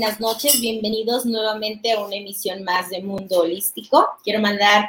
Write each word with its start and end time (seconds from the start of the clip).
buenas 0.00 0.18
noches. 0.18 0.62
Bienvenidos 0.62 1.26
nuevamente 1.26 1.92
a 1.92 2.00
una 2.00 2.16
emisión 2.16 2.64
más 2.64 2.88
de 2.88 3.02
Mundo 3.02 3.40
Holístico. 3.40 4.08
Quiero 4.24 4.40
mandar 4.40 4.88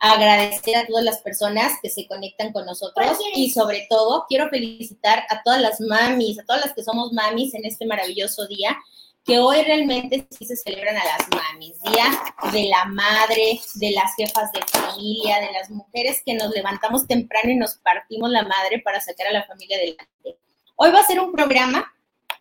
a 0.00 0.12
agradecer 0.12 0.74
a 0.74 0.86
todas 0.86 1.04
las 1.04 1.18
personas 1.18 1.74
que 1.82 1.90
se 1.90 2.06
conectan 2.06 2.50
con 2.54 2.64
nosotros 2.64 3.18
y 3.34 3.50
sobre 3.50 3.86
todo 3.90 4.24
quiero 4.26 4.48
felicitar 4.48 5.24
a 5.28 5.42
todas 5.42 5.60
las 5.60 5.82
mamis, 5.82 6.38
a 6.38 6.44
todas 6.46 6.64
las 6.64 6.74
que 6.74 6.82
somos 6.82 7.12
mamis 7.12 7.52
en 7.52 7.66
este 7.66 7.84
maravilloso 7.84 8.46
día, 8.46 8.74
que 9.22 9.38
hoy 9.38 9.60
realmente 9.64 10.26
sí 10.30 10.46
se 10.46 10.56
celebran 10.56 10.96
a 10.96 11.04
las 11.04 11.28
mamis, 11.28 11.78
Día 11.82 12.50
de 12.50 12.70
la 12.70 12.86
Madre, 12.86 13.60
de 13.74 13.90
las 13.90 14.14
jefas 14.16 14.50
de 14.52 14.62
familia, 14.66 15.40
de 15.40 15.52
las 15.52 15.68
mujeres 15.68 16.22
que 16.24 16.32
nos 16.32 16.54
levantamos 16.54 17.06
temprano 17.06 17.50
y 17.50 17.56
nos 17.56 17.74
partimos 17.74 18.30
la 18.30 18.44
madre 18.44 18.80
para 18.82 18.98
sacar 19.02 19.26
a 19.26 19.32
la 19.32 19.44
familia 19.44 19.76
adelante. 19.76 20.38
Hoy 20.76 20.90
va 20.90 21.00
a 21.00 21.06
ser 21.06 21.20
un 21.20 21.32
programa 21.32 21.92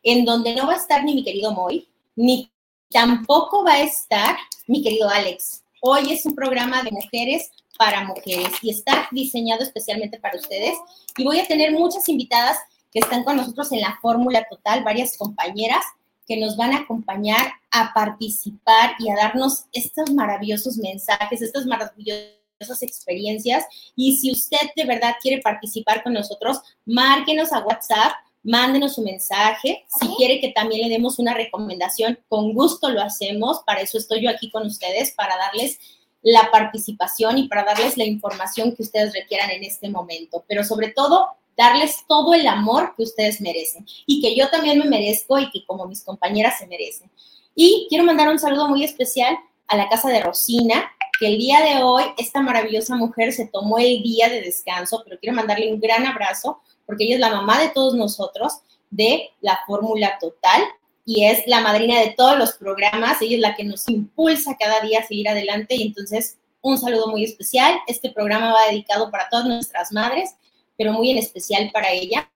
en 0.03 0.23
donde 0.23 0.55
no 0.55 0.67
va 0.67 0.75
a 0.75 0.77
estar 0.77 1.03
ni 1.03 1.13
mi 1.13 1.23
querido 1.25 1.51
Moy, 1.51 1.89
ni 2.17 2.51
tampoco 2.89 3.63
va 3.63 3.73
a 3.73 3.83
estar 3.83 4.35
mi 4.67 4.83
querido 4.83 5.07
Alex. 5.07 5.63
Hoy 5.81 6.11
es 6.11 6.25
un 6.25 6.35
programa 6.35 6.83
de 6.83 6.91
mujeres 6.91 7.51
para 7.77 8.03
mujeres 8.03 8.51
y 8.61 8.71
está 8.71 9.07
diseñado 9.11 9.63
especialmente 9.63 10.19
para 10.19 10.37
ustedes. 10.37 10.75
Y 11.15 11.23
voy 11.23 11.39
a 11.39 11.47
tener 11.47 11.71
muchas 11.71 12.09
invitadas 12.09 12.57
que 12.91 12.99
están 12.99 13.23
con 13.23 13.37
nosotros 13.37 13.71
en 13.71 13.81
la 13.81 13.97
fórmula 14.01 14.45
total, 14.49 14.83
varias 14.83 15.15
compañeras 15.15 15.83
que 16.27 16.37
nos 16.37 16.57
van 16.57 16.73
a 16.73 16.79
acompañar 16.79 17.53
a 17.71 17.93
participar 17.93 18.95
y 18.99 19.09
a 19.09 19.15
darnos 19.15 19.65
estos 19.71 20.11
maravillosos 20.11 20.77
mensajes, 20.77 21.41
estas 21.41 21.67
maravillosas 21.67 22.81
experiencias. 22.81 23.63
Y 23.95 24.17
si 24.17 24.31
usted 24.31 24.57
de 24.75 24.85
verdad 24.85 25.15
quiere 25.21 25.39
participar 25.41 26.01
con 26.01 26.13
nosotros, 26.13 26.61
márquenos 26.85 27.53
a 27.53 27.59
WhatsApp 27.59 28.13
mándenos 28.47 28.95
su 28.95 29.01
mensaje. 29.01 29.85
Si 29.99 30.07
quiere 30.15 30.39
que 30.39 30.49
también 30.49 30.87
le 30.87 30.89
demos 30.89 31.19
una 31.19 31.33
recomendación, 31.33 32.17
con 32.29 32.53
gusto 32.53 32.89
lo 32.89 33.01
hacemos. 33.01 33.61
Para 33.65 33.81
eso 33.81 33.97
estoy 33.97 34.23
yo 34.23 34.29
aquí 34.29 34.49
con 34.49 34.65
ustedes, 34.65 35.11
para 35.11 35.37
darles 35.37 35.77
la 36.21 36.49
participación 36.49 37.37
y 37.37 37.47
para 37.47 37.65
darles 37.65 37.97
la 37.97 38.05
información 38.05 38.75
que 38.75 38.83
ustedes 38.83 39.13
requieran 39.13 39.51
en 39.51 39.63
este 39.63 39.89
momento. 39.89 40.45
Pero 40.47 40.63
sobre 40.63 40.89
todo, 40.89 41.27
darles 41.57 42.05
todo 42.07 42.33
el 42.33 42.47
amor 42.47 42.93
que 42.95 43.03
ustedes 43.03 43.41
merecen 43.41 43.85
y 44.05 44.21
que 44.21 44.35
yo 44.35 44.49
también 44.49 44.79
me 44.79 44.85
merezco 44.85 45.37
y 45.39 45.49
que 45.51 45.65
como 45.65 45.85
mis 45.85 46.03
compañeras 46.03 46.57
se 46.59 46.67
merecen. 46.67 47.11
Y 47.53 47.87
quiero 47.89 48.05
mandar 48.05 48.29
un 48.29 48.39
saludo 48.39 48.69
muy 48.69 48.83
especial 48.83 49.37
a 49.67 49.75
la 49.75 49.89
casa 49.89 50.09
de 50.09 50.21
Rosina, 50.21 50.89
que 51.19 51.27
el 51.27 51.37
día 51.37 51.61
de 51.61 51.83
hoy 51.83 52.03
esta 52.17 52.41
maravillosa 52.41 52.95
mujer 52.95 53.33
se 53.33 53.47
tomó 53.47 53.79
el 53.79 54.01
día 54.03 54.29
de 54.29 54.41
descanso, 54.41 55.01
pero 55.03 55.19
quiero 55.19 55.35
mandarle 55.35 55.73
un 55.73 55.79
gran 55.79 56.05
abrazo 56.05 56.61
porque 56.87 57.03
ella 57.03 57.15
es 57.15 57.19
la 57.19 57.29
mamá 57.29 57.61
de 57.61 57.69
todos 57.69 57.93
nosotros 57.93 58.53
de 58.89 59.29
la 59.41 59.59
fórmula 59.67 60.17
total 60.19 60.63
y 61.05 61.25
es 61.25 61.45
la 61.45 61.61
madrina 61.61 61.99
de 61.99 62.15
todos 62.17 62.37
los 62.37 62.53
programas, 62.53 63.21
ella 63.21 63.35
es 63.35 63.41
la 63.41 63.55
que 63.55 63.63
nos 63.63 63.87
impulsa 63.87 64.57
cada 64.57 64.81
día 64.81 64.99
a 64.99 65.07
seguir 65.07 65.29
adelante 65.29 65.75
y 65.75 65.83
entonces 65.83 66.37
un 66.61 66.77
saludo 66.77 67.07
muy 67.07 67.23
especial. 67.23 67.79
Este 67.87 68.09
programa 68.09 68.53
va 68.53 68.69
dedicado 68.69 69.11
para 69.11 69.29
todas 69.29 69.45
nuestras 69.45 69.91
madres, 69.91 70.31
pero 70.77 70.91
muy 70.91 71.11
en 71.11 71.17
especial 71.17 71.69
para 71.71 71.91
ella, 71.91 72.29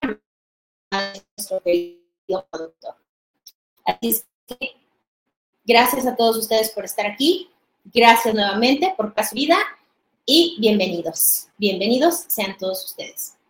nuestro 1.36 1.62
querido 1.64 2.46
productor. 2.50 2.96
Así 3.86 4.10
es 4.10 4.26
que 4.48 4.72
gracias 5.64 6.06
a 6.06 6.16
todos 6.16 6.38
ustedes 6.38 6.70
por 6.70 6.86
estar 6.86 7.06
aquí, 7.06 7.50
gracias 7.86 8.34
nuevamente 8.34 8.94
por 8.96 9.14
su 9.28 9.36
vida 9.36 9.58
y 10.26 10.58
bienvenidos. 10.60 11.20
Bienvenidos 11.58 12.26
sean 12.28 12.58
todos 12.58 12.86
ustedes. 12.86 13.41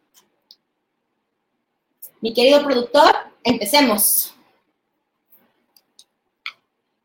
Mi 2.22 2.34
querido 2.34 2.64
productor, 2.64 3.16
empecemos. 3.44 4.34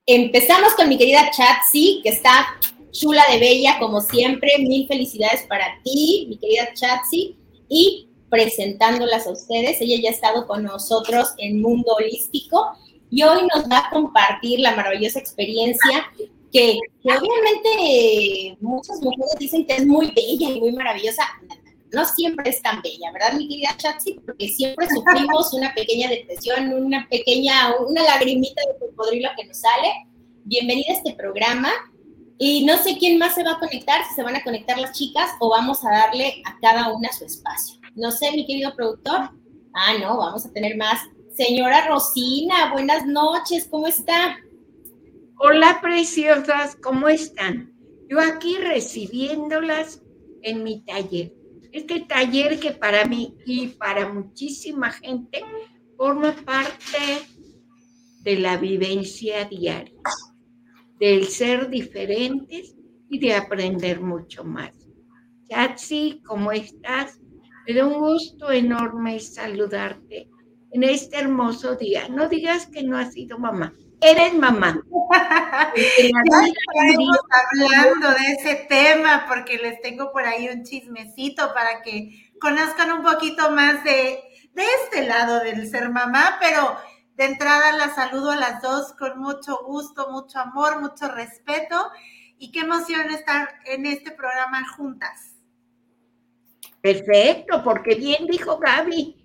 Empezamos 0.04 0.74
con 0.74 0.90
mi 0.90 0.98
querida 0.98 1.30
Chatsi, 1.30 2.00
que 2.02 2.10
está 2.10 2.58
chula 2.92 3.22
de 3.30 3.38
bella, 3.38 3.78
como 3.78 4.02
siempre. 4.02 4.58
Mil 4.58 4.86
felicidades 4.86 5.44
para 5.44 5.80
ti, 5.82 6.26
mi 6.28 6.36
querida 6.36 6.72
Chatsi. 6.74 7.34
Y 7.68 8.10
presentándolas 8.28 9.26
a 9.26 9.30
ustedes, 9.30 9.80
ella 9.80 10.02
ya 10.02 10.10
ha 10.10 10.12
estado 10.12 10.46
con 10.46 10.62
nosotros 10.64 11.32
en 11.38 11.62
Mundo 11.62 11.94
Holístico 11.94 12.72
y 13.10 13.22
hoy 13.22 13.46
nos 13.54 13.64
va 13.70 13.78
a 13.78 13.90
compartir 13.90 14.60
la 14.60 14.76
maravillosa 14.76 15.18
experiencia 15.18 16.10
que, 16.52 16.78
que 17.02 17.08
obviamente 17.08 18.58
muchas 18.60 19.00
mujeres 19.00 19.34
dicen 19.38 19.64
que 19.64 19.76
es 19.76 19.86
muy 19.86 20.12
bella 20.14 20.50
y 20.50 20.60
muy 20.60 20.72
maravillosa 20.72 21.22
no 21.92 22.04
siempre 22.04 22.50
es 22.50 22.62
tan 22.62 22.82
bella, 22.82 23.12
¿verdad, 23.12 23.34
mi 23.34 23.48
querida 23.48 23.76
Chatsi? 23.76 24.20
Porque 24.24 24.48
siempre 24.48 24.88
sufrimos 24.88 25.52
una 25.52 25.72
pequeña 25.74 26.08
depresión, 26.08 26.72
una 26.72 27.06
pequeña, 27.08 27.74
una 27.76 28.02
lagrimita 28.02 28.62
de 28.66 28.78
cocodrilo 28.78 29.28
que 29.36 29.46
nos 29.46 29.58
sale. 29.58 29.88
Bienvenida 30.44 30.86
a 30.90 30.96
este 30.96 31.14
programa. 31.14 31.70
Y 32.38 32.66
no 32.66 32.76
sé 32.76 32.98
quién 32.98 33.18
más 33.18 33.34
se 33.34 33.44
va 33.44 33.52
a 33.52 33.58
conectar, 33.58 34.04
si 34.06 34.14
se 34.14 34.22
van 34.22 34.36
a 34.36 34.44
conectar 34.44 34.78
las 34.78 34.92
chicas 34.92 35.30
o 35.40 35.48
vamos 35.48 35.84
a 35.84 35.90
darle 35.90 36.42
a 36.44 36.58
cada 36.60 36.92
una 36.92 37.10
su 37.12 37.24
espacio. 37.24 37.80
No 37.94 38.10
sé, 38.10 38.30
mi 38.32 38.46
querido 38.46 38.74
productor. 38.76 39.30
Ah, 39.72 39.94
no, 40.00 40.18
vamos 40.18 40.44
a 40.44 40.52
tener 40.52 40.76
más. 40.76 41.00
Señora 41.34 41.86
Rosina, 41.88 42.72
buenas 42.72 43.06
noches, 43.06 43.68
¿cómo 43.70 43.86
está? 43.86 44.36
Hola, 45.38 45.78
preciosas, 45.80 46.76
¿cómo 46.76 47.08
están? 47.08 47.72
Yo 48.08 48.20
aquí 48.20 48.56
recibiéndolas 48.56 50.02
en 50.42 50.62
mi 50.62 50.80
taller 50.80 51.35
este 51.76 52.00
taller 52.00 52.58
que 52.58 52.72
para 52.72 53.04
mí 53.04 53.36
y 53.44 53.68
para 53.68 54.12
muchísima 54.12 54.90
gente 54.90 55.42
forma 55.96 56.32
parte 56.32 56.98
de 58.22 58.36
la 58.38 58.56
vivencia 58.56 59.44
diaria, 59.44 59.92
del 60.98 61.26
ser 61.26 61.68
diferentes 61.68 62.74
y 63.10 63.18
de 63.18 63.34
aprender 63.34 64.00
mucho 64.00 64.42
más. 64.42 64.72
Chatsi, 65.48 66.22
¿cómo 66.26 66.50
estás? 66.50 67.20
Me 67.66 67.74
da 67.74 67.86
un 67.86 68.00
gusto 68.00 68.50
enorme 68.50 69.20
saludarte 69.20 70.28
en 70.72 70.82
este 70.82 71.18
hermoso 71.18 71.76
día. 71.76 72.08
No 72.08 72.28
digas 72.28 72.66
que 72.66 72.82
no 72.82 72.96
has 72.96 73.12
sido 73.12 73.38
mamá 73.38 73.72
eres 74.00 74.34
mamá. 74.34 74.80
Estaremos 75.74 77.18
hablando 77.30 78.10
de 78.10 78.32
ese 78.38 78.66
tema 78.68 79.24
porque 79.28 79.58
les 79.58 79.80
tengo 79.80 80.12
por 80.12 80.24
ahí 80.24 80.48
un 80.48 80.64
chismecito 80.64 81.52
para 81.54 81.82
que 81.82 82.32
conozcan 82.40 82.92
un 82.92 83.02
poquito 83.02 83.50
más 83.50 83.82
de, 83.84 84.20
de 84.52 84.64
este 84.84 85.06
lado 85.06 85.40
del 85.40 85.68
ser 85.68 85.90
mamá, 85.90 86.38
pero 86.40 86.76
de 87.16 87.24
entrada 87.24 87.72
las 87.72 87.94
saludo 87.94 88.32
a 88.32 88.36
las 88.36 88.62
dos 88.62 88.92
con 88.92 89.18
mucho 89.18 89.58
gusto, 89.64 90.10
mucho 90.10 90.38
amor, 90.40 90.80
mucho 90.80 91.08
respeto 91.08 91.90
y 92.38 92.52
qué 92.52 92.60
emoción 92.60 93.10
estar 93.10 93.48
en 93.64 93.86
este 93.86 94.10
programa 94.10 94.66
juntas. 94.76 95.32
Perfecto, 96.82 97.64
porque 97.64 97.94
bien 97.94 98.26
dijo 98.26 98.58
Gaby, 98.58 99.16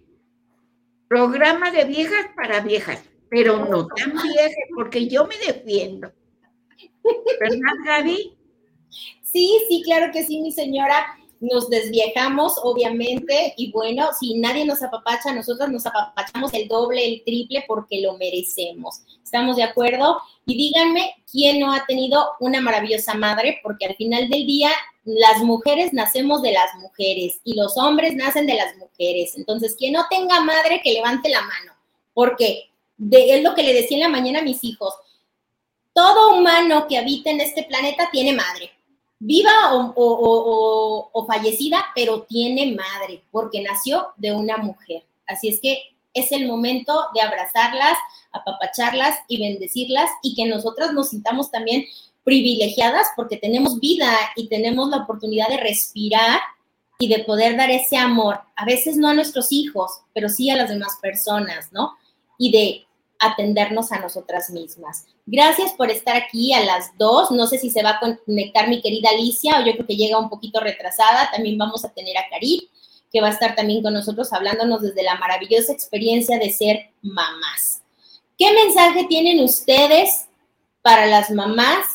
programa 1.08 1.70
de 1.70 1.84
viejas 1.84 2.28
para 2.36 2.62
viejas 2.62 3.11
pero 3.32 3.66
no 3.66 3.88
tan 3.88 4.12
vieja, 4.12 4.62
porque 4.76 5.08
yo 5.08 5.26
me 5.26 5.38
defiendo. 5.38 6.12
¿Verdad, 7.40 7.76
Gaby? 7.86 8.38
Sí, 9.24 9.58
sí, 9.70 9.82
claro 9.84 10.12
que 10.12 10.26
sí, 10.26 10.42
mi 10.42 10.52
señora. 10.52 11.18
Nos 11.40 11.72
desviejamos, 11.72 12.60
obviamente, 12.62 13.56
y 13.58 13.72
bueno, 13.72 14.10
si 14.20 14.38
nadie 14.38 14.64
nos 14.64 14.84
apapacha, 14.84 15.34
nosotros 15.34 15.72
nos 15.72 15.88
apapachamos 15.88 16.54
el 16.54 16.68
doble, 16.68 17.04
el 17.04 17.24
triple, 17.24 17.64
porque 17.68 18.02
lo 18.02 18.16
merecemos. 18.18 19.02
¿Estamos 19.24 19.56
de 19.56 19.64
acuerdo? 19.64 20.20
Y 20.46 20.56
díganme 20.56 21.16
quién 21.32 21.60
no 21.60 21.74
ha 21.74 21.86
tenido 21.88 22.34
una 22.42 22.62
maravillosa 22.62 23.16
madre, 23.16 23.60
porque 23.64 23.86
al 23.86 23.96
final 23.96 24.30
del 24.30 24.46
día 24.46 24.70
las 25.06 25.42
mujeres 25.42 25.94
nacemos 25.94 26.44
de 26.44 26.52
las 26.52 26.76
mujeres 26.76 27.40
y 27.44 27.56
los 27.56 27.76
hombres 27.78 28.14
nacen 28.14 28.46
de 28.46 28.56
las 28.56 28.78
mujeres. 28.78 29.36
Entonces, 29.38 29.76
quien 29.80 29.94
no 29.94 30.06
tenga 30.12 30.42
madre, 30.42 30.82
que 30.84 30.94
levante 30.94 31.30
la 31.30 31.42
mano, 31.42 31.74
porque 32.14 32.71
es 33.10 33.44
lo 33.44 33.56
que 33.56 33.64
le 33.64 33.74
decía 33.74 33.98
en 33.98 34.04
la 34.04 34.10
mañana 34.10 34.40
a 34.40 34.44
mis 34.44 34.64
hijos. 34.64 34.94
Todo 35.94 36.38
humano 36.38 36.86
que 36.88 36.98
habita 36.98 37.30
en 37.30 37.42
este 37.42 37.64
planeta 37.64 38.10
tiene 38.12 38.34
madre, 38.34 38.72
viva 39.20 39.52
o, 39.96 41.26
fallecida, 41.28 41.86
pero 41.96 42.24
tiene 42.24 42.76
madre, 42.76 43.24
porque 43.32 43.62
nació 43.62 44.08
de 44.18 44.32
una 44.32 44.58
mujer. 44.58 45.04
Así 45.28 45.50
es 45.50 45.60
que 45.60 45.80
es 46.14 46.32
el 46.32 46.48
momento 46.48 46.94
de 47.14 47.22
abrazarlas, 47.22 47.98
apapacharlas 48.32 49.18
y 49.28 49.42
bendecirlas 49.42 50.10
y 50.22 50.36
que 50.36 50.46
nosotras 50.46 50.94
nos 50.94 51.10
sintamos 51.10 51.52
también 51.52 51.86
privilegiadas 52.24 53.08
porque 53.16 53.38
tenemos 53.38 53.80
vida 53.80 54.12
y 54.36 54.48
tenemos 54.48 54.90
la 54.90 54.98
oportunidad 54.98 55.48
de 55.48 55.58
respirar 55.58 56.40
y 57.00 57.08
de 57.08 57.24
poder 57.24 57.58
dar 57.58 57.72
ese 57.72 57.98
amor, 57.98 58.42
a 58.56 58.64
veces 58.64 58.96
no 58.96 59.08
a 59.08 59.14
nuestros 59.16 59.52
hijos, 59.52 59.92
pero 60.14 60.30
sí 60.30 60.52
a 60.52 60.56
las 60.56 60.70
demás 60.70 61.00
personas, 61.02 61.72
¿no? 61.72 61.96
Y 62.38 62.52
de 62.52 62.86
atendernos 63.22 63.92
a 63.92 64.00
nosotras 64.00 64.50
mismas. 64.50 65.06
Gracias 65.28 65.72
por 65.74 65.92
estar 65.92 66.16
aquí 66.16 66.54
a 66.54 66.66
las 66.66 66.98
dos. 66.98 67.30
No 67.30 67.46
sé 67.46 67.60
si 67.60 67.70
se 67.70 67.84
va 67.84 67.92
a 67.92 68.00
conectar 68.26 68.68
mi 68.68 68.82
querida 68.82 69.10
Alicia 69.10 69.60
o 69.60 69.66
yo 69.66 69.74
creo 69.74 69.86
que 69.86 69.96
llega 69.96 70.20
un 70.20 70.30
poquito 70.30 70.60
retrasada. 70.60 71.30
También 71.32 71.58
vamos 71.58 71.86
a 71.86 71.94
tener 71.94 72.18
a 72.18 72.28
Karim, 72.30 72.62
que 73.12 73.22
va 73.22 73.28
a 73.28 73.32
estar 73.32 73.56
también 73.56 73.84
con 73.84 73.94
nosotros 73.94 74.34
hablándonos 74.34 74.82
desde 74.82 75.04
la 75.04 75.16
maravillosa 75.16 75.72
experiencia 75.72 76.40
de 76.40 76.50
ser 76.50 76.90
mamás. 77.04 77.84
¿Qué 78.40 78.52
mensaje 78.54 79.06
tienen 79.06 79.40
ustedes 79.40 80.26
para 80.82 81.06
las 81.06 81.30
mamás? 81.30 81.86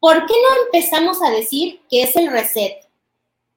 ¿Por 0.00 0.24
qué 0.24 0.32
no 0.32 0.64
empezamos 0.64 1.22
a 1.22 1.30
decir 1.30 1.82
que 1.90 2.04
es 2.04 2.16
el 2.16 2.30
reset? 2.30 2.72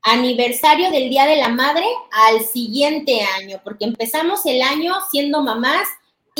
Aniversario 0.02 0.92
del 0.92 1.10
Día 1.10 1.26
de 1.26 1.38
la 1.38 1.50
Madre 1.50 1.86
al 2.12 2.42
siguiente 2.42 3.22
año, 3.22 3.62
porque 3.64 3.86
empezamos 3.86 4.46
el 4.46 4.62
año 4.62 4.94
siendo 5.10 5.42
mamás 5.42 5.88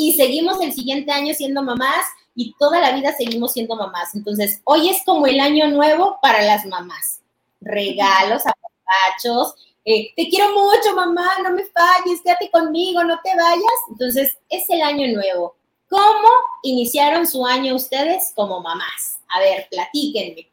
y 0.00 0.14
seguimos 0.14 0.58
el 0.62 0.72
siguiente 0.72 1.12
año 1.12 1.34
siendo 1.34 1.62
mamás 1.62 2.06
y 2.34 2.54
toda 2.58 2.80
la 2.80 2.92
vida 2.92 3.12
seguimos 3.12 3.52
siendo 3.52 3.76
mamás. 3.76 4.14
Entonces, 4.14 4.62
hoy 4.64 4.88
es 4.88 5.02
como 5.04 5.26
el 5.26 5.38
año 5.38 5.68
nuevo 5.68 6.18
para 6.22 6.42
las 6.42 6.64
mamás. 6.64 7.20
Regalos, 7.60 8.42
apapachos, 8.46 9.54
eh, 9.84 10.10
te 10.16 10.28
quiero 10.30 10.54
mucho, 10.54 10.94
mamá, 10.94 11.28
no 11.42 11.50
me 11.50 11.64
falles, 11.66 12.22
quédate 12.24 12.50
conmigo, 12.50 13.04
no 13.04 13.20
te 13.22 13.30
vayas. 13.36 13.80
Entonces, 13.90 14.38
es 14.48 14.70
el 14.70 14.80
año 14.80 15.06
nuevo. 15.12 15.54
¿Cómo 15.90 16.28
iniciaron 16.62 17.26
su 17.26 17.44
año 17.44 17.74
ustedes 17.74 18.32
como 18.34 18.60
mamás? 18.60 19.20
A 19.28 19.40
ver, 19.40 19.68
platíquenme. 19.70 20.48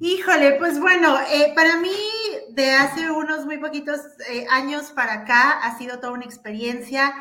Híjole, 0.00 0.56
pues 0.58 0.78
bueno, 0.78 1.18
eh, 1.30 1.52
para 1.54 1.78
mí 1.78 1.96
de 2.50 2.72
hace 2.72 3.10
unos 3.10 3.46
muy 3.46 3.56
poquitos 3.56 4.00
eh, 4.28 4.44
años 4.50 4.92
para 4.94 5.14
acá 5.14 5.52
ha 5.62 5.78
sido 5.78 5.98
toda 5.98 6.12
una 6.12 6.26
experiencia. 6.26 7.14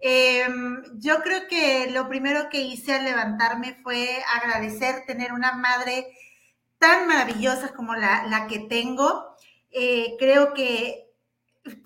Em, 0.00 0.82
yo 0.98 1.22
creo 1.22 1.48
que 1.48 1.90
lo 1.90 2.08
primero 2.08 2.48
que 2.50 2.60
hice 2.60 2.94
al 2.94 3.04
levantarme 3.04 3.78
fue 3.82 4.22
agradecer 4.34 5.04
tener 5.06 5.32
una 5.32 5.52
madre 5.52 6.06
tan 6.78 7.06
maravillosa 7.08 7.72
como 7.74 7.94
la, 7.94 8.24
la 8.28 8.46
que 8.46 8.60
tengo. 8.60 9.36
Eh, 9.70 10.16
creo 10.18 10.54
que 10.54 11.06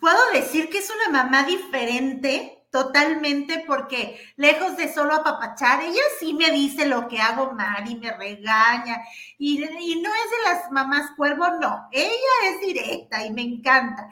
puedo 0.00 0.30
decir 0.32 0.68
que 0.70 0.78
es 0.78 0.90
una 0.90 1.22
mamá 1.24 1.44
diferente 1.44 2.60
totalmente 2.70 3.64
porque 3.66 4.20
lejos 4.36 4.76
de 4.76 4.92
solo 4.92 5.14
apapachar, 5.14 5.82
ella 5.82 6.00
sí 6.20 6.34
me 6.34 6.50
dice 6.52 6.86
lo 6.86 7.08
que 7.08 7.20
hago 7.20 7.52
mal 7.52 7.88
y 7.90 7.96
me 7.96 8.16
regaña 8.16 8.98
y, 9.38 9.62
y 9.62 10.00
no 10.00 10.10
es 10.10 10.30
de 10.30 10.50
las 10.50 10.70
mamás 10.70 11.10
cuervo, 11.16 11.48
no, 11.60 11.88
ella 11.90 12.12
es 12.44 12.60
directa 12.60 13.24
y 13.24 13.32
me 13.32 13.42
encanta. 13.42 14.08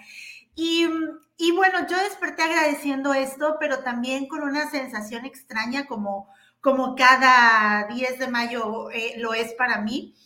Y, 0.60 1.52
bueno, 1.52 1.86
yo 1.88 1.96
desperté 1.98 2.42
agradeciendo 2.42 3.14
esto, 3.14 3.58
pero 3.60 3.84
también 3.84 4.26
con 4.26 4.42
una 4.42 4.68
sensación 4.68 5.24
extraña 5.24 5.86
como, 5.86 6.28
como 6.60 6.96
cada 6.96 7.86
10 7.86 8.18
de 8.18 8.26
mayo 8.26 8.90
eh, 8.90 9.14
lo 9.18 9.34
es 9.34 9.52
para 9.54 9.80
mí. 9.80 10.16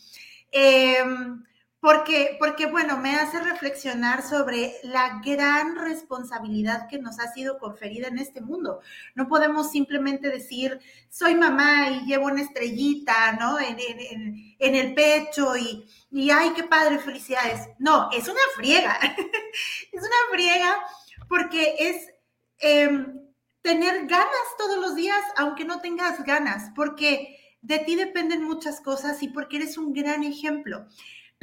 Eh, 0.51 1.03
porque, 1.83 2.37
porque, 2.39 2.65
bueno, 2.67 2.97
me 2.97 3.13
hace 3.17 3.41
reflexionar 3.41 4.23
sobre 4.23 4.75
la 4.83 5.19
gran 5.21 5.75
responsabilidad 5.75 6.87
que 6.87 6.97
nos 6.97 7.19
ha 7.19 7.33
sido 7.33 7.57
conferida 7.59 8.07
en 8.07 8.19
este 8.19 8.39
mundo. 8.39 8.79
No 9.15 9.27
podemos 9.27 9.69
simplemente 9.69 10.29
decir, 10.29 10.79
soy 11.09 11.35
mamá 11.35 11.89
y 11.89 12.05
llevo 12.05 12.27
una 12.27 12.41
estrellita, 12.41 13.33
¿no? 13.33 13.57
En, 13.59 13.75
el 14.59 14.93
pecho 14.93 15.57
y, 15.57 15.85
y, 16.09 16.31
ay, 16.31 16.53
qué 16.55 16.63
padre, 16.63 16.99
felicidades. 16.99 17.67
No, 17.79 18.09
es 18.13 18.29
una 18.29 18.39
friega. 18.55 18.97
es 19.91 20.01
una 20.01 20.31
friega 20.31 20.79
porque 21.27 21.75
es 21.79 22.07
em, 22.59 23.19
tener 23.61 24.07
ganas 24.07 24.47
todos 24.57 24.77
los 24.79 24.95
días, 24.95 25.21
aunque 25.35 25.65
no 25.65 25.81
tengas 25.81 26.23
ganas, 26.23 26.71
porque 26.77 27.37
de 27.61 27.79
ti 27.79 27.97
dependen 27.97 28.41
muchas 28.41 28.79
cosas 28.79 29.21
y 29.21 29.27
porque 29.27 29.57
eres 29.57 29.77
un 29.77 29.91
gran 29.91 30.23
ejemplo. 30.23 30.87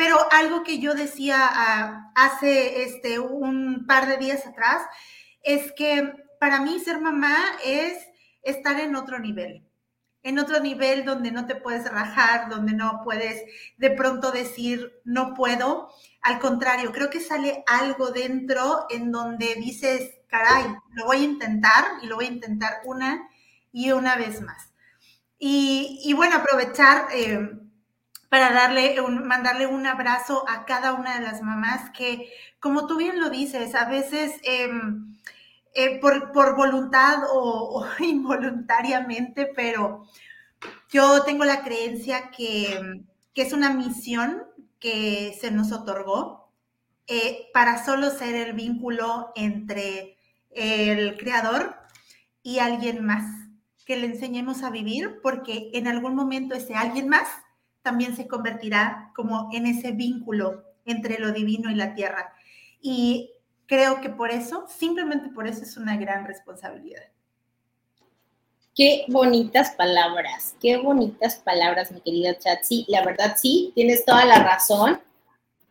Pero 0.00 0.16
algo 0.32 0.62
que 0.62 0.78
yo 0.78 0.94
decía 0.94 1.36
ah, 1.42 2.10
hace 2.14 2.84
este, 2.84 3.18
un 3.18 3.84
par 3.86 4.06
de 4.06 4.16
días 4.16 4.46
atrás 4.46 4.80
es 5.42 5.72
que 5.72 6.14
para 6.38 6.62
mí 6.62 6.80
ser 6.80 7.02
mamá 7.02 7.36
es 7.62 7.98
estar 8.40 8.80
en 8.80 8.96
otro 8.96 9.18
nivel, 9.18 9.62
en 10.22 10.38
otro 10.38 10.58
nivel 10.60 11.04
donde 11.04 11.30
no 11.32 11.44
te 11.46 11.54
puedes 11.54 11.84
rajar, 11.92 12.48
donde 12.48 12.72
no 12.72 13.02
puedes 13.04 13.44
de 13.76 13.90
pronto 13.90 14.32
decir 14.32 14.90
no 15.04 15.34
puedo. 15.34 15.90
Al 16.22 16.38
contrario, 16.38 16.92
creo 16.92 17.10
que 17.10 17.20
sale 17.20 17.62
algo 17.66 18.10
dentro 18.10 18.86
en 18.88 19.12
donde 19.12 19.54
dices, 19.56 20.12
caray, 20.28 20.64
lo 20.92 21.04
voy 21.04 21.18
a 21.18 21.24
intentar 21.24 21.84
y 22.02 22.06
lo 22.06 22.16
voy 22.16 22.24
a 22.24 22.32
intentar 22.32 22.80
una 22.86 23.28
y 23.70 23.92
una 23.92 24.16
vez 24.16 24.40
más. 24.40 24.72
Y, 25.38 26.10
bueno, 26.16 26.36
aprovechar 26.36 27.08
eh, 27.12 27.50
para 28.30 28.52
darle 28.52 29.00
un, 29.00 29.26
mandarle 29.26 29.66
un 29.66 29.86
abrazo 29.86 30.44
a 30.48 30.64
cada 30.64 30.94
una 30.94 31.18
de 31.18 31.26
las 31.26 31.42
mamás 31.42 31.90
que, 31.90 32.32
como 32.60 32.86
tú 32.86 32.96
bien 32.96 33.20
lo 33.20 33.28
dices, 33.28 33.74
a 33.74 33.86
veces 33.86 34.40
em, 34.44 35.18
eh, 35.74 36.00
por, 36.00 36.56
voluntad 36.56 37.24
o, 37.32 37.84
involuntariamente, 37.98 39.50
pero 39.54 40.06
yo 40.90 41.22
tengo 41.24 41.44
la 41.44 41.62
creencia 41.62 42.30
que, 42.30 43.02
es 43.34 43.54
una 43.54 43.70
misión 43.72 44.42
que 44.78 45.34
se 45.40 45.50
nos 45.50 45.72
otorgó 45.72 46.52
eh, 47.06 47.48
para 47.54 47.82
solo 47.82 48.10
ser 48.10 48.34
el 48.34 48.52
vínculo 48.52 49.32
entre 49.34 50.18
el 50.50 51.16
creador 51.16 51.74
y 52.42 52.58
alguien 52.58 53.02
más, 53.02 53.24
que 53.86 53.96
le 53.96 54.08
enseñemos 54.08 54.62
a 54.62 54.68
vivir, 54.68 55.20
porque 55.22 55.70
en 55.72 55.88
algún 55.88 56.14
momento 56.14 56.54
ese 56.54 56.74
alguien 56.74 57.08
más 57.08 57.28
también 57.82 58.16
se 58.16 58.26
convertirá 58.26 59.12
como 59.14 59.48
en 59.52 59.66
ese 59.66 59.92
vínculo 59.92 60.64
entre 60.84 61.18
lo 61.18 61.32
divino 61.32 61.70
y 61.70 61.74
la 61.74 61.94
tierra. 61.94 62.32
Y 62.80 63.30
creo 63.66 64.00
que 64.00 64.10
por 64.10 64.30
eso, 64.30 64.66
simplemente 64.68 65.30
por 65.30 65.46
eso 65.46 65.62
es 65.62 65.76
una 65.76 65.96
gran 65.96 66.26
responsabilidad. 66.26 67.02
Qué 68.74 69.04
bonitas 69.08 69.72
palabras, 69.72 70.54
qué 70.60 70.76
bonitas 70.76 71.36
palabras, 71.36 71.90
mi 71.90 72.00
querida 72.00 72.38
Chatsi. 72.38 72.86
La 72.88 73.04
verdad, 73.04 73.36
sí, 73.36 73.72
tienes 73.74 74.04
toda 74.04 74.24
la 74.24 74.42
razón. 74.42 75.00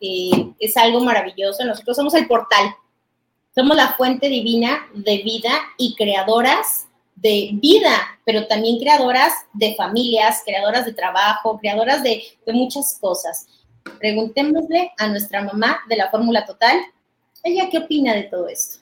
Eh, 0.02 0.54
es 0.60 0.78
algo 0.78 1.00
maravilloso. 1.00 1.64
Nosotros 1.66 1.96
somos 1.96 2.14
el 2.14 2.28
portal, 2.28 2.76
somos 3.56 3.76
la 3.76 3.94
fuente 3.94 4.30
divina 4.30 4.88
de 4.94 5.24
vida 5.24 5.52
y 5.78 5.96
creadoras 5.96 6.89
de 7.22 7.52
vida, 7.54 8.20
pero 8.26 8.48
también 8.48 8.80
creadoras 8.80 9.34
de 9.54 9.76
familias, 9.76 10.42
creadoras 10.46 10.86
de 10.86 10.94
trabajo, 10.94 11.58
creadoras 11.60 12.04
de, 12.04 12.24
muchas 12.48 12.98
cosas. 13.00 13.48
Preguntémosle 14.00 14.92
a 14.98 15.08
nuestra 15.08 15.44
mamá 15.44 15.80
de 15.90 15.98
la 15.98 16.10
Fórmula 16.10 16.46
Total, 16.46 16.78
ella 17.44 17.70
qué 17.70 17.80
opina 17.80 18.14
de 18.14 18.24
todo 18.24 18.48
esto. 18.48 18.80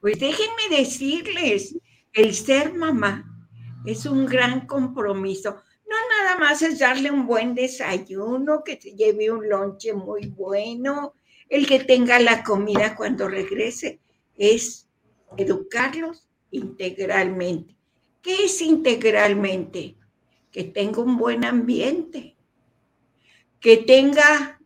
Pues 0.00 0.18
déjenme 0.18 0.76
decirles, 0.76 1.76
el 2.12 2.34
ser 2.34 2.74
mamá 2.74 3.24
es 3.86 4.06
un 4.06 4.26
gran 4.26 4.66
compromiso. 4.66 5.62
No 5.88 5.96
nada 6.22 6.38
más 6.38 6.62
es 6.62 6.78
darle 6.78 7.10
un 7.10 7.26
buen 7.26 7.54
desayuno, 7.54 8.62
que 8.62 8.80
se 8.80 8.92
lleve 8.92 9.30
un 9.30 9.48
lonche 9.48 9.94
muy 9.94 10.26
bueno, 10.26 11.14
el 11.48 11.66
que 11.66 11.80
tenga 11.80 12.18
la 12.18 12.42
comida 12.44 12.94
cuando 12.94 13.28
regrese, 13.28 14.00
es 14.36 14.86
educarlos, 15.36 16.27
integralmente. 16.50 17.76
¿Qué 18.22 18.44
es 18.44 18.60
integralmente? 18.62 19.96
Que 20.50 20.64
tenga 20.64 21.02
un 21.02 21.16
buen 21.16 21.44
ambiente, 21.44 22.36
que 23.60 23.78
tenga 23.78 24.60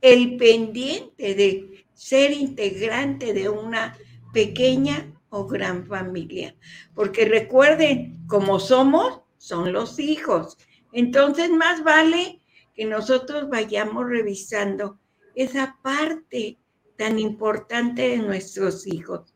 el 0.00 0.36
pendiente 0.36 1.34
de 1.34 1.84
ser 1.94 2.32
integrante 2.32 3.32
de 3.32 3.48
una 3.48 3.96
pequeña 4.32 5.12
o 5.30 5.46
gran 5.46 5.86
familia. 5.86 6.54
Porque 6.94 7.24
recuerden, 7.24 8.26
como 8.26 8.60
somos, 8.60 9.22
son 9.38 9.72
los 9.72 9.98
hijos. 9.98 10.58
Entonces, 10.92 11.50
más 11.50 11.82
vale 11.82 12.40
que 12.74 12.84
nosotros 12.84 13.48
vayamos 13.48 14.06
revisando 14.06 14.98
esa 15.34 15.78
parte 15.82 16.58
tan 16.96 17.18
importante 17.18 18.08
de 18.08 18.18
nuestros 18.18 18.86
hijos 18.86 19.35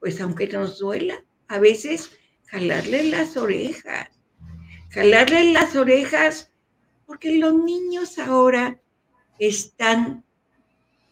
pues 0.00 0.20
aunque 0.20 0.46
nos 0.46 0.78
duela, 0.78 1.22
a 1.48 1.58
veces 1.58 2.10
jalarle 2.46 3.04
las 3.04 3.36
orejas, 3.36 4.08
jalarle 4.88 5.52
las 5.52 5.76
orejas, 5.76 6.50
porque 7.06 7.36
los 7.36 7.54
niños 7.54 8.18
ahora 8.18 8.80
están 9.38 10.24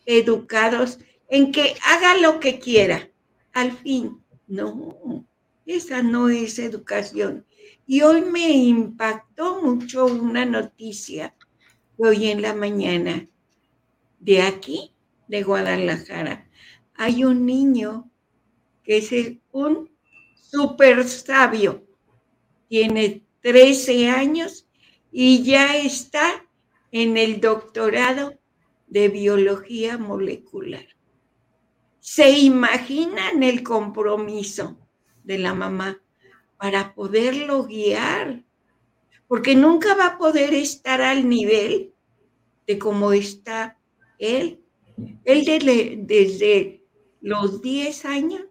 educados 0.07 1.01
en 1.29 1.53
que 1.53 1.75
haga 1.85 2.17
lo 2.19 2.41
que 2.41 2.59
quiera. 2.59 3.11
Al 3.53 3.73
fin, 3.73 4.25
no, 4.47 5.27
esa 5.67 6.03
no 6.03 6.31
es 6.31 6.59
educación. 6.59 7.45
Y 7.87 8.03
hoy 8.03 8.23
me 8.23 8.49
impactó 8.49 9.61
mucho 9.61 10.07
una 10.07 10.47
noticia 10.47 11.35
hoy 11.99 12.29
en 12.29 12.41
la 12.41 12.55
mañana 12.55 13.29
de 14.19 14.43
aquí, 14.43 14.95
de 15.29 15.43
Guadalajara. 15.43 16.49
Hay 16.95 17.25
un 17.25 17.45
niño 17.45 18.10
es 18.99 19.11
un 19.53 19.91
super 20.35 21.05
sabio. 21.07 21.85
Tiene 22.69 23.25
13 23.41 24.11
años 24.11 24.67
y 25.13 25.43
ya 25.43 25.77
está 25.77 26.45
en 26.93 27.17
el 27.17 27.41
doctorado 27.41 28.39
de 28.87 29.09
biología 29.09 29.99
molecular. 29.99 30.87
se 32.01 32.31
imaginan 32.31 33.43
el 33.43 33.63
compromiso 33.63 34.79
de 35.23 35.39
la 35.39 35.55
mamá 35.55 36.01
para 36.57 36.95
poderlo 36.95 37.65
guiar, 37.65 38.43
porque 39.29 39.55
nunca 39.55 39.95
va 39.95 40.07
a 40.07 40.19
poder 40.19 40.53
estar 40.55 41.01
al 41.03 41.29
nivel 41.29 41.93
de 42.67 42.79
cómo 42.79 43.13
está 43.13 43.79
él. 44.19 44.61
Él 45.25 46.07
desde, 46.07 46.85
los 47.21 47.61
10 47.63 48.05
años 48.07 48.43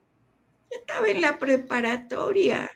estaba 0.70 1.08
en 1.08 1.22
la 1.22 1.40
preparatoria. 1.40 2.72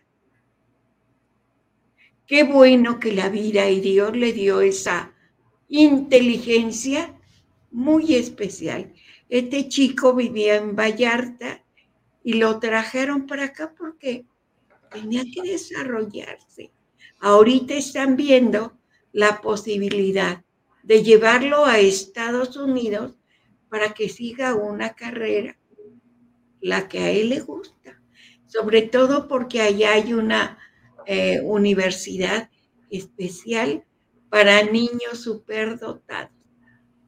Qué 2.26 2.44
bueno 2.44 3.00
que 3.00 3.12
la 3.12 3.30
vida 3.30 3.70
y 3.70 3.82
Dios 3.82 4.16
le 4.16 4.34
dio 4.34 4.62
esa 4.62 5.14
inteligencia 5.68 7.14
muy 7.72 8.16
especial. 8.16 8.94
Este 9.30 9.68
chico 9.68 10.14
vivía 10.14 10.56
en 10.56 10.76
Vallarta 10.76 11.64
y 12.24 12.34
lo 12.34 12.60
trajeron 12.60 13.28
para 13.28 13.46
acá 13.46 13.74
porque 13.78 14.26
tenía 14.92 15.24
que 15.34 15.42
desarrollarse. 15.42 16.72
Ahorita 17.20 17.74
están 17.74 18.16
viendo 18.16 18.78
la 19.12 19.42
posibilidad 19.42 20.44
de 20.84 21.04
llevarlo 21.04 21.66
a 21.66 21.80
Estados 21.80 22.58
Unidos 22.58 23.16
para 23.70 23.94
que 23.94 24.10
siga 24.10 24.56
una 24.56 24.94
carrera, 24.94 25.58
la 26.64 26.88
que 26.88 27.00
a 27.00 27.10
él 27.12 27.30
le 27.30 27.42
gusta, 27.42 28.02
sobre 28.48 28.84
todo 28.84 29.28
porque 29.28 29.62
allá 29.62 29.94
hay 29.94 30.14
una 30.14 30.58
eh, 31.06 31.42
universidad 31.44 32.50
especial 32.90 33.84
para 34.30 34.64
niños 34.64 35.20
superdotados. 35.22 36.32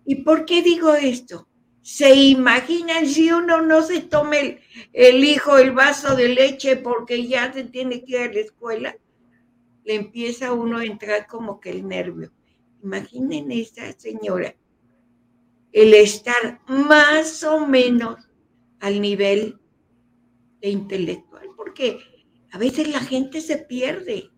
¿Y 0.05 0.23
por 0.23 0.45
qué 0.45 0.61
digo 0.61 0.93
esto? 0.93 1.47
¿Se 1.81 2.13
imaginan 2.15 3.07
si 3.07 3.31
uno 3.31 3.61
no 3.61 3.81
se 3.81 4.01
tome 4.01 4.59
el, 4.91 5.23
hijo 5.23 5.57
el 5.57 5.71
vaso 5.71 6.15
de 6.15 6.29
leche 6.29 6.75
porque 6.75 7.25
ya 7.25 7.53
se 7.53 7.63
tiene 7.63 8.03
que 8.03 8.11
ir 8.11 8.29
a 8.29 8.33
la 8.33 8.39
escuela? 8.41 8.97
Le 9.85 9.95
empieza 9.95 10.47
a 10.47 10.53
uno 10.53 10.79
a 10.79 10.85
entrar 10.85 11.27
como 11.27 11.61
que 11.61 11.69
el 11.69 11.87
nervio. 11.87 12.31
Imaginen 12.83 13.51
esa 13.51 13.91
señora, 13.93 14.53
el 15.71 15.93
estar 15.93 16.59
más 16.67 17.43
o 17.43 17.65
menos 17.65 18.17
al 18.79 19.01
nivel 19.01 19.59
de 20.61 20.69
intelectual, 20.69 21.49
porque 21.55 21.99
a 22.51 22.57
veces 22.57 22.87
la 22.89 22.99
gente 22.99 23.41
se 23.41 23.57
pierde 23.57 24.31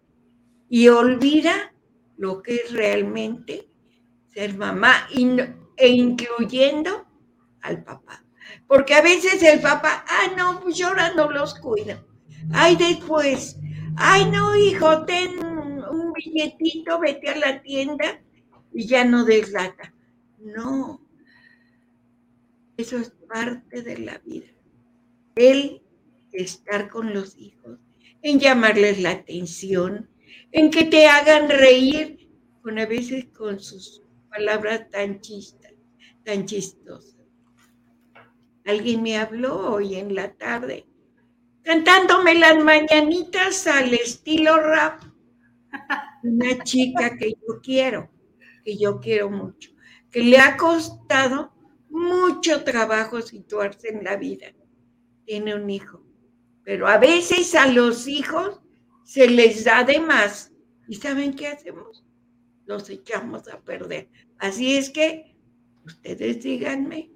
y 0.70 0.88
olvida 0.88 1.74
lo 2.18 2.42
que 2.42 2.56
es 2.56 2.74
realmente 2.74 3.70
ser 4.34 4.58
mamá 4.58 5.08
e 5.78 5.88
incluyendo 5.88 7.06
al 7.62 7.84
papá. 7.84 8.24
Porque 8.68 8.94
a 8.96 9.02
veces 9.02 9.42
el 9.44 9.62
papá, 9.62 10.04
ah, 10.08 10.34
no, 10.38 10.60
pues 10.62 10.76
yo 10.76 10.90
no 11.16 11.32
los 11.32 11.56
cuido. 11.60 12.06
Ay, 12.54 12.76
después, 12.76 13.58
ay, 13.96 14.30
no, 14.32 14.56
hijo, 14.56 15.06
ten 15.06 15.44
un 15.44 16.14
billetito, 16.14 17.00
vete 17.00 17.30
a 17.30 17.38
la 17.38 17.62
tienda 17.62 18.22
y 18.74 18.86
ya 18.86 19.04
no 19.06 19.26
deslata. 19.26 19.94
No, 20.40 21.02
eso 22.78 22.98
es 22.98 23.10
parte 23.28 23.82
de 23.82 23.98
la 23.98 24.20
vida. 24.20 24.48
El 25.36 25.82
estar 26.32 26.90
con 26.90 27.14
los 27.14 27.36
hijos, 27.38 27.80
en 28.22 28.40
llamarles 28.40 29.02
la 29.02 29.12
atención, 29.12 30.10
en 30.52 30.70
que 30.70 30.86
te 30.86 31.08
hagan 31.08 31.50
reír, 31.50 32.30
con 32.62 32.78
a 32.80 32.86
veces 32.86 33.26
con 33.36 33.60
sus 33.60 34.04
palabras 34.30 34.90
tan 34.92 35.22
chistas, 35.22 35.74
tan 36.24 36.46
chistosas. 36.46 37.16
Alguien 38.66 39.02
me 39.02 39.18
habló 39.18 39.72
hoy 39.72 39.96
en 39.96 40.14
la 40.14 40.34
tarde, 40.34 40.86
cantándome 41.64 42.36
las 42.36 42.62
mañanitas 42.64 43.66
al 43.68 43.94
estilo 43.94 44.58
rap. 44.58 45.02
Una 46.24 46.62
chica 46.64 47.18
que 47.18 47.32
yo 47.32 47.62
quiero, 47.64 48.10
que 48.66 48.78
yo 48.78 49.00
quiero 49.00 49.30
mucho, 49.30 49.72
que 50.12 50.22
le 50.22 50.38
ha 50.38 50.58
costado 50.58 51.57
mucho 51.90 52.64
trabajo 52.64 53.22
situarse 53.22 53.90
en 53.90 54.04
la 54.04 54.16
vida. 54.16 54.48
Tiene 55.26 55.56
un 55.56 55.70
hijo 55.70 56.08
pero 56.68 56.86
a 56.86 56.98
veces 56.98 57.56
a 57.56 57.66
los 57.68 58.10
hijos 58.10 58.60
se 59.06 59.30
les 59.30 59.64
da 59.64 59.86
de 59.86 60.02
más. 60.02 60.52
¿Y 60.90 60.96
saben 60.96 61.34
qué 61.34 61.48
hacemos? 61.48 62.04
Los 62.66 62.90
echamos 62.90 63.48
a 63.48 63.62
perder. 63.62 64.10
Así 64.38 64.76
es 64.76 64.90
que 64.90 65.34
ustedes 65.86 66.44
díganme. 66.44 67.10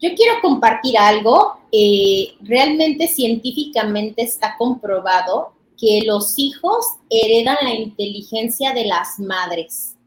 Yo 0.00 0.10
quiero 0.14 0.40
compartir 0.40 0.96
algo. 0.96 1.58
Eh, 1.72 2.34
realmente 2.42 3.08
científicamente 3.08 4.22
está 4.22 4.54
comprobado 4.56 5.54
que 5.76 6.02
los 6.06 6.38
hijos 6.38 6.86
heredan 7.10 7.56
la 7.62 7.74
inteligencia 7.74 8.72
de 8.74 8.84
las 8.84 9.18
madres. 9.18 9.97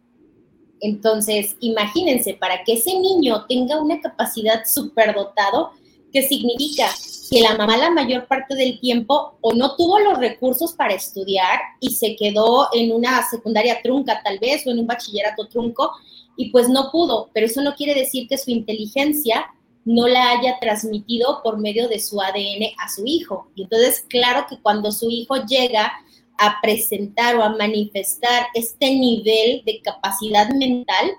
Entonces, 0.82 1.56
imagínense, 1.60 2.34
para 2.34 2.64
que 2.64 2.74
ese 2.74 2.98
niño 3.00 3.46
tenga 3.48 3.80
una 3.80 4.02
capacidad 4.02 4.64
superdotado, 4.66 5.72
que 6.12 6.24
significa 6.24 6.90
que 7.30 7.40
la 7.40 7.56
mamá 7.56 7.78
la 7.78 7.92
mayor 7.92 8.28
parte 8.28 8.56
del 8.56 8.80
tiempo 8.82 9.38
o 9.40 9.54
no 9.54 9.78
tuvo 9.78 10.00
los 10.00 10.18
recursos 10.18 10.74
para 10.74 10.94
estudiar 10.94 11.60
y 11.80 11.92
se 11.92 12.18
quedó 12.18 12.68
en 12.74 12.92
una 12.92 13.26
secundaria 13.30 13.82
trunca 13.82 14.22
tal 14.22 14.38
vez 14.40 14.68
o 14.68 14.72
en 14.72 14.80
un 14.80 14.88
bachillerato 14.88 15.48
trunco 15.48 15.92
y 16.36 16.50
pues 16.50 16.68
no 16.68 16.92
pudo, 16.92 17.30
pero 17.34 17.46
eso 17.46 17.62
no 17.62 17.76
quiere 17.76 17.94
decir 17.94 18.28
que 18.28 18.38
su 18.38 18.52
inteligencia 18.52 19.46
no 19.86 20.08
la 20.08 20.32
haya 20.32 20.60
transmitido 20.60 21.42
por 21.44 21.58
medio 21.58 21.88
de 21.88 22.00
su 22.00 22.22
ADN 22.22 22.74
a 22.78 22.90
su 22.90 23.04
hijo. 23.06 23.48
Y 23.56 23.64
entonces, 23.64 24.06
claro 24.10 24.46
que 24.50 24.60
cuando 24.60 24.92
su 24.92 25.10
hijo 25.10 25.38
llega 25.46 25.94
a 26.44 26.60
presentar 26.60 27.36
o 27.36 27.44
a 27.44 27.56
manifestar 27.56 28.48
este 28.56 28.96
nivel 28.96 29.62
de 29.64 29.80
capacidad 29.84 30.50
mental, 30.50 31.12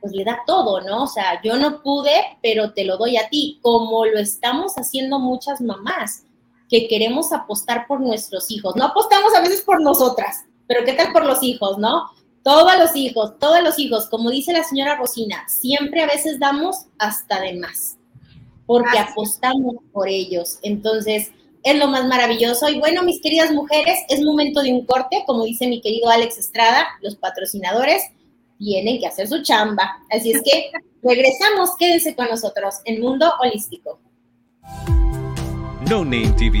pues 0.00 0.14
le 0.14 0.24
da 0.24 0.40
todo, 0.46 0.80
¿no? 0.80 1.04
O 1.04 1.06
sea, 1.06 1.38
yo 1.42 1.58
no 1.58 1.82
pude, 1.82 2.14
pero 2.42 2.72
te 2.72 2.86
lo 2.86 2.96
doy 2.96 3.18
a 3.18 3.28
ti, 3.28 3.58
como 3.60 4.06
lo 4.06 4.18
estamos 4.18 4.76
haciendo 4.76 5.18
muchas 5.18 5.60
mamás 5.60 6.24
que 6.70 6.88
queremos 6.88 7.30
apostar 7.34 7.86
por 7.86 8.00
nuestros 8.00 8.50
hijos. 8.50 8.74
No 8.74 8.86
apostamos 8.86 9.34
a 9.34 9.42
veces 9.42 9.60
por 9.60 9.82
nosotras, 9.82 10.46
pero 10.66 10.82
¿qué 10.86 10.94
tal 10.94 11.12
por 11.12 11.26
los 11.26 11.42
hijos, 11.42 11.76
no? 11.76 12.06
Todos 12.42 12.78
los 12.78 12.96
hijos, 12.96 13.38
todos 13.38 13.62
los 13.62 13.78
hijos, 13.78 14.08
como 14.08 14.30
dice 14.30 14.54
la 14.54 14.64
señora 14.64 14.96
Rosina, 14.96 15.46
siempre 15.46 16.02
a 16.02 16.06
veces 16.06 16.38
damos 16.38 16.86
hasta 16.98 17.38
de 17.38 17.58
más, 17.58 17.98
porque 18.64 18.98
apostamos 18.98 19.74
por 19.92 20.08
ellos. 20.08 20.58
Entonces, 20.62 21.32
es 21.62 21.76
lo 21.78 21.88
más 21.88 22.06
maravilloso. 22.06 22.68
Y 22.68 22.78
bueno, 22.78 23.02
mis 23.02 23.20
queridas 23.20 23.52
mujeres, 23.52 23.98
es 24.08 24.22
momento 24.22 24.62
de 24.62 24.72
un 24.72 24.86
corte, 24.86 25.24
como 25.26 25.44
dice 25.44 25.66
mi 25.66 25.80
querido 25.80 26.10
Alex 26.10 26.38
Estrada, 26.38 26.86
los 27.02 27.16
patrocinadores 27.16 28.02
tienen 28.58 28.98
que 29.00 29.06
hacer 29.06 29.28
su 29.28 29.42
chamba. 29.42 29.98
Así 30.10 30.32
es 30.32 30.42
que 30.42 30.70
regresamos, 31.02 31.70
quédense 31.78 32.14
con 32.14 32.28
nosotros 32.28 32.76
en 32.84 33.00
Mundo 33.00 33.32
Holístico. 33.40 33.98
No 35.88 36.04
Name 36.04 36.32
TV. 36.38 36.60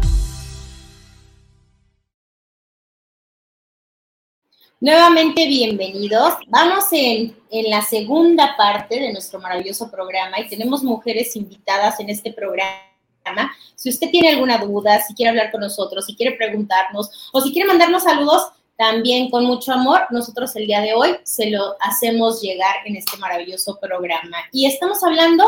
Nuevamente 4.81 5.45
bienvenidos. 5.45 6.33
Vamos 6.47 6.85
en, 6.91 7.37
en, 7.51 7.69
la 7.69 7.83
segunda 7.83 8.57
parte 8.57 8.99
de 8.99 9.13
nuestro 9.13 9.39
maravilloso 9.39 9.91
programa 9.91 10.39
y 10.39 10.49
tenemos 10.49 10.81
mujeres 10.83 11.35
invitadas 11.35 11.99
en 11.99 12.09
este 12.09 12.33
programa. 12.33 13.51
Si 13.75 13.89
usted 13.89 14.09
tiene 14.09 14.29
alguna 14.29 14.57
duda, 14.57 14.99
si 15.03 15.13
quiere 15.13 15.29
hablar 15.29 15.51
con 15.51 15.61
nosotros, 15.61 16.07
si 16.07 16.15
quiere 16.15 16.35
preguntarnos 16.35 17.29
o 17.31 17.41
si 17.41 17.53
quiere 17.53 17.67
mandarnos 17.67 18.01
saludos, 18.01 18.53
también 18.75 19.29
con 19.29 19.45
mucho 19.45 19.71
amor, 19.71 20.07
nosotros 20.09 20.55
el 20.55 20.65
día 20.65 20.81
de 20.81 20.95
hoy 20.95 21.15
se 21.25 21.51
lo 21.51 21.75
hacemos 21.79 22.41
llegar 22.41 22.77
en 22.85 22.95
este 22.95 23.17
maravilloso 23.17 23.77
programa. 23.79 24.37
Y 24.51 24.65
estamos 24.65 25.03
hablando 25.03 25.47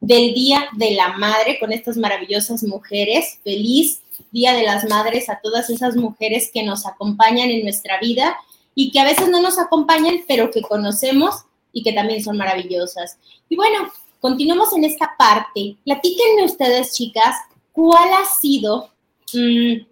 del 0.00 0.32
Día 0.32 0.66
de 0.78 0.92
la 0.92 1.08
Madre 1.18 1.58
con 1.60 1.72
estas 1.72 1.98
maravillosas 1.98 2.62
mujeres. 2.62 3.38
Feliz 3.44 4.00
Día 4.30 4.54
de 4.54 4.62
las 4.62 4.88
Madres 4.88 5.28
a 5.28 5.40
todas 5.42 5.68
esas 5.68 5.94
mujeres 5.94 6.50
que 6.50 6.62
nos 6.62 6.86
acompañan 6.86 7.50
en 7.50 7.64
nuestra 7.64 8.00
vida 8.00 8.34
y 8.74 8.90
que 8.90 9.00
a 9.00 9.04
veces 9.04 9.28
no 9.28 9.40
nos 9.40 9.58
acompañan, 9.58 10.24
pero 10.26 10.50
que 10.50 10.62
conocemos 10.62 11.44
y 11.72 11.82
que 11.82 11.92
también 11.92 12.22
son 12.22 12.36
maravillosas. 12.36 13.18
Y 13.48 13.56
bueno, 13.56 13.92
continuamos 14.20 14.72
en 14.72 14.84
esta 14.84 15.14
parte. 15.18 15.76
Platíquenme 15.84 16.44
ustedes, 16.44 16.94
chicas, 16.94 17.36
cuál 17.72 18.12
ha 18.12 18.24
sido 18.24 18.90
mmm, 19.32 19.84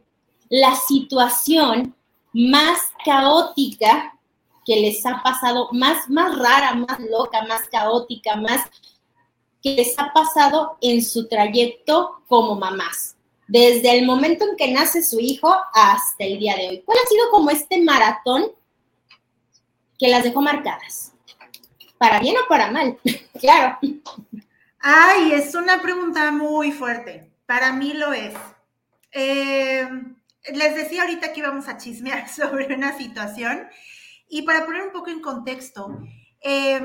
la 0.49 0.75
situación 0.77 1.95
más 2.33 2.81
caótica 3.05 4.17
que 4.65 4.77
les 4.77 5.05
ha 5.07 5.23
pasado, 5.23 5.69
más, 5.73 6.09
más 6.09 6.39
rara, 6.39 6.75
más 6.75 7.01
loca, 7.01 7.43
más 7.47 7.63
caótica, 7.69 8.37
más 8.37 8.63
que 9.63 9.75
les 9.75 9.99
ha 9.99 10.13
pasado 10.13 10.77
en 10.81 11.05
su 11.05 11.29
trayecto 11.29 12.23
como 12.29 12.55
mamás, 12.55 13.17
desde 13.47 13.99
el 13.99 14.07
momento 14.07 14.45
en 14.45 14.57
que 14.57 14.71
nace 14.71 15.03
su 15.03 15.19
hijo 15.19 15.55
hasta 15.75 16.25
el 16.25 16.39
día 16.39 16.57
de 16.57 16.69
hoy. 16.69 16.83
¿Cuál 16.85 16.99
ha 17.05 17.09
sido 17.09 17.31
como 17.31 17.51
este 17.51 17.83
maratón 17.83 18.45
que 20.01 20.09
las 20.09 20.25
dejó 20.25 20.41
marcadas. 20.41 21.13
Para 21.99 22.19
bien 22.19 22.35
o 22.43 22.49
para 22.49 22.71
mal, 22.71 22.99
claro. 23.41 23.79
Ay, 24.81 25.33
es 25.35 25.55
una 25.55 25.83
pregunta 25.83 26.33
muy 26.33 26.73
fuerte. 26.73 27.31
Para 27.45 27.73
mí 27.73 27.93
lo 27.93 28.15
es. 28.15 28.35
Eh, 29.13 29.87
les 30.55 30.75
decía 30.75 31.03
ahorita 31.03 31.33
que 31.33 31.41
íbamos 31.41 31.69
a 31.69 31.77
chismear 31.77 32.29
sobre 32.35 32.75
una 32.75 32.97
situación 32.97 33.69
y 34.27 34.43
para 34.43 34.65
poner 34.65 34.83
un 34.83 34.93
poco 34.93 35.11
en 35.11 35.21
contexto, 35.21 36.01
eh, 36.41 36.81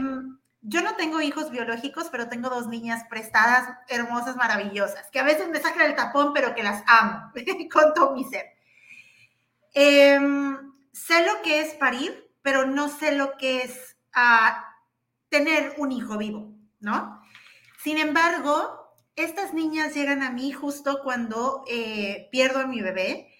yo 0.61 0.81
no 0.81 0.95
tengo 0.95 1.21
hijos 1.21 1.51
biológicos, 1.51 2.09
pero 2.11 2.27
tengo 2.27 2.49
dos 2.49 2.67
niñas 2.67 3.03
prestadas, 3.09 3.77
hermosas, 3.87 4.35
maravillosas, 4.35 5.09
que 5.11 5.19
a 5.19 5.23
veces 5.23 5.47
me 5.47 5.61
sacan 5.61 5.85
el 5.85 5.95
tapón, 5.95 6.33
pero 6.33 6.53
que 6.53 6.63
las 6.63 6.83
amo 6.87 7.31
con 7.71 7.93
todo 7.93 8.13
mi 8.13 8.25
ser. 8.25 8.47
Eh, 9.73 10.19
sé 10.91 11.25
lo 11.25 11.41
que 11.43 11.61
es 11.61 11.75
parir, 11.75 12.24
pero 12.45 12.67
no 12.67 12.89
sé 12.89 13.11
lo 13.13 13.37
que 13.37 13.63
es 13.63 13.97
ah, 14.13 14.71
tener 15.29 15.73
un 15.79 15.91
hijo 15.91 16.15
vivo, 16.19 16.53
¿no? 16.79 17.19
Sin 17.83 17.97
embargo, 17.97 18.93
estas 19.15 19.55
niñas 19.55 19.95
llegan 19.95 20.21
a 20.21 20.29
mí 20.29 20.51
justo 20.51 21.01
cuando 21.01 21.63
eh, 21.67 22.29
pierdo 22.31 22.59
a 22.59 22.67
mi 22.67 22.81
bebé 22.81 23.33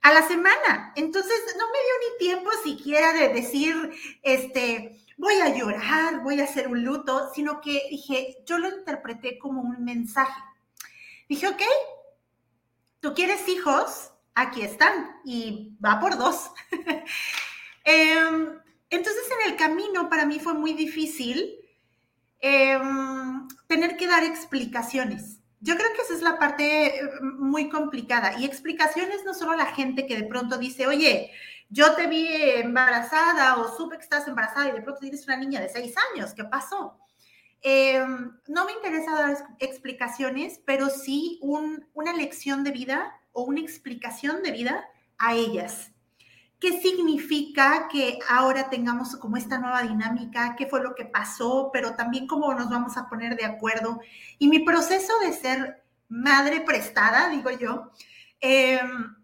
a 0.00 0.14
la 0.14 0.26
semana. 0.26 0.94
Entonces, 0.96 1.54
no 1.58 1.66
me 1.66 1.78
dio 1.80 1.92
ni 2.00 2.18
tiempo 2.18 2.50
siquiera 2.64 3.12
de 3.12 3.28
decir, 3.28 3.76
este, 4.22 4.98
voy 5.18 5.34
a 5.34 5.54
llorar, 5.54 6.22
voy 6.22 6.40
a 6.40 6.44
hacer 6.44 6.66
un 6.68 6.82
luto, 6.82 7.30
sino 7.34 7.60
que 7.60 7.88
dije, 7.90 8.38
yo 8.46 8.56
lo 8.56 8.70
interpreté 8.70 9.38
como 9.38 9.60
un 9.60 9.84
mensaje. 9.84 10.40
Dije, 11.28 11.46
ok, 11.46 11.62
tú 13.00 13.12
quieres 13.12 13.46
hijos, 13.50 14.12
aquí 14.34 14.62
están, 14.62 15.20
y 15.26 15.76
va 15.84 16.00
por 16.00 16.16
dos. 16.16 16.52
Em, 17.90 18.60
entonces 18.88 19.24
en 19.40 19.50
el 19.50 19.56
camino 19.56 20.08
para 20.08 20.26
mí 20.26 20.38
fue 20.38 20.54
muy 20.54 20.74
difícil 20.74 21.56
em, 22.40 23.48
tener 23.66 23.96
que 23.96 24.06
dar 24.06 24.22
explicaciones. 24.24 25.40
Yo 25.60 25.76
creo 25.76 25.88
que 25.94 26.02
esa 26.02 26.14
es 26.14 26.22
la 26.22 26.38
parte 26.38 27.00
eh, 27.00 27.10
muy 27.20 27.68
complicada. 27.68 28.38
Y 28.38 28.44
explicaciones 28.44 29.24
no 29.24 29.34
solo 29.34 29.52
a 29.52 29.56
la 29.56 29.66
gente 29.66 30.06
que 30.06 30.16
de 30.16 30.24
pronto 30.24 30.56
dice, 30.56 30.86
oye, 30.86 31.32
yo 31.68 31.94
te 31.94 32.06
vi 32.06 32.26
embarazada 32.56 33.56
o 33.58 33.76
supe 33.76 33.96
que 33.96 34.04
estás 34.04 34.26
embarazada 34.28 34.68
y 34.68 34.72
de 34.72 34.82
pronto 34.82 35.00
tienes 35.00 35.24
una 35.26 35.36
niña 35.36 35.60
de 35.60 35.68
seis 35.68 35.94
años, 36.12 36.32
¿qué 36.34 36.44
pasó? 36.44 36.98
Em, 37.62 38.32
no 38.48 38.64
me 38.64 38.72
interesa 38.72 39.14
dar 39.14 39.36
explicaciones, 39.58 40.60
pero 40.64 40.88
sí 40.88 41.38
una 41.42 42.12
lección 42.14 42.64
de 42.64 42.70
vida 42.70 43.20
o 43.32 43.42
una 43.42 43.60
explicación 43.60 44.42
de 44.42 44.52
vida 44.52 44.84
a 45.18 45.34
ellas. 45.34 45.92
¿Qué 46.60 46.78
significa 46.78 47.88
que 47.88 48.18
ahora 48.28 48.68
tengamos 48.68 49.16
como 49.16 49.38
esta 49.38 49.58
nueva 49.58 49.82
dinámica? 49.82 50.54
¿Qué 50.56 50.66
fue 50.66 50.82
lo 50.82 50.94
que 50.94 51.06
pasó? 51.06 51.70
Pero 51.72 51.96
también 51.96 52.26
cómo 52.26 52.52
nos 52.52 52.68
vamos 52.68 52.98
a 52.98 53.08
poner 53.08 53.34
de 53.34 53.46
acuerdo. 53.46 54.00
Y 54.38 54.46
mi 54.48 54.58
proceso 54.58 55.18
de 55.20 55.32
ser 55.32 55.82
madre 56.08 56.60
prestada, 56.60 57.30
digo 57.30 57.50
yo, 57.50 57.90
em, 58.40 59.16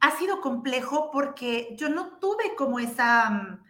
ha 0.00 0.10
sido 0.18 0.40
complejo 0.40 1.10
porque 1.12 1.76
yo 1.78 1.88
no 1.88 2.18
tuve 2.18 2.56
como 2.56 2.80
esa, 2.80 3.30
mm, 3.30 3.64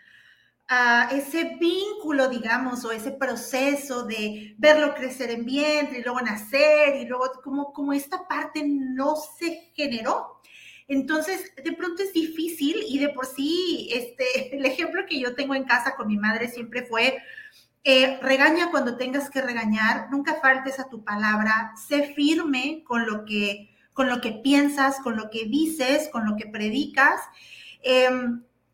ah, 0.69 1.09
ese 1.13 1.57
vínculo, 1.61 2.29
digamos, 2.29 2.85
o 2.87 2.93
ese 2.93 3.11
proceso 3.13 4.05
de 4.05 4.55
verlo 4.59 4.95
crecer 4.95 5.31
en 5.31 5.45
vientre 5.45 5.99
y 5.99 6.03
luego 6.03 6.21
nacer 6.23 6.97
y 6.97 7.07
luego 7.07 7.31
como, 7.45 7.73
como 7.75 7.93
esta 7.93 8.27
parte 8.27 8.63
no 8.67 9.17
se 9.17 9.71
generó. 9.75 10.40
Entonces, 10.91 11.53
de 11.55 11.71
pronto 11.71 12.03
es 12.03 12.13
difícil 12.13 12.83
y 12.89 12.99
de 12.99 13.11
por 13.11 13.25
sí, 13.25 13.89
este, 13.93 14.25
el 14.57 14.67
ejemplo 14.67 15.07
que 15.09 15.21
yo 15.21 15.37
tengo 15.37 15.55
en 15.55 15.65
casa 15.65 15.95
con 15.95 16.09
mi 16.09 16.19
madre 16.19 16.49
siempre 16.49 16.83
fue, 16.85 17.17
eh, 17.85 18.19
regaña 18.21 18.73
cuando 18.73 18.97
tengas 18.97 19.31
que 19.31 19.41
regañar, 19.41 20.11
nunca 20.11 20.41
faltes 20.43 20.81
a 20.81 20.89
tu 20.89 21.05
palabra, 21.05 21.73
sé 21.77 22.13
firme 22.15 22.83
con 22.85 23.07
lo 23.07 23.25
que, 23.25 23.71
con 23.93 24.09
lo 24.09 24.21
que 24.21 24.33
piensas, 24.33 24.99
con 25.01 25.17
lo 25.17 25.31
que 25.31 25.45
dices, 25.45 26.09
con 26.09 26.27
lo 26.27 26.37
que 26.37 26.47
predicas, 26.47 27.21
eh, 27.85 28.11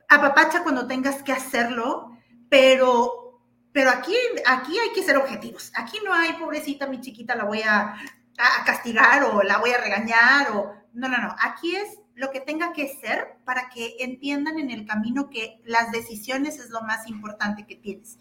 apapacha 0.09 0.63
cuando 0.63 0.87
tengas 0.87 1.23
que 1.23 1.33
hacerlo, 1.33 2.17
pero, 2.49 3.43
pero 3.73 3.91
aquí, 3.91 4.15
aquí 4.47 4.79
hay 4.79 4.93
que 4.95 5.03
ser 5.03 5.19
objetivos. 5.19 5.71
Aquí 5.77 5.99
no 6.03 6.15
hay, 6.15 6.33
pobrecita, 6.33 6.87
mi 6.87 7.03
chiquita, 7.03 7.35
la 7.35 7.45
voy 7.45 7.61
a, 7.61 7.95
a 8.39 8.65
castigar 8.65 9.23
o 9.25 9.43
la 9.43 9.59
voy 9.59 9.73
a 9.73 9.83
regañar 9.83 10.53
o 10.53 10.75
no, 10.95 11.09
no, 11.11 11.19
no. 11.19 11.37
Aquí 11.39 11.77
es 11.77 11.99
lo 12.17 12.31
que 12.31 12.41
tenga 12.41 12.73
que 12.73 12.89
ser 12.89 13.37
para 13.45 13.69
que 13.69 13.97
entiendan 14.01 14.59
en 14.59 14.71
el 14.71 14.87
camino 14.87 15.29
que 15.29 15.61
las 15.65 15.93
decisiones 15.93 16.59
es 16.59 16.71
lo 16.71 16.81
más 16.81 17.07
importante 17.09 17.67
que 17.67 17.77
tienes. 17.77 18.19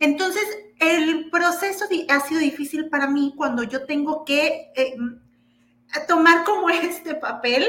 Entonces, 0.00 0.44
el 0.80 1.30
proceso 1.30 1.86
ha 2.08 2.20
sido 2.20 2.40
difícil 2.40 2.88
para 2.88 3.06
mí 3.06 3.32
cuando 3.36 3.62
yo 3.62 3.86
tengo 3.86 4.24
que 4.24 4.72
eh, 4.74 4.96
tomar 6.08 6.44
como 6.44 6.68
este 6.70 7.14
papel 7.14 7.64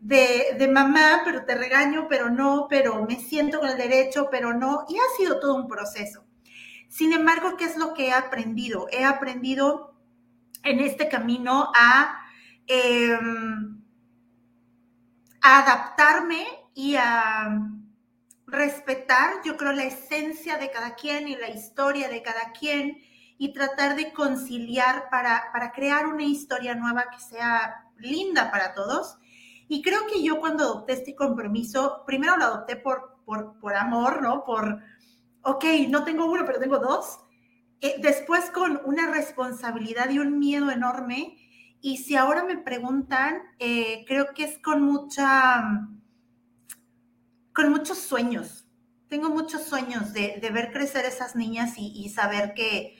de, 0.00 0.54
de, 0.58 0.68
mamá, 0.68 1.22
pero 1.24 1.44
te 1.44 1.56
regaño, 1.56 2.06
pero 2.08 2.30
no, 2.30 2.68
pero 2.70 3.04
me 3.04 3.16
siento 3.16 3.58
con 3.58 3.70
el 3.70 3.76
derecho, 3.76 4.28
pero 4.30 4.54
no, 4.54 4.86
y 4.88 4.96
ha 4.96 5.16
sido 5.16 5.40
todo 5.40 5.56
un 5.56 5.66
proceso. 5.66 6.24
Sin 6.88 7.12
embargo, 7.12 7.56
¿qué 7.56 7.64
es 7.64 7.76
lo 7.76 7.94
que 7.94 8.08
he 8.08 8.12
aprendido? 8.12 8.86
He 8.92 9.04
aprendido 9.04 9.96
en 10.62 10.78
este 10.78 11.08
camino 11.08 11.72
a... 11.74 12.20
Eh, 12.68 13.18
adaptarme 15.44 16.46
y 16.74 16.96
a 16.96 17.60
respetar, 18.46 19.42
yo 19.44 19.56
creo, 19.56 19.72
la 19.72 19.84
esencia 19.84 20.56
de 20.56 20.70
cada 20.70 20.94
quien 20.94 21.28
y 21.28 21.36
la 21.36 21.50
historia 21.50 22.08
de 22.08 22.22
cada 22.22 22.52
quien 22.52 22.98
y 23.36 23.52
tratar 23.52 23.96
de 23.96 24.12
conciliar 24.12 25.10
para, 25.10 25.50
para 25.52 25.72
crear 25.72 26.06
una 26.06 26.22
historia 26.22 26.74
nueva 26.74 27.10
que 27.10 27.20
sea 27.20 27.90
linda 27.98 28.50
para 28.50 28.72
todos. 28.72 29.18
Y 29.68 29.82
creo 29.82 30.06
que 30.06 30.22
yo 30.22 30.40
cuando 30.40 30.64
adopté 30.64 30.94
este 30.94 31.14
compromiso, 31.14 32.04
primero 32.06 32.36
lo 32.36 32.44
adopté 32.44 32.76
por, 32.76 33.18
por, 33.24 33.58
por 33.58 33.74
amor, 33.74 34.22
¿no? 34.22 34.44
Por, 34.44 34.80
ok, 35.42 35.64
no 35.88 36.04
tengo 36.04 36.26
uno, 36.26 36.44
pero 36.46 36.58
tengo 36.58 36.78
dos. 36.78 37.18
Eh, 37.82 37.96
después 38.00 38.50
con 38.50 38.80
una 38.84 39.10
responsabilidad 39.10 40.08
y 40.08 40.18
un 40.18 40.38
miedo 40.38 40.70
enorme. 40.70 41.36
Y 41.86 41.98
si 41.98 42.16
ahora 42.16 42.44
me 42.44 42.56
preguntan, 42.56 43.42
eh, 43.58 44.06
creo 44.06 44.32
que 44.34 44.44
es 44.44 44.58
con 44.58 44.80
mucha, 44.80 45.86
con 47.52 47.70
muchos 47.70 47.98
sueños. 47.98 48.64
Tengo 49.08 49.28
muchos 49.28 49.64
sueños 49.64 50.14
de, 50.14 50.40
ver 50.50 50.72
crecer 50.72 51.04
esas 51.04 51.36
niñas 51.36 51.74
y, 51.76 51.92
y 51.94 52.08
saber 52.08 52.54
que, 52.54 52.96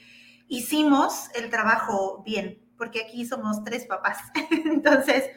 hicimos 0.49 1.31
el 1.35 1.49
trabajo 1.49 2.23
bien, 2.27 2.63
porque 2.77 3.01
aquí 3.01 3.25
somos 3.25 3.65
tres 3.65 3.87
papás. 3.87 4.19
Entonces, 4.51 5.31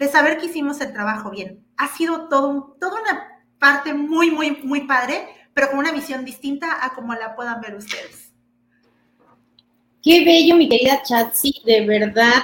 de 0.00 0.08
saber 0.08 0.38
que 0.38 0.46
hicimos 0.46 0.80
el 0.80 0.92
trabajo 0.92 1.30
bien. 1.30 1.64
Ha 1.76 1.86
sido 1.86 2.28
todo, 2.28 2.76
toda 2.80 3.00
una 3.00 3.44
parte 3.60 3.94
muy, 3.94 4.32
muy, 4.32 4.56
muy 4.64 4.88
padre, 4.88 5.28
pero 5.54 5.70
con 5.70 5.78
una 5.78 5.92
visión 5.92 6.24
distinta 6.24 6.84
a 6.84 6.96
como 6.96 7.14
la 7.14 7.36
puedan 7.36 7.60
ver 7.60 7.76
ustedes. 7.76 8.32
Qué 10.02 10.24
bello, 10.24 10.56
mi 10.56 10.68
querida 10.68 11.00
Chatsi, 11.04 11.62
de 11.64 11.86
verdad 11.86 12.42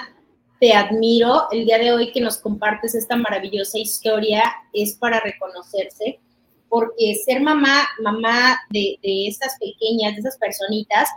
te 0.60 0.72
admiro. 0.72 1.48
El 1.50 1.64
día 1.64 1.78
de 1.78 1.92
hoy 1.92 2.12
que 2.12 2.20
nos 2.20 2.38
compartes 2.38 2.94
esta 2.94 3.16
maravillosa 3.16 3.78
historia 3.78 4.44
es 4.72 4.94
para 4.94 5.20
reconocerse, 5.20 6.20
porque 6.68 7.14
ser 7.24 7.40
mamá, 7.40 7.86
mamá 8.02 8.58
de, 8.70 8.98
de 9.02 9.28
estas 9.28 9.56
pequeñas, 9.58 10.14
de 10.14 10.20
esas 10.20 10.38
personitas, 10.38 11.08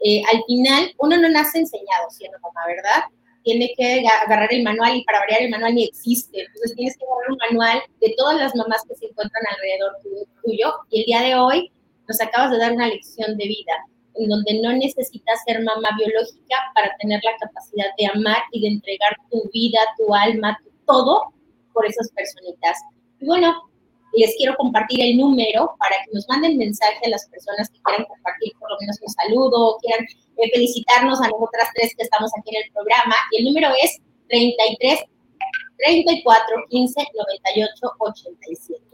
eh, 0.00 0.22
al 0.32 0.42
final 0.46 0.94
uno 0.98 1.16
no 1.16 1.28
nace 1.28 1.58
enseñado 1.58 2.10
siendo 2.10 2.38
mamá, 2.40 2.60
¿verdad? 2.66 3.04
Tiene 3.42 3.72
que 3.76 4.04
agarrar 4.22 4.52
el 4.52 4.62
manual 4.62 4.96
y 4.96 5.04
para 5.04 5.20
variar 5.20 5.42
el 5.42 5.50
manual 5.50 5.74
ni 5.74 5.84
existe. 5.84 6.40
Entonces 6.40 6.74
tienes 6.76 6.96
que 6.96 7.04
agarrar 7.04 7.30
un 7.30 7.38
manual 7.50 7.82
de 8.00 8.14
todas 8.16 8.36
las 8.36 8.54
mamás 8.54 8.82
que 8.88 8.94
se 8.94 9.06
encuentran 9.06 9.42
alrededor 9.50 9.96
tuyo 10.42 10.74
y 10.90 11.00
el 11.00 11.06
día 11.06 11.20
de 11.22 11.34
hoy 11.34 11.72
nos 12.08 12.20
acabas 12.20 12.50
de 12.50 12.58
dar 12.58 12.72
una 12.72 12.88
lección 12.88 13.36
de 13.36 13.46
vida 13.46 13.72
en 14.16 14.28
donde 14.28 14.60
no 14.60 14.72
necesitas 14.72 15.42
ser 15.46 15.62
mamá 15.62 15.88
biológica 15.98 16.56
para 16.74 16.94
tener 16.98 17.20
la 17.24 17.36
capacidad 17.38 17.86
de 17.98 18.06
amar 18.06 18.42
y 18.52 18.62
de 18.62 18.68
entregar 18.68 19.16
tu 19.30 19.48
vida, 19.52 19.80
tu 19.98 20.14
alma, 20.14 20.58
todo 20.86 21.32
por 21.72 21.86
esas 21.86 22.10
personitas. 22.12 22.78
Y 23.20 23.26
bueno, 23.26 23.54
les 24.16 24.34
quiero 24.36 24.54
compartir 24.56 25.00
el 25.00 25.16
número 25.16 25.74
para 25.78 25.96
que 26.04 26.12
nos 26.12 26.28
manden 26.28 26.56
mensaje 26.56 27.00
a 27.04 27.08
las 27.08 27.28
personas 27.28 27.68
que 27.70 27.80
quieran 27.82 28.06
compartir 28.06 28.52
por 28.58 28.70
lo 28.70 28.76
menos 28.80 28.98
un 29.02 29.08
saludo 29.08 29.68
o 29.68 29.78
quieran 29.78 30.06
eh, 30.36 30.50
felicitarnos 30.52 31.20
a 31.20 31.28
nosotras 31.28 31.68
tres 31.74 31.94
que 31.96 32.04
estamos 32.04 32.30
aquí 32.38 32.54
en 32.54 32.64
el 32.64 32.72
programa. 32.72 33.14
Y 33.32 33.38
el 33.38 33.44
número 33.46 33.68
es 33.82 33.98
33 34.28 35.04
34 35.78 36.56
15 36.70 37.06
98 37.14 37.92
87. 37.98 38.84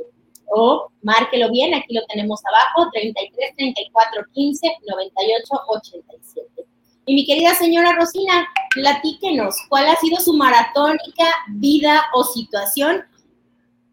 O 0.52 0.90
márquelo 1.02 1.50
bien, 1.50 1.74
aquí 1.74 1.94
lo 1.94 2.04
tenemos 2.06 2.40
abajo, 2.46 2.90
33 2.92 3.56
34 3.56 4.24
15 4.32 4.66
98 4.88 5.46
87. 5.68 6.48
Y 7.06 7.14
mi 7.14 7.26
querida 7.26 7.54
señora 7.54 7.94
Rosina, 7.94 8.48
platíquenos, 8.74 9.56
¿cuál 9.68 9.86
ha 9.88 9.96
sido 9.96 10.20
su 10.20 10.34
maratónica 10.34 11.24
vida 11.48 12.04
o 12.14 12.24
situación 12.24 13.04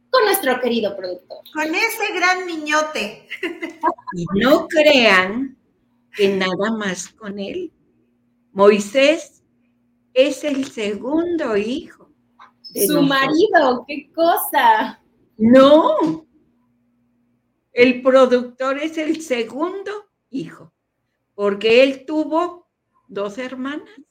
con 0.09 0.25
nuestro 0.25 0.59
querido 0.59 0.95
productor. 0.95 1.37
Con 1.53 1.75
ese 1.75 2.13
gran 2.13 2.45
niñote. 2.45 3.27
Y 4.13 4.25
no 4.35 4.67
crean 4.67 5.57
que 6.15 6.29
nada 6.29 6.71
más 6.71 7.09
con 7.09 7.39
él. 7.39 7.71
Moisés 8.53 9.43
es 10.13 10.43
el 10.43 10.71
segundo 10.71 11.57
hijo. 11.57 12.09
Su 12.61 13.01
marido, 13.01 13.85
qué 13.87 14.11
cosa. 14.13 15.01
No, 15.37 16.25
el 17.77 18.01
productor 18.01 18.77
es 18.79 18.97
el 18.97 19.21
segundo 19.21 20.09
hijo, 20.29 20.73
porque 21.33 21.83
él 21.83 22.05
tuvo 22.05 22.69
dos 23.07 23.37
hermanas, 23.37 24.01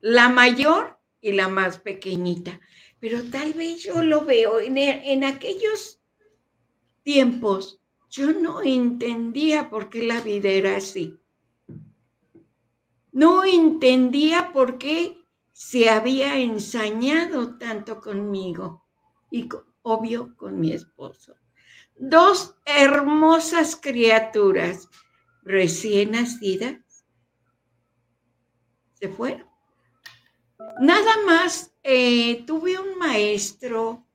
la 0.00 0.28
mayor 0.28 0.98
y 1.20 1.32
la 1.32 1.48
más 1.48 1.78
pequeñita 1.78 2.60
pero 2.98 3.22
tal 3.30 3.52
vez 3.52 3.82
yo 3.82 4.02
lo 4.02 4.24
veo 4.24 4.60
en, 4.60 5.24
aquellos 5.24 6.00
tiempos. 7.02 7.80
Yo 8.08 8.32
no 8.32 8.62
entendía 8.62 9.68
por 9.68 9.90
qué 9.90 10.02
la 10.02 10.20
vida 10.20 10.48
era 10.48 10.76
así. 10.76 11.18
No 13.12 13.44
entendía 13.44 14.52
por 14.52 14.78
qué 14.78 15.18
se 15.52 15.88
había 15.90 16.38
ensañado 16.38 17.58
tanto 17.58 18.00
conmigo 18.00 18.84
y 19.30 19.48
obvio 19.82 20.34
con 20.36 20.58
mi 20.58 20.72
esposo. 20.72 21.34
Dos 21.98 22.56
hermosas 22.64 23.76
criaturas 23.76 24.88
recién 25.42 26.12
nacidas 26.12 26.76
se 28.94 29.08
fueron. 29.08 29.46
Nada 30.80 31.12
más 31.24 31.74
eh, 31.82 32.44
tuve 32.46 32.78
un 32.78 32.98
maestro 32.98 34.06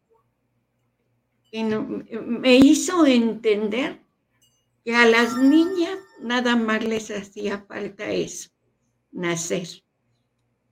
que 1.51 1.63
me 1.63 2.55
hizo 2.57 3.05
entender 3.05 3.99
que 4.83 4.95
a 4.95 5.05
las 5.05 5.37
niñas 5.37 5.97
nada 6.21 6.55
más 6.55 6.83
les 6.83 7.11
hacía 7.11 7.65
falta 7.67 8.09
eso, 8.11 8.49
nacer, 9.11 9.67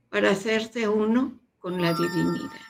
para 0.09 0.31
hacerse 0.31 0.87
uno 0.87 1.39
con 1.59 1.81
la 1.81 1.93
divinidad. 1.93 2.61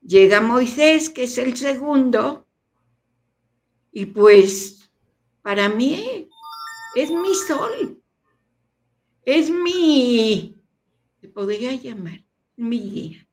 Llega 0.00 0.40
Moisés, 0.40 1.10
que 1.10 1.24
es 1.24 1.38
el 1.38 1.56
segundo, 1.56 2.45
y 3.96 4.04
pues 4.04 4.90
para 5.40 5.70
mí 5.70 6.28
es 6.94 7.10
mi 7.10 7.34
sol, 7.34 7.98
es 9.22 9.48
mi, 9.48 10.60
se 11.18 11.28
podría 11.28 11.72
llamar, 11.72 12.22
mi 12.56 12.78
guía. 12.78 13.26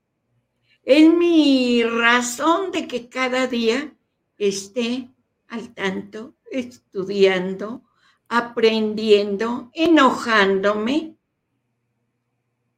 Es 0.83 1.13
mi 1.13 1.83
razón 1.83 2.71
de 2.71 2.87
que 2.87 3.09
cada 3.09 3.47
día 3.47 3.93
esté 4.37 5.11
al 5.49 5.73
tanto, 5.73 6.37
estudiando, 6.49 7.83
aprendiendo, 8.29 9.69
enojándome, 9.73 11.17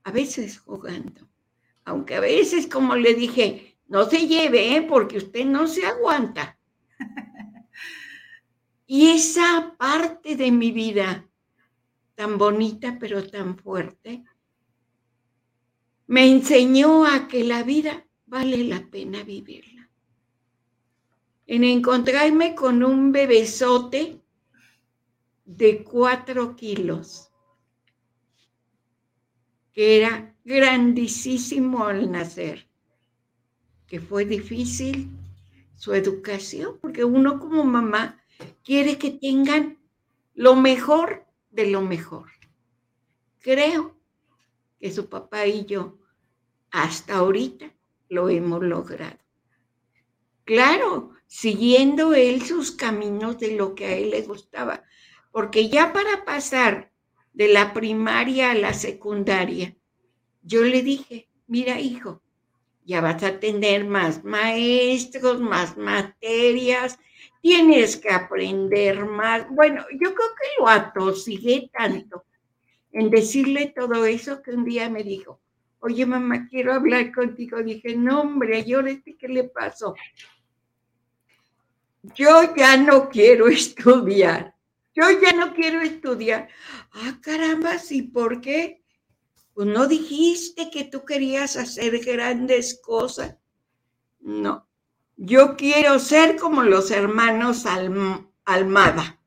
a 0.03 0.11
veces 0.11 0.57
jugando. 0.57 1.29
Aunque 1.83 2.15
a 2.15 2.19
veces, 2.19 2.65
como 2.65 2.95
le 2.95 3.13
dije, 3.13 3.77
no 3.87 4.09
se 4.09 4.25
lleve, 4.25 4.75
¿eh? 4.75 4.81
porque 4.81 5.17
usted 5.17 5.45
no 5.45 5.67
se 5.67 5.85
aguanta. 5.85 6.57
Y 8.87 9.07
esa 9.07 9.75
parte 9.77 10.35
de 10.35 10.51
mi 10.51 10.71
vida, 10.71 11.27
tan 12.13 12.37
bonita 12.37 12.97
pero 12.99 13.27
tan 13.27 13.57
fuerte, 13.57 14.23
me 16.07 16.29
enseñó 16.29 17.05
a 17.05 17.27
que 17.27 17.43
la 17.43 17.63
vida 17.63 18.05
vale 18.27 18.63
la 18.63 18.85
pena 18.89 19.23
vivirla. 19.23 19.89
En 21.47 21.63
encontrarme 21.63 22.53
con 22.53 22.83
un 22.83 23.11
bebesote 23.11 24.21
de 25.45 25.83
cuatro 25.83 26.55
kilos, 26.55 27.31
que 29.73 29.97
era 29.97 30.35
grandísimo 30.43 31.85
al 31.85 32.11
nacer, 32.11 32.67
que 33.87 33.99
fue 33.99 34.25
difícil 34.25 35.09
su 35.75 35.93
educación, 35.93 36.77
porque 36.81 37.03
uno 37.03 37.39
como 37.39 37.63
mamá 37.63 38.23
quiere 38.65 38.97
que 38.97 39.11
tengan 39.11 39.77
lo 40.33 40.55
mejor 40.55 41.25
de 41.51 41.67
lo 41.67 41.81
mejor. 41.81 42.31
Creo 43.39 43.95
que 44.79 44.91
su 44.91 45.07
papá 45.07 45.45
y 45.45 45.65
yo 45.65 45.99
hasta 46.71 47.17
ahorita 47.17 47.73
lo 48.09 48.27
hemos 48.29 48.63
logrado. 48.63 49.19
Claro, 50.43 51.11
siguiendo 51.27 52.13
él 52.13 52.41
sus 52.41 52.71
caminos 52.71 53.39
de 53.39 53.55
lo 53.55 53.75
que 53.75 53.85
a 53.85 53.95
él 53.95 54.09
le 54.09 54.23
gustaba, 54.23 54.83
porque 55.31 55.69
ya 55.69 55.93
para 55.93 56.25
pasar 56.25 56.91
de 57.33 57.47
la 57.47 57.73
primaria 57.73 58.51
a 58.51 58.55
la 58.55 58.73
secundaria, 58.73 59.77
yo 60.41 60.63
le 60.63 60.81
dije, 60.81 61.29
mira 61.47 61.79
hijo, 61.79 62.21
ya 62.83 63.01
vas 63.01 63.23
a 63.23 63.39
tener 63.39 63.85
más 63.85 64.23
maestros, 64.23 65.39
más 65.39 65.77
materias, 65.77 66.99
tienes 67.45 67.97
que 67.97 68.09
aprender 68.09 69.05
más. 69.05 69.47
Bueno, 69.51 69.85
yo 69.91 70.15
creo 70.15 70.29
que 70.29 70.47
lo 70.57 70.67
atosigué 70.67 71.69
tanto 71.71 72.25
en 72.91 73.11
decirle 73.11 73.71
todo 73.75 74.03
eso 74.03 74.41
que 74.41 74.49
un 74.49 74.65
día 74.65 74.89
me 74.89 75.03
dijo, 75.03 75.39
oye 75.77 76.07
mamá, 76.07 76.47
quiero 76.49 76.73
hablar 76.73 77.13
contigo. 77.13 77.61
Dije, 77.61 77.95
no, 77.95 78.21
hombre, 78.21 78.63
¿y 78.65 78.73
este 78.73 79.15
qué 79.15 79.27
le 79.27 79.43
pasó? 79.43 79.93
Yo 82.15 82.55
ya 82.55 82.77
no 82.77 83.09
quiero 83.09 83.47
estudiar. 83.61 84.55
Yo 84.95 85.03
ya 85.21 85.33
no 85.33 85.53
quiero 85.53 85.81
estudiar. 85.81 86.49
Ah, 86.93 87.19
caramba, 87.21 87.77
¿sí 87.77 88.01
por 88.01 88.41
qué? 88.41 88.81
Pues 89.53 89.67
no 89.67 89.85
dijiste 89.85 90.71
que 90.71 90.85
tú 90.85 91.05
querías 91.05 91.57
hacer 91.57 91.99
grandes 91.99 92.81
cosas. 92.81 93.37
No, 94.19 94.64
yo 95.17 95.55
quiero 95.55 95.99
ser 95.99 96.37
como 96.37 96.63
los 96.63 96.91
hermanos 96.91 97.65
Almada. 98.45 99.19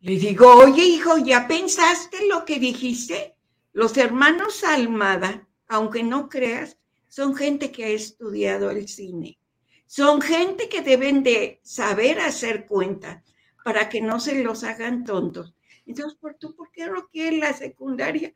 Le 0.00 0.16
digo, 0.16 0.54
oye 0.56 0.84
hijo, 0.84 1.18
¿ya 1.18 1.48
pensaste 1.48 2.26
lo 2.28 2.44
que 2.44 2.58
dijiste? 2.58 3.36
Los 3.72 3.96
hermanos 3.96 4.62
Almada, 4.64 5.48
aunque 5.68 6.02
no 6.02 6.28
creas, 6.28 6.76
son 7.08 7.34
gente 7.34 7.70
que 7.70 7.84
ha 7.84 7.88
estudiado 7.88 8.70
el 8.70 8.88
cine. 8.88 9.38
Son 9.86 10.20
gente 10.20 10.68
que 10.68 10.82
deben 10.82 11.22
de 11.22 11.60
saber 11.62 12.18
hacer 12.20 12.66
cuentas 12.66 13.22
para 13.64 13.88
que 13.88 14.00
no 14.00 14.18
se 14.20 14.42
los 14.42 14.64
hagan 14.64 15.04
tontos. 15.04 15.54
Entonces, 15.86 16.18
¿por 16.18 16.34
tú 16.34 16.54
por 16.54 16.70
qué 16.72 16.86
no 16.86 17.08
quieres 17.08 17.38
la 17.38 17.52
secundaria? 17.52 18.34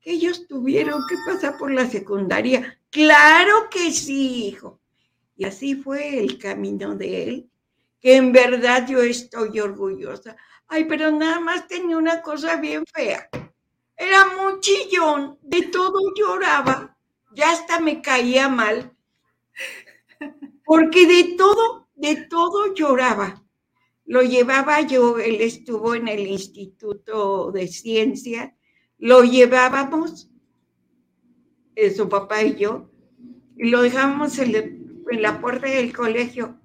Que 0.00 0.12
ellos 0.12 0.46
tuvieron 0.46 1.02
que 1.08 1.16
pasar 1.26 1.56
por 1.56 1.72
la 1.72 1.88
secundaria. 1.88 2.78
Claro 2.90 3.68
que 3.70 3.90
sí, 3.92 4.46
hijo. 4.46 4.80
Y 5.38 5.44
así 5.44 5.76
fue 5.76 6.18
el 6.18 6.36
camino 6.36 6.96
de 6.96 7.22
él, 7.22 7.50
que 8.00 8.16
en 8.16 8.32
verdad 8.32 8.88
yo 8.88 9.00
estoy 9.00 9.60
orgullosa. 9.60 10.36
Ay, 10.66 10.84
pero 10.86 11.12
nada 11.12 11.38
más 11.38 11.68
tenía 11.68 11.96
una 11.96 12.20
cosa 12.22 12.56
bien 12.56 12.84
fea. 12.92 13.30
Era 13.96 14.34
muy 14.36 14.58
chillón, 14.58 15.38
de 15.42 15.62
todo 15.62 16.12
lloraba, 16.16 16.98
ya 17.32 17.52
hasta 17.52 17.78
me 17.78 18.02
caía 18.02 18.48
mal, 18.48 18.92
porque 20.64 21.06
de 21.06 21.36
todo, 21.36 21.88
de 21.94 22.16
todo 22.28 22.74
lloraba. 22.74 23.40
Lo 24.06 24.22
llevaba 24.22 24.80
yo, 24.80 25.18
él 25.18 25.40
estuvo 25.40 25.94
en 25.94 26.08
el 26.08 26.26
Instituto 26.26 27.52
de 27.52 27.68
Ciencia, 27.68 28.56
lo 28.98 29.22
llevábamos, 29.22 30.28
eh, 31.76 31.94
su 31.94 32.08
papá 32.08 32.42
y 32.42 32.56
yo, 32.56 32.90
y 33.56 33.68
lo 33.68 33.82
dejábamos 33.82 34.36
en, 34.40 34.77
en 35.10 35.22
la 35.22 35.40
puerta 35.40 35.66
del 35.66 35.92
colegio. 35.92 36.60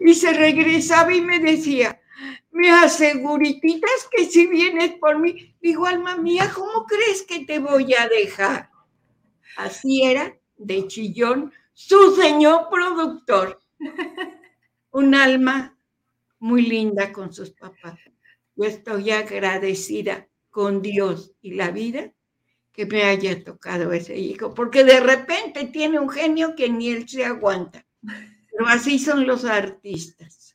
Y 0.00 0.14
se 0.14 0.32
regresaba 0.32 1.14
y 1.14 1.20
me 1.20 1.38
decía, 1.38 2.00
me 2.50 2.70
aseguritas 2.70 4.08
que 4.10 4.24
si 4.24 4.46
vienes 4.46 4.92
por 4.94 5.18
mí, 5.18 5.54
digo, 5.60 5.86
alma 5.86 6.16
mía, 6.16 6.50
¿cómo 6.54 6.86
crees 6.86 7.22
que 7.22 7.44
te 7.44 7.58
voy 7.58 7.94
a 7.94 8.08
dejar? 8.08 8.70
Así 9.56 10.02
era 10.02 10.36
de 10.56 10.86
chillón 10.86 11.52
su 11.72 12.16
señor 12.16 12.68
productor. 12.70 13.60
Un 14.90 15.14
alma 15.14 15.78
muy 16.40 16.62
linda 16.62 17.12
con 17.12 17.32
sus 17.32 17.50
papás. 17.50 17.98
Yo 18.56 18.64
estoy 18.64 19.10
agradecida 19.10 20.28
con 20.50 20.82
Dios 20.82 21.32
y 21.40 21.54
la 21.54 21.70
vida 21.70 22.12
que 22.78 22.86
me 22.86 23.02
haya 23.02 23.42
tocado 23.42 23.92
ese 23.92 24.16
hijo, 24.16 24.54
porque 24.54 24.84
de 24.84 25.00
repente 25.00 25.64
tiene 25.64 25.98
un 25.98 26.08
genio 26.08 26.54
que 26.54 26.68
ni 26.68 26.90
él 26.90 27.08
se 27.08 27.24
aguanta. 27.24 27.84
Pero 28.00 28.68
así 28.68 29.00
son 29.00 29.26
los 29.26 29.44
artistas. 29.44 30.54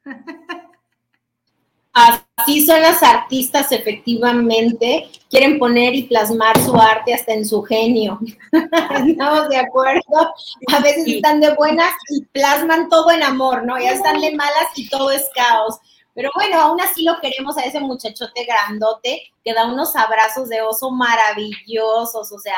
Así 1.91 2.65
son 2.65 2.81
las 2.81 3.03
artistas, 3.03 3.73
efectivamente. 3.73 5.11
Quieren 5.29 5.59
poner 5.59 5.95
y 5.95 6.03
plasmar 6.03 6.57
su 6.63 6.73
arte 6.73 7.13
hasta 7.13 7.33
en 7.33 7.45
su 7.45 7.61
genio. 7.61 8.17
Estamos 9.05 9.49
de 9.49 9.57
acuerdo. 9.57 10.33
A 10.71 10.79
veces 10.79 11.05
están 11.05 11.41
de 11.41 11.53
buenas 11.55 11.91
y 12.07 12.23
plasman 12.27 12.87
todo 12.87 13.11
en 13.11 13.21
amor, 13.21 13.65
¿no? 13.65 13.77
Ya 13.77 13.91
están 13.91 14.21
de 14.21 14.33
malas 14.33 14.69
y 14.77 14.87
todo 14.87 15.11
es 15.11 15.27
caos. 15.35 15.77
Pero 16.13 16.29
bueno, 16.35 16.59
aún 16.59 16.79
así 16.79 17.03
lo 17.03 17.19
queremos 17.19 17.57
a 17.57 17.63
ese 17.63 17.79
muchachote 17.79 18.45
grandote 18.45 19.23
que 19.43 19.53
da 19.53 19.65
unos 19.65 19.95
abrazos 19.95 20.49
de 20.49 20.61
oso 20.61 20.91
maravillosos. 20.91 22.31
O 22.31 22.39
sea, 22.39 22.57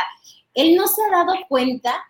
él 0.54 0.76
no 0.76 0.88
se 0.88 1.02
ha 1.04 1.18
dado 1.18 1.34
cuenta, 1.48 2.04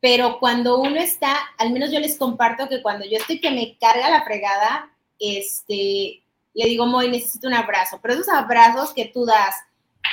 pero 0.00 0.38
cuando 0.38 0.78
uno 0.78 0.96
está, 0.96 1.36
al 1.58 1.70
menos 1.70 1.90
yo 1.90 2.00
les 2.00 2.18
comparto 2.18 2.68
que 2.68 2.82
cuando 2.82 3.06
yo 3.06 3.16
estoy 3.16 3.40
que 3.40 3.50
me 3.50 3.78
carga 3.78 4.10
la 4.10 4.24
fregada, 4.24 4.90
este, 5.18 6.22
le 6.52 6.64
digo, 6.66 6.86
Moy, 6.86 7.08
necesito 7.08 7.48
un 7.48 7.54
abrazo, 7.54 7.98
pero 8.02 8.14
esos 8.14 8.28
abrazos 8.28 8.92
que 8.92 9.06
tú 9.06 9.24
das 9.24 9.54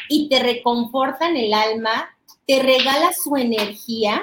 y 0.08 0.30
te 0.30 0.40
reconfortan 0.40 1.36
el 1.36 1.54
alma, 1.54 2.18
te 2.48 2.62
regala 2.62 3.12
su 3.14 3.36
energía 3.36 4.22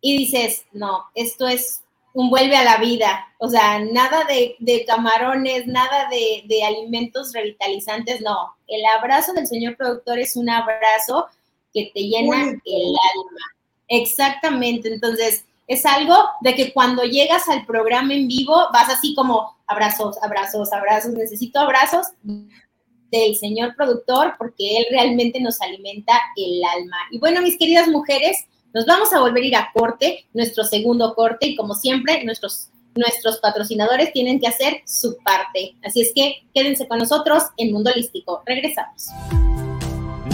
y 0.00 0.18
dices, 0.18 0.66
no, 0.72 1.06
esto 1.14 1.48
es 1.48 1.83
un 2.14 2.30
vuelve 2.30 2.56
a 2.56 2.64
la 2.64 2.78
vida, 2.78 3.26
o 3.38 3.48
sea, 3.48 3.80
nada 3.80 4.24
de, 4.24 4.84
camarones, 4.86 5.66
nada 5.66 6.08
de, 6.08 6.44
de, 6.46 6.64
alimentos 6.64 7.32
revitalizantes, 7.32 8.20
no, 8.20 8.54
el 8.68 8.82
abrazo 8.86 9.32
del 9.32 9.48
señor 9.48 9.76
productor 9.76 10.20
es 10.20 10.36
un 10.36 10.48
abrazo 10.48 11.26
que 11.72 11.90
te 11.92 12.00
llena 12.02 12.42
el 12.42 12.86
alma. 12.86 13.44
Exactamente, 13.88 14.94
entonces 14.94 15.44
es 15.66 15.84
algo 15.84 16.14
de 16.42 16.54
que 16.54 16.72
cuando 16.72 17.02
llegas 17.02 17.48
al 17.48 17.66
programa 17.66 18.14
en 18.14 18.28
vivo 18.28 18.54
vas 18.72 18.88
así 18.90 19.14
como 19.14 19.56
abrazos, 19.66 20.16
abrazos, 20.22 20.72
abrazos, 20.72 21.12
necesito 21.12 21.58
abrazos 21.58 22.06
del 22.22 23.36
señor 23.36 23.74
productor 23.76 24.34
porque 24.38 24.78
él 24.78 24.86
realmente 24.90 25.40
nos 25.40 25.60
alimenta 25.60 26.12
el 26.36 26.62
alma. 26.64 26.96
Y 27.10 27.18
bueno, 27.18 27.42
mis 27.42 27.58
queridas 27.58 27.88
mujeres, 27.88 28.46
nos 28.74 28.86
vamos 28.86 29.12
a 29.12 29.20
volver 29.20 29.44
a 29.44 29.46
ir 29.46 29.56
a 29.56 29.70
corte, 29.72 30.26
nuestro 30.34 30.64
segundo 30.64 31.14
corte, 31.14 31.46
y 31.46 31.56
como 31.56 31.74
siempre, 31.74 32.24
nuestros, 32.24 32.70
nuestros 32.96 33.38
patrocinadores 33.38 34.12
tienen 34.12 34.40
que 34.40 34.48
hacer 34.48 34.82
su 34.84 35.16
parte. 35.24 35.76
Así 35.84 36.00
es 36.00 36.12
que 36.12 36.42
quédense 36.52 36.88
con 36.88 36.98
nosotros 36.98 37.44
en 37.56 37.72
Mundo 37.72 37.92
Holístico. 37.94 38.42
Regresamos. 38.44 39.06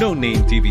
No 0.01 0.15
Name 0.15 0.43
TV 0.49 0.71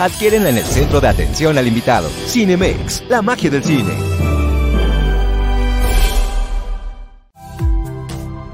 adquieren 0.00 0.46
en 0.46 0.56
el 0.56 0.64
centro 0.64 0.98
de 0.98 1.08
atención 1.08 1.58
al 1.58 1.66
invitado. 1.66 2.08
Cinemex, 2.26 3.04
la 3.10 3.20
magia 3.20 3.50
del 3.50 3.62
cine. 3.62 3.92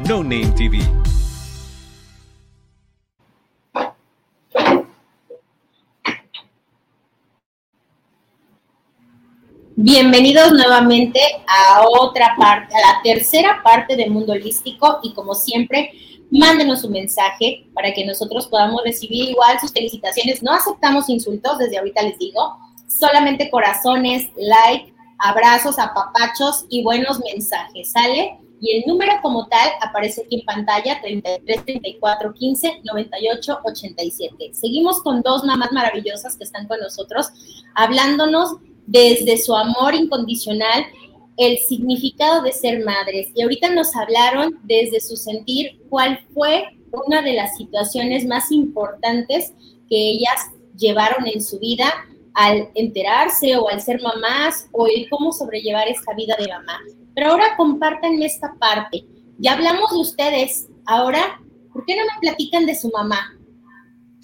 No 0.09 0.24
Name 0.24 0.52
TV. 0.56 0.80
Bienvenidos 9.76 10.50
nuevamente 10.52 11.20
a 11.46 11.85
otra 11.87 12.35
parte, 12.37 12.74
a 12.74 12.80
la 12.80 13.02
tercera 13.04 13.61
parte 13.62 13.94
de 13.94 14.11
Mundo 14.11 14.32
Holístico 14.32 14.98
y 15.04 15.14
como 15.14 15.35
siempre 15.35 15.92
mándenos 16.38 16.85
un 16.85 16.92
mensaje 16.92 17.66
para 17.75 17.92
que 17.92 18.05
nosotros 18.05 18.46
podamos 18.46 18.83
recibir 18.85 19.31
igual 19.31 19.59
sus 19.61 19.72
felicitaciones. 19.72 20.42
No 20.42 20.53
aceptamos 20.53 21.09
insultos, 21.09 21.59
desde 21.59 21.79
ahorita 21.79 22.03
les 22.03 22.18
digo, 22.18 22.57
solamente 22.87 23.51
corazones, 23.51 24.29
like, 24.37 24.94
abrazos, 25.18 25.79
apapachos 25.79 26.66
y 26.68 26.83
buenos 26.83 27.20
mensajes, 27.20 27.90
¿sale? 27.90 28.38
Y 28.61 28.79
el 28.79 28.85
número 28.87 29.12
como 29.20 29.46
tal 29.49 29.70
aparece 29.83 30.22
aquí 30.22 30.37
en 30.37 30.46
pantalla, 30.46 31.01
33 31.03 31.64
34 31.64 32.33
15 32.33 32.81
98 32.85 33.59
87. 33.64 34.51
Seguimos 34.55 35.03
con 35.03 35.20
dos 35.22 35.44
mamás 35.44 35.72
maravillosas 35.72 36.37
que 36.37 36.44
están 36.44 36.66
con 36.66 36.81
nosotros, 36.81 37.29
hablándonos 37.75 38.57
desde 38.87 39.37
su 39.37 39.55
amor 39.55 39.94
incondicional, 39.94 40.87
el 41.37 41.59
significado 41.59 42.42
de 42.42 42.53
ser 42.53 42.85
madres. 42.85 43.29
Y 43.35 43.42
ahorita 43.42 43.70
nos 43.75 43.94
hablaron 43.94 44.59
desde 44.64 45.01
su 45.01 45.16
sentir 45.16 45.81
cuál 45.88 46.20
fue 46.33 46.64
una 47.07 47.22
de 47.22 47.35
las 47.35 47.57
situaciones 47.57 48.27
más 48.27 48.51
importantes 48.51 49.53
que 49.88 49.96
ellas 49.96 50.51
llevaron 50.77 51.27
en 51.27 51.42
su 51.42 51.59
vida 51.59 51.92
al 52.35 52.70
enterarse 52.75 53.57
o 53.57 53.68
al 53.68 53.81
ser 53.81 54.01
mamás 54.03 54.68
o 54.72 54.87
el 54.87 55.09
cómo 55.09 55.33
sobrellevar 55.33 55.88
esta 55.88 56.14
vida 56.14 56.37
de 56.38 56.49
mamá. 56.49 56.81
Pero 57.14 57.31
ahora 57.31 57.57
compartan 57.57 58.22
esta 58.22 58.55
parte. 58.59 59.05
Ya 59.38 59.55
hablamos 59.55 59.90
de 59.90 59.99
ustedes. 59.99 60.68
Ahora, 60.87 61.40
¿por 61.72 61.85
qué 61.87 61.96
no 61.96 62.03
me 62.03 62.20
platican 62.20 62.66
de 62.66 62.75
su 62.75 62.90
mamá? 62.90 63.37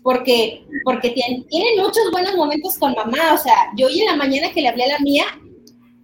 porque, 0.02 0.66
porque 0.84 1.10
tienen, 1.10 1.46
muchos 1.78 2.10
buenos 2.10 2.34
momentos 2.34 2.76
con 2.78 2.92
mamá. 2.92 3.34
O 3.34 3.38
sea, 3.38 3.54
yo 3.76 3.86
hoy 3.86 4.00
en 4.00 4.06
la 4.06 4.16
mañana 4.16 4.50
que 4.52 4.60
le 4.60 4.68
hablé 4.68 4.84
a 4.84 4.98
la 4.98 4.98
mía, 4.98 5.24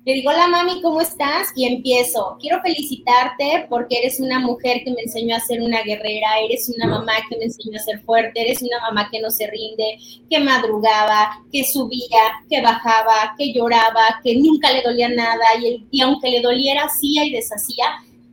le 0.08 0.14
digo, 0.14 0.30
hola 0.30 0.48
mami, 0.48 0.80
¿cómo 0.80 1.02
estás? 1.02 1.48
Y 1.54 1.66
empiezo, 1.66 2.38
quiero 2.40 2.62
felicitarte 2.62 3.66
porque 3.68 3.98
eres 3.98 4.20
una 4.20 4.38
mujer 4.38 4.82
que 4.82 4.90
me 4.92 5.02
enseñó 5.02 5.36
a 5.36 5.40
ser 5.40 5.60
una 5.60 5.82
guerrera, 5.82 6.40
eres 6.42 6.72
una 6.74 6.86
mamá 6.86 7.12
que 7.28 7.36
me 7.36 7.44
enseñó 7.44 7.76
a 7.76 7.82
ser 7.82 8.00
fuerte, 8.04 8.40
eres 8.40 8.62
una 8.62 8.80
mamá 8.80 9.10
que 9.12 9.20
no 9.20 9.30
se 9.30 9.46
rinde, 9.48 9.98
que 10.30 10.40
madrugaba, 10.40 11.42
que 11.52 11.62
subía, 11.62 12.40
que 12.48 12.62
bajaba, 12.62 13.34
que 13.36 13.52
lloraba, 13.52 14.18
que 14.24 14.36
nunca 14.36 14.72
le 14.72 14.80
dolía 14.80 15.10
nada 15.10 15.44
y, 15.62 15.86
y 15.90 16.00
aunque 16.00 16.30
le 16.30 16.40
doliera, 16.40 16.84
hacía 16.84 17.26
y 17.26 17.30
deshacía. 17.30 17.84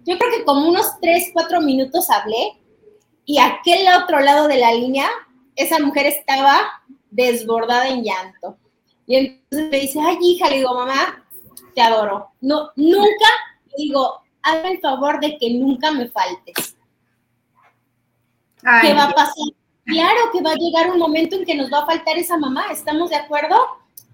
Yo 0.06 0.18
creo 0.18 0.32
que 0.32 0.46
como 0.46 0.70
unos 0.70 0.98
tres, 1.02 1.32
cuatro 1.34 1.60
minutos 1.60 2.10
hablé 2.10 2.54
y 3.26 3.38
aquel 3.40 3.86
otro 4.02 4.22
lado 4.22 4.48
de 4.48 4.60
la 4.60 4.72
línea 4.74 5.10
esa 5.58 5.80
mujer 5.80 6.06
estaba 6.06 6.58
desbordada 7.12 7.90
en 7.90 8.02
llanto. 8.02 8.56
Y 9.08 9.18
entonces 9.18 9.70
me 9.70 9.80
dice, 9.82 10.00
ay, 10.00 10.18
hija, 10.22 10.50
le 10.50 10.58
digo, 10.60 10.74
mamá, 10.74 11.25
te 11.76 11.82
adoro. 11.82 12.32
No, 12.42 12.72
nunca, 12.76 13.28
digo, 13.78 14.22
hazme 14.42 14.72
el 14.72 14.80
favor 14.80 15.20
de 15.20 15.38
que 15.38 15.54
nunca 15.54 15.92
me 15.92 16.08
faltes. 16.10 16.76
¿Qué 18.82 18.94
va 18.94 19.04
a 19.06 19.14
pasar? 19.14 19.36
Claro 19.86 20.32
que 20.34 20.42
va 20.42 20.52
a 20.52 20.56
llegar 20.56 20.90
un 20.90 20.98
momento 20.98 21.36
en 21.36 21.46
que 21.46 21.54
nos 21.54 21.72
va 21.72 21.84
a 21.84 21.86
faltar 21.86 22.18
esa 22.18 22.38
mamá, 22.38 22.72
¿estamos 22.72 23.12
de 23.12 23.18
acuerdo? 23.18 23.56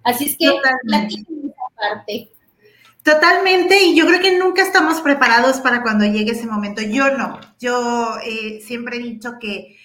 Así 0.04 0.26
es 0.26 0.38
que 0.38 0.48
esa 0.48 0.72
parte. 1.80 2.34
Totalmente, 3.04 3.82
y 3.82 3.96
yo 3.96 4.06
creo 4.06 4.20
que 4.20 4.38
nunca 4.38 4.62
estamos 4.62 5.00
preparados 5.00 5.62
para 5.62 5.82
cuando 5.82 6.06
llegue 6.06 6.32
ese 6.32 6.46
momento. 6.46 6.82
Yo 6.82 7.18
no, 7.18 7.40
yo 7.60 8.18
eh, 8.26 8.60
siempre 8.62 8.98
he 8.98 9.00
dicho 9.00 9.40
que 9.40 9.78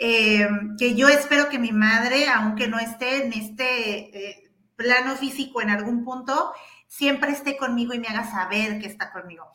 eh, 0.00 0.48
que 0.78 0.94
yo 0.94 1.08
espero 1.08 1.48
que 1.48 1.58
mi 1.58 1.72
madre, 1.72 2.28
aunque 2.28 2.68
no 2.68 2.78
esté 2.78 3.24
en 3.24 3.32
este 3.32 4.30
eh, 4.30 4.50
plano 4.76 5.16
físico 5.16 5.60
en 5.60 5.70
algún 5.70 6.04
punto, 6.04 6.52
siempre 6.88 7.30
esté 7.30 7.56
conmigo 7.56 7.94
y 7.94 8.00
me 8.00 8.08
haga 8.08 8.28
saber 8.28 8.80
que 8.80 8.86
está 8.86 9.12
conmigo. 9.12 9.46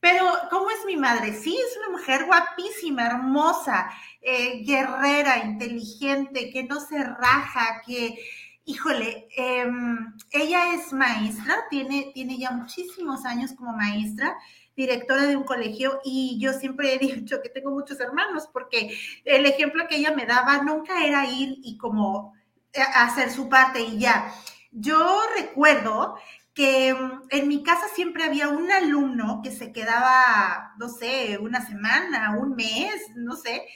Pero, 0.00 0.26
¿cómo 0.50 0.70
es 0.70 0.84
mi 0.86 0.96
madre? 0.96 1.32
Sí, 1.32 1.56
es 1.56 1.76
una 1.78 1.96
mujer 1.96 2.26
guapísima, 2.26 3.06
hermosa, 3.06 3.90
eh, 4.20 4.62
guerrera, 4.64 5.44
inteligente, 5.44 6.50
que 6.50 6.64
no 6.64 6.80
se 6.80 7.02
raja, 7.02 7.82
que, 7.86 8.18
híjole, 8.64 9.28
em, 9.36 10.14
ella 10.32 10.74
es 10.74 10.92
maestra, 10.92 11.64
tiene, 11.70 12.10
tiene 12.14 12.38
ya 12.38 12.50
muchísimos 12.50 13.24
años 13.24 13.52
como 13.56 13.72
maestra 13.72 14.36
directora 14.76 15.26
de 15.26 15.36
un 15.36 15.44
colegio 15.44 16.00
y 16.04 16.38
yo 16.40 16.52
siempre 16.54 16.94
he 16.94 16.98
dicho 17.24 17.42
que 17.42 17.50
tengo 17.50 17.70
muchos 17.70 18.00
hermanos 18.00 18.48
porque 18.52 18.96
el 19.24 19.46
ejemplo 19.46 19.86
que 19.88 19.96
ella 19.96 20.12
me 20.12 20.26
daba 20.26 20.62
nunca 20.62 21.04
era 21.04 21.26
ir 21.26 21.58
y 21.62 21.76
como 21.76 22.34
eh, 22.72 22.80
hacer 22.94 23.30
su 23.30 23.48
parte 23.48 23.80
y 23.80 23.98
ya. 23.98 24.32
Yo 24.72 25.20
recuerdo 25.36 26.16
que 26.54 26.94
mm, 26.94 27.22
en 27.30 27.48
mi 27.48 27.62
casa 27.62 27.86
siempre 27.94 28.24
había 28.24 28.48
un 28.48 28.70
alumno 28.70 29.40
que 29.42 29.50
se 29.50 29.72
quedaba, 29.72 30.74
no 30.78 30.88
sé, 30.88 31.38
una 31.40 31.64
semana, 31.66 32.36
un 32.38 32.54
mes, 32.54 32.94
no 33.16 33.36
sé, 33.36 33.66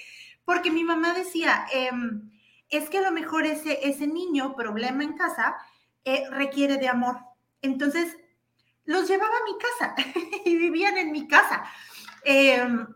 porque 0.45 0.71
mi 0.71 0.85
mamá 0.85 1.15
decía, 1.15 1.67
em, 1.73 2.31
es 2.69 2.91
que 2.91 2.99
a 2.99 3.03
lo 3.03 3.13
mejor 3.13 3.47
ese, 3.47 3.87
ese 3.89 4.07
niño, 4.07 4.55
problema 4.57 5.05
en 5.05 5.15
casa, 5.15 5.57
eh, 6.05 6.25
requiere 6.31 6.77
de 6.77 6.89
amor. 6.89 7.19
Entonces, 7.63 8.17
los 8.85 9.09
llevaba 9.09 9.35
a 9.35 9.45
mi 9.45 9.59
casa 9.59 9.95
y 10.45 10.57
vivían 10.57 10.97
en 10.99 11.13
mi 11.13 11.27
casa. 11.29 11.65
Em, 12.25 12.87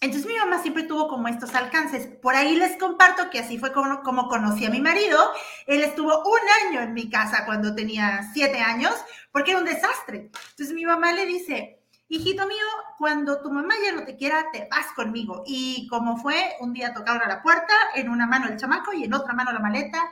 entonces 0.00 0.26
mi 0.26 0.36
mamá 0.36 0.60
siempre 0.60 0.82
tuvo 0.82 1.08
como 1.08 1.28
estos 1.28 1.54
alcances. 1.54 2.06
Por 2.06 2.34
ahí 2.34 2.54
les 2.56 2.76
comparto 2.78 3.30
que 3.30 3.38
así 3.38 3.58
fue 3.58 3.72
como, 3.72 4.02
como, 4.02 4.28
conocí 4.28 4.66
a 4.66 4.70
mi 4.70 4.80
marido. 4.80 5.18
Él 5.66 5.82
estuvo 5.82 6.22
un 6.22 6.38
año 6.66 6.80
en 6.82 6.92
mi 6.92 7.08
casa 7.08 7.44
cuando 7.46 7.74
tenía 7.74 8.28
siete 8.34 8.60
años, 8.60 8.92
porque 9.32 9.52
era 9.52 9.60
un 9.60 9.66
desastre. 9.66 10.30
Entonces 10.50 10.72
mi 10.74 10.84
mamá 10.84 11.12
le 11.12 11.24
dice, 11.24 11.80
hijito 12.08 12.46
mío, 12.46 12.66
cuando 12.98 13.40
tu 13.40 13.50
mamá 13.50 13.74
ya 13.82 13.92
no 13.92 14.04
te 14.04 14.16
quiera, 14.16 14.50
te 14.52 14.68
vas 14.70 14.86
conmigo. 14.94 15.42
Y 15.46 15.88
como 15.88 16.18
fue, 16.18 16.56
un 16.60 16.72
día 16.72 16.92
tocaron 16.92 17.22
a 17.22 17.28
la 17.28 17.42
puerta, 17.42 17.74
en 17.94 18.10
una 18.10 18.26
mano 18.26 18.48
el 18.48 18.58
chamaco 18.58 18.92
y 18.92 19.04
en 19.04 19.14
otra 19.14 19.32
mano 19.32 19.52
la 19.52 19.60
maleta. 19.60 20.10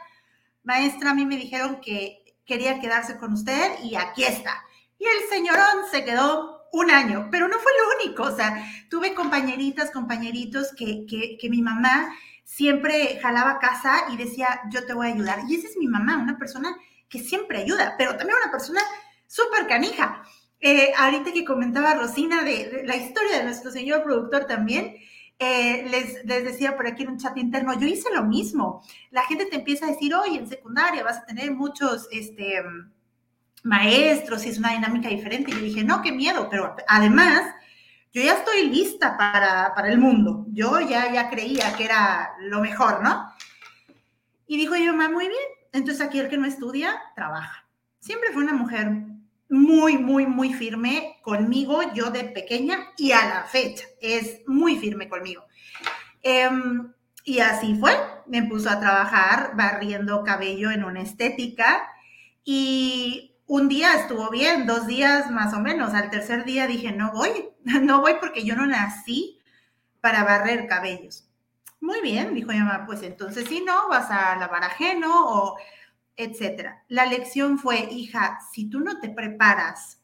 Maestra, 0.63 1.11
a 1.11 1.15
mí 1.15 1.27
me 1.27 1.37
dijeron 1.37 1.81
que 1.81 2.37
quería 2.47 2.81
quedarse 2.81 3.19
con 3.19 3.35
usted 3.35 3.79
y 3.83 3.97
aquí 3.97 4.25
está. 4.25 4.65
Y 4.99 5.05
el 5.05 5.29
señorón 5.29 5.85
se 5.91 6.05
quedó 6.05 6.54
un 6.75 6.91
año, 6.91 7.29
pero 7.31 7.47
no 7.47 7.57
fue 7.59 7.71
lo 7.79 8.05
único, 8.05 8.25
o 8.25 8.37
sea, 8.37 8.67
tuve 8.91 9.15
compañeritas, 9.15 9.93
compañeritos 9.93 10.73
que, 10.77 11.07
que, 11.07 11.49
mi 11.49 11.63
mamá 11.63 12.13
siempre 12.43 13.21
jalaba 13.23 13.61
casa 13.61 14.07
y 14.13 14.17
decía, 14.17 14.61
yo 14.73 14.85
te 14.85 14.93
voy 14.93 15.07
a 15.07 15.15
ayudar. 15.15 15.39
Y 15.49 15.55
esa 15.55 15.69
es 15.69 15.77
mi 15.77 15.87
mamá, 15.87 16.19
una 16.19 16.37
persona 16.37 16.77
que 17.09 17.21
siempre 17.21 17.59
ayuda, 17.59 17.95
pero 17.97 18.17
también 18.17 18.39
una 18.43 18.51
persona 18.51 18.81
súper 19.29 19.69
canija. 19.69 20.25
Eh, 20.61 20.93
ahorita 20.99 21.33
que 21.33 21.45
comentaba 21.45 21.95
Rosina 21.95 22.43
de, 22.43 22.83
la 22.85 22.97
historia 22.97 23.39
de 23.39 23.45
nuestro 23.45 23.71
señor 23.71 24.03
productor 24.03 24.47
también, 24.47 24.97
eh, 25.39 25.87
les, 25.89 26.25
les, 26.25 26.45
decía 26.45 26.77
por 26.77 26.89
aquí 26.89 27.05
en 27.05 27.11
un 27.11 27.19
chat 27.19 27.37
interno, 27.37 27.79
yo 27.79 27.87
hice 27.87 28.13
lo 28.13 28.25
mismo. 28.25 28.83
La 29.13 29.23
gente 29.23 29.47
te 29.47 29.57
empieza 29.57 29.87
a 29.87 29.91
decir, 29.91 30.13
oye, 30.13 30.39
en 30.39 30.49
secundaria 30.49 31.05
vas 31.05 31.19
a 31.19 31.25
tener 31.25 31.53
muchos, 31.53 32.09
este, 32.11 32.63
maestros 33.65 34.47
y 34.47 34.51
es 34.51 34.59
una 34.59 34.73
dinámica 34.73 35.09
diferente. 35.09 35.51
Y 35.51 35.55
yo 35.55 35.61
dije, 35.61 35.85
no, 35.85 36.01
qué 36.03 36.13
miedo, 36.13 36.49
pero 36.49 36.77
además, 36.87 37.43
yo 38.13 38.23
ya 38.23 38.35
estoy 38.35 38.69
lista 38.69 39.17
para, 39.17 39.75
para 39.75 39.89
el 39.89 39.99
mundo. 39.99 40.47
Yo 40.53 40.79
ya, 40.81 41.13
ya 41.13 41.29
creía 41.29 41.75
que 41.75 41.87
era 41.87 42.35
lo 42.39 42.61
mejor, 42.61 43.03
¿no? 43.03 43.33
Y 44.47 44.57
dijo 44.57 44.77
yo, 44.77 44.93
mamá, 44.93 45.11
muy 45.11 45.27
bien. 45.27 45.43
Entonces 45.73 46.07
aquí 46.07 46.21
el 46.21 46.29
que 46.29 46.39
no 46.39 46.47
estudia, 46.47 47.01
trabaja. 47.17 47.67
Siempre 47.99 48.31
fue 48.33 48.45
una 48.45 48.53
mujer 48.53 48.93
muy, 49.49 49.99
muy, 49.99 50.27
muy 50.27 50.53
firme 50.53 51.17
conmigo, 51.23 51.81
yo 51.95 52.11
de 52.11 52.25
pequeña 52.25 52.93
y 52.97 53.13
a 53.13 53.27
la 53.27 53.45
fecha. 53.45 53.85
Es 54.01 54.43
muy 54.47 54.77
firme 54.77 55.09
conmigo. 55.09 55.45
Em, 56.23 56.93
y 57.25 57.41
así 57.41 57.75
fue. 57.75 57.97
Me 58.27 58.43
puso 58.45 58.71
a 58.71 58.79
trabajar 58.79 59.53
barriendo 59.57 60.23
cabello 60.23 60.71
en 60.71 60.85
una 60.85 61.01
estética 61.01 61.89
y 62.45 63.34
un 63.55 63.69
día 63.69 63.95
estuvo 63.95 64.31
bien, 64.31 64.67
dos 64.67 64.89
días 64.89 65.31
más 65.31 65.55
o 65.55 65.61
menos. 65.61 65.95
Al 65.95 66.11
tercer 66.11 66.45
día 66.45 66.67
dije, 66.67 66.91
no 66.91 67.13
voy, 67.13 67.51
no 67.65 68.01
voy 68.01 68.15
porque 68.21 68.45
yo 68.45 68.57
no 68.57 68.67
nací 68.67 69.39
para 70.01 70.25
barrer 70.25 70.67
cabellos. 70.67 71.29
Muy 71.81 72.01
bien, 72.01 72.35
dijo 72.35 72.51
mi 72.51 72.59
mamá, 72.59 72.85
pues 72.85 73.03
entonces 73.03 73.47
si 73.47 73.61
no, 73.61 73.89
vas 73.89 74.11
a 74.11 74.35
lavar 74.37 74.65
ajeno 74.65 75.29
o 75.29 75.57
etcétera. 76.17 76.83
La 76.89 77.07
lección 77.07 77.59
fue, 77.59 77.89
hija, 77.93 78.41
si 78.53 78.69
tú 78.69 78.81
no 78.81 78.99
te 78.99 79.09
preparas, 79.09 80.01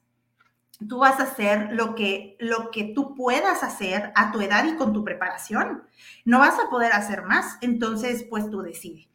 tú 0.89 0.99
vas 0.99 1.19
a 1.19 1.25
hacer 1.25 1.71
lo 1.73 1.97
que, 1.97 2.37
lo 2.39 2.71
que 2.71 2.93
tú 2.95 3.17
puedas 3.17 3.65
hacer 3.65 4.13
a 4.15 4.31
tu 4.31 4.41
edad 4.41 4.65
y 4.65 4.77
con 4.77 4.93
tu 4.93 5.05
preparación. 5.05 5.83
No 6.25 6.39
vas 6.39 6.59
a 6.61 6.71
poder 6.71 6.93
hacer 6.93 7.25
más, 7.25 7.59
entonces 7.63 8.25
pues 8.31 8.49
tú 8.49 8.63
decides. 8.63 9.09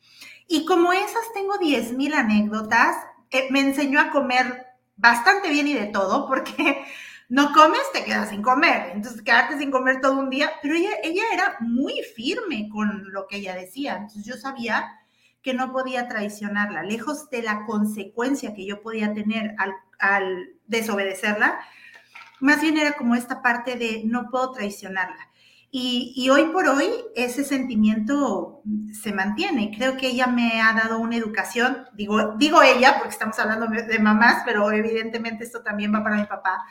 Y 0.48 0.66
como 0.66 0.92
esas 0.92 1.34
tengo 1.34 1.58
10 1.58 1.94
mil 1.94 2.14
anécdotas, 2.14 2.98
eh, 3.32 3.48
me 3.52 3.60
enseñó 3.60 4.00
a 4.00 4.12
comer 4.12 4.68
bastante 4.96 5.50
bien 5.50 5.68
y 5.68 5.74
de 5.74 5.88
todo, 5.88 6.28
porque 6.28 6.84
no 7.30 7.54
comes, 7.54 7.82
te 7.94 8.04
quedas 8.04 8.30
sin 8.30 8.42
comer. 8.42 8.92
Entonces, 8.94 9.22
quedarte 9.22 9.58
sin 9.58 9.72
comer 9.72 10.02
todo 10.02 10.18
un 10.18 10.30
día. 10.30 10.52
Pero 10.62 10.76
ella, 10.76 11.24
era 11.34 11.58
muy 11.60 12.02
firme 12.16 12.70
con 12.72 13.12
lo 13.12 13.28
que 13.28 13.38
ella 13.38 13.56
decía. 13.56 13.94
Entonces, 13.94 14.26
yo 14.26 14.36
sabía 14.36 15.00
que 15.42 15.54
no 15.54 15.72
podía 15.72 16.08
traicionarla, 16.08 16.82
lejos 16.84 17.30
de 17.30 17.44
la 17.44 17.66
consecuencia 17.66 18.56
que 18.56 18.66
yo 18.66 18.82
podía 18.82 19.14
tener 19.14 19.56
al 20.00 20.56
desobedecerla, 20.66 21.60
más 22.40 22.62
bien 22.62 22.78
era 22.78 22.94
como 22.94 23.16
esta 23.16 23.42
parte 23.42 23.76
de 23.76 24.04
no 24.06 24.30
puedo 24.30 24.52
traicionarla. 24.52 25.30
Y, 25.72 26.30
hoy 26.30 26.46
por 26.54 26.68
hoy 26.68 26.88
ese 27.16 27.44
sentimiento 27.44 28.62
se 28.94 29.12
mantiene. 29.12 29.74
Creo 29.76 29.98
que 29.98 30.08
ella 30.08 30.28
me 30.28 30.62
ha 30.62 30.74
dado 30.74 31.00
una 31.00 31.18
educación, 31.18 31.86
digo, 31.94 32.36
digo 32.38 32.62
ella 32.62 32.96
porque 32.98 33.14
estamos 33.14 33.38
hablando 33.40 33.68
de 33.68 34.00
mamás, 34.00 34.44
pero 34.46 34.72
evidentemente 34.72 35.44
esto 35.44 35.64
también 35.64 35.94
va 35.94 36.02
para 36.02 36.16
mi 36.16 36.26
papá. 36.26 36.64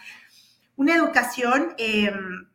Una 0.76 0.96
educación 0.96 1.74
em, 1.76 2.46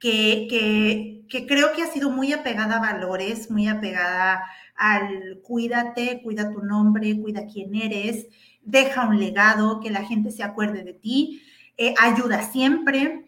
que, 0.00 1.24
que, 1.28 1.46
creo 1.46 1.72
que 1.74 1.82
ha 1.82 1.92
sido 1.92 2.10
muy 2.10 2.32
apegada 2.32 2.76
a 2.76 2.80
valores, 2.80 3.50
muy 3.50 3.68
apegada 3.68 4.42
al 4.74 5.40
cuídate, 5.42 6.22
cuida 6.22 6.50
tu 6.50 6.60
nombre, 6.62 7.20
cuida 7.20 7.46
quién 7.46 7.74
eres, 7.74 8.26
deja 8.62 9.06
un 9.06 9.18
legado, 9.20 9.80
que 9.80 9.90
la 9.90 10.04
gente 10.04 10.30
se 10.30 10.42
acuerde 10.42 10.82
de 10.82 10.92
ti, 10.92 11.42
eh, 11.78 11.94
ayuda 11.98 12.42
siempre. 12.42 13.25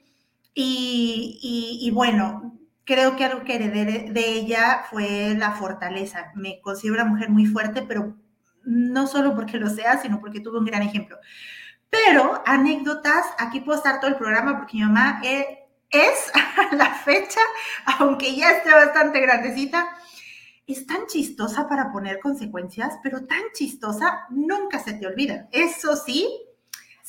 Y, 0.60 1.90
bueno, 1.94 2.58
creo 2.82 3.14
que 3.14 3.24
algo 3.24 3.44
que 3.44 3.54
heredé 3.54 4.10
de 4.10 4.28
ella 4.28 4.84
fue 4.90 5.36
la 5.38 5.52
fortaleza. 5.52 6.32
Me 6.34 6.60
considero 6.60 6.96
una 6.96 7.04
mujer 7.04 7.30
muy 7.30 7.46
fuerte, 7.46 7.82
pero 7.82 8.16
no 8.64 9.06
solo 9.06 9.36
porque 9.36 9.58
lo 9.58 9.70
sea, 9.70 10.00
sino 10.02 10.18
porque 10.18 10.40
tuve 10.40 10.58
un 10.58 10.64
gran 10.64 10.82
ejemplo. 10.82 11.16
Pero 11.90 12.42
anécdotas, 12.44 13.24
aquí 13.38 13.60
puedo 13.60 13.78
estar 13.78 14.00
todo 14.00 14.10
el 14.10 14.16
programa 14.16 14.58
porque 14.58 14.78
mi 14.78 14.82
mamá 14.82 15.20
es, 15.22 15.46
es 15.90 16.32
a 16.72 16.74
la 16.74 16.92
fecha, 16.92 17.40
aunque 18.00 18.34
ya 18.34 18.50
esté 18.50 18.72
bastante 18.72 19.20
grandecita, 19.20 19.88
es 20.66 20.86
tan 20.86 21.06
chistosa 21.06 21.68
para 21.68 21.92
poner 21.92 22.18
consecuencias, 22.18 22.98
pero 23.02 23.24
tan 23.26 23.42
chistosa, 23.54 24.26
nunca 24.30 24.80
se 24.80 24.94
te 24.94 25.06
olvida. 25.06 25.48
Eso 25.52 25.94
sí, 25.94 26.28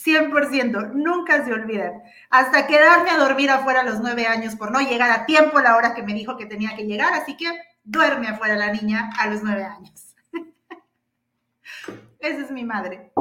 100%, 0.05 0.93
nunca 0.93 1.43
se 1.45 1.51
olvidan. 1.51 2.01
Hasta 2.29 2.67
quedarme 2.67 3.09
a 3.09 3.17
dormir 3.17 3.49
afuera 3.49 3.81
a 3.81 3.83
los 3.83 3.99
nueve 3.99 4.25
años 4.25 4.55
por 4.55 4.71
no 4.71 4.79
llegar 4.79 5.11
a 5.11 5.25
tiempo 5.25 5.57
a 5.57 5.63
la 5.63 5.75
hora 5.75 5.93
que 5.93 6.03
me 6.03 6.13
dijo 6.13 6.37
que 6.37 6.45
tenía 6.45 6.75
que 6.75 6.85
llegar, 6.85 7.13
así 7.13 7.35
que 7.35 7.47
duerme 7.83 8.27
afuera 8.27 8.55
la 8.55 8.71
niña 8.71 9.09
a 9.19 9.27
los 9.27 9.43
nueve 9.43 9.63
años. 9.63 10.15
Esa 12.19 12.41
es 12.41 12.51
mi 12.51 12.63
madre. 12.63 13.11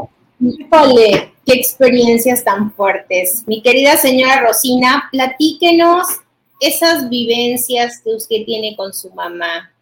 Híjole, 0.40 1.34
qué 1.44 1.52
experiencias 1.52 2.44
tan 2.44 2.72
fuertes. 2.72 3.42
Mi 3.46 3.60
querida 3.60 3.96
señora 3.96 4.42
Rosina, 4.42 5.08
platíquenos 5.10 6.06
esas 6.60 7.08
vivencias 7.08 8.00
que 8.02 8.14
usted 8.14 8.44
tiene 8.44 8.76
con 8.76 8.92
su 8.92 9.12
mamá. 9.12 9.72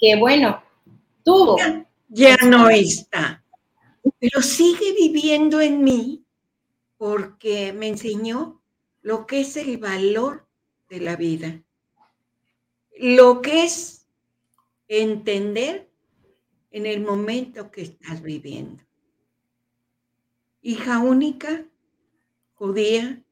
Que 0.00 0.16
bueno, 0.16 0.62
tuvo. 1.22 1.58
ya 2.08 2.36
no 2.44 2.68
está 2.70 3.42
pero 4.18 4.42
sigue 4.42 4.92
viviendo 4.94 5.60
en 5.60 5.84
mí 5.84 6.24
porque 6.96 7.72
me 7.72 7.88
enseñó 7.88 8.62
lo 9.02 9.26
que 9.26 9.40
es 9.40 9.56
el 9.56 9.78
valor 9.78 10.46
de 10.88 11.00
la 11.00 11.16
vida, 11.16 11.62
lo 12.98 13.40
que 13.40 13.64
es 13.64 14.06
entender 14.88 15.90
en 16.70 16.86
el 16.86 17.00
momento 17.00 17.70
que 17.70 17.82
estás 17.82 18.22
viviendo. 18.22 18.82
Hija 20.60 20.98
única, 20.98 21.64
judía, 22.54 23.22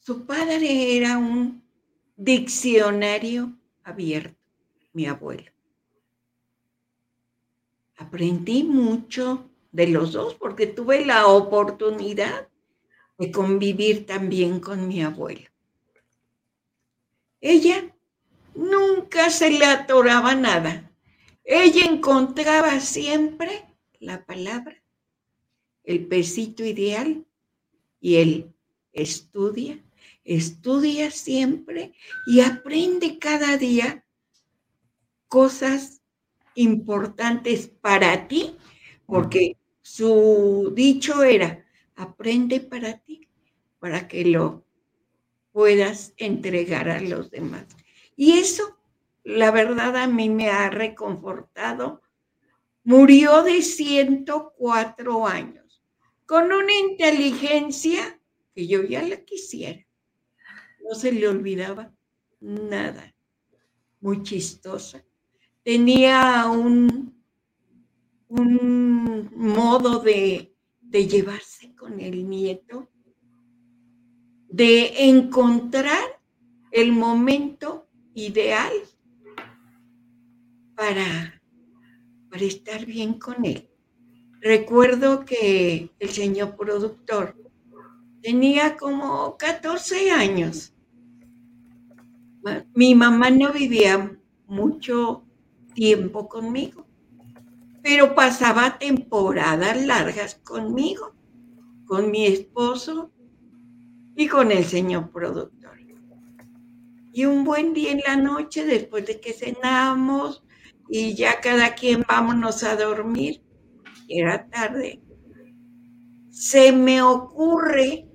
su 0.00 0.26
padre 0.26 0.96
era 0.96 1.18
un 1.18 1.62
diccionario 2.16 3.56
abierto, 3.82 4.36
mi 4.92 5.06
abuelo 5.06 5.49
aprendí 8.00 8.64
mucho 8.64 9.50
de 9.72 9.86
los 9.86 10.12
dos 10.12 10.34
porque 10.34 10.66
tuve 10.66 11.04
la 11.04 11.26
oportunidad 11.26 12.48
de 13.18 13.30
convivir 13.30 14.06
también 14.06 14.58
con 14.58 14.88
mi 14.88 15.02
abuelo. 15.02 15.48
Ella 17.42 17.94
nunca 18.54 19.28
se 19.28 19.50
le 19.50 19.66
atoraba 19.66 20.34
nada. 20.34 20.90
Ella 21.44 21.84
encontraba 21.84 22.80
siempre 22.80 23.66
la 23.98 24.24
palabra, 24.24 24.82
el 25.84 26.06
pesito 26.06 26.64
ideal 26.64 27.26
y 28.00 28.16
él 28.16 28.54
estudia, 28.92 29.78
estudia 30.24 31.10
siempre 31.10 31.92
y 32.26 32.40
aprende 32.40 33.18
cada 33.18 33.58
día 33.58 34.06
cosas 35.28 35.99
importantes 36.60 37.68
para 37.68 38.28
ti, 38.28 38.56
porque 39.06 39.56
su 39.80 40.72
dicho 40.74 41.22
era, 41.22 41.64
aprende 41.96 42.60
para 42.60 42.98
ti, 42.98 43.28
para 43.78 44.06
que 44.06 44.24
lo 44.24 44.64
puedas 45.52 46.12
entregar 46.16 46.88
a 46.88 47.00
los 47.00 47.30
demás. 47.30 47.66
Y 48.14 48.38
eso, 48.38 48.78
la 49.24 49.50
verdad, 49.50 49.96
a 49.96 50.06
mí 50.06 50.28
me 50.28 50.50
ha 50.50 50.70
reconfortado. 50.70 52.02
Murió 52.84 53.42
de 53.42 53.62
104 53.62 55.26
años, 55.26 55.82
con 56.26 56.52
una 56.52 56.72
inteligencia 56.72 58.20
que 58.54 58.66
yo 58.66 58.82
ya 58.82 59.02
la 59.02 59.24
quisiera. 59.24 59.86
No 60.82 60.94
se 60.94 61.12
le 61.12 61.28
olvidaba 61.28 61.92
nada. 62.40 63.14
Muy 64.00 64.22
chistosa 64.22 65.04
tenía 65.62 66.46
un, 66.46 67.14
un 68.28 69.30
modo 69.36 70.00
de, 70.00 70.54
de 70.80 71.06
llevarse 71.06 71.74
con 71.74 72.00
el 72.00 72.28
nieto, 72.28 72.88
de 74.48 75.08
encontrar 75.08 76.20
el 76.72 76.92
momento 76.92 77.88
ideal 78.14 78.72
para, 80.74 81.40
para 82.30 82.44
estar 82.44 82.84
bien 82.86 83.14
con 83.14 83.44
él. 83.44 83.68
Recuerdo 84.40 85.24
que 85.24 85.90
el 85.98 86.08
señor 86.08 86.56
productor 86.56 87.36
tenía 88.22 88.76
como 88.76 89.36
14 89.36 90.10
años. 90.10 90.74
Mi 92.74 92.94
mamá 92.94 93.30
no 93.30 93.52
vivía 93.52 94.18
mucho 94.46 95.24
tiempo 95.80 96.28
conmigo, 96.28 96.86
pero 97.82 98.14
pasaba 98.14 98.78
temporadas 98.78 99.82
largas 99.86 100.34
conmigo, 100.34 101.14
con 101.86 102.10
mi 102.10 102.26
esposo 102.26 103.10
y 104.14 104.28
con 104.28 104.52
el 104.52 104.66
señor 104.66 105.10
productor. 105.10 105.78
Y 107.14 107.24
un 107.24 107.44
buen 107.44 107.72
día 107.72 107.92
en 107.92 108.02
la 108.06 108.16
noche, 108.16 108.66
después 108.66 109.06
de 109.06 109.20
que 109.20 109.32
cenamos 109.32 110.44
y 110.90 111.14
ya 111.14 111.40
cada 111.40 111.74
quien 111.74 112.04
vámonos 112.06 112.62
a 112.62 112.76
dormir, 112.76 113.42
era 114.06 114.50
tarde, 114.50 115.00
se 116.28 116.72
me 116.72 117.00
ocurre, 117.00 118.06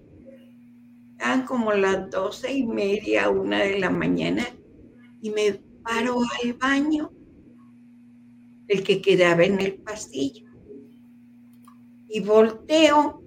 eran 1.18 1.48
como 1.48 1.74
las 1.74 2.12
doce 2.12 2.54
y 2.54 2.68
media, 2.68 3.32
una 3.32 3.62
de 3.62 3.80
la 3.80 3.90
mañana, 3.90 4.46
y 5.20 5.32
me 5.32 5.54
paro 5.84 6.20
al 6.44 6.54
baño 6.54 7.15
el 8.68 8.84
que 8.84 9.02
quedaba 9.02 9.44
en 9.44 9.60
el 9.60 9.76
pasillo. 9.76 10.48
Y 12.08 12.20
volteo 12.22 13.22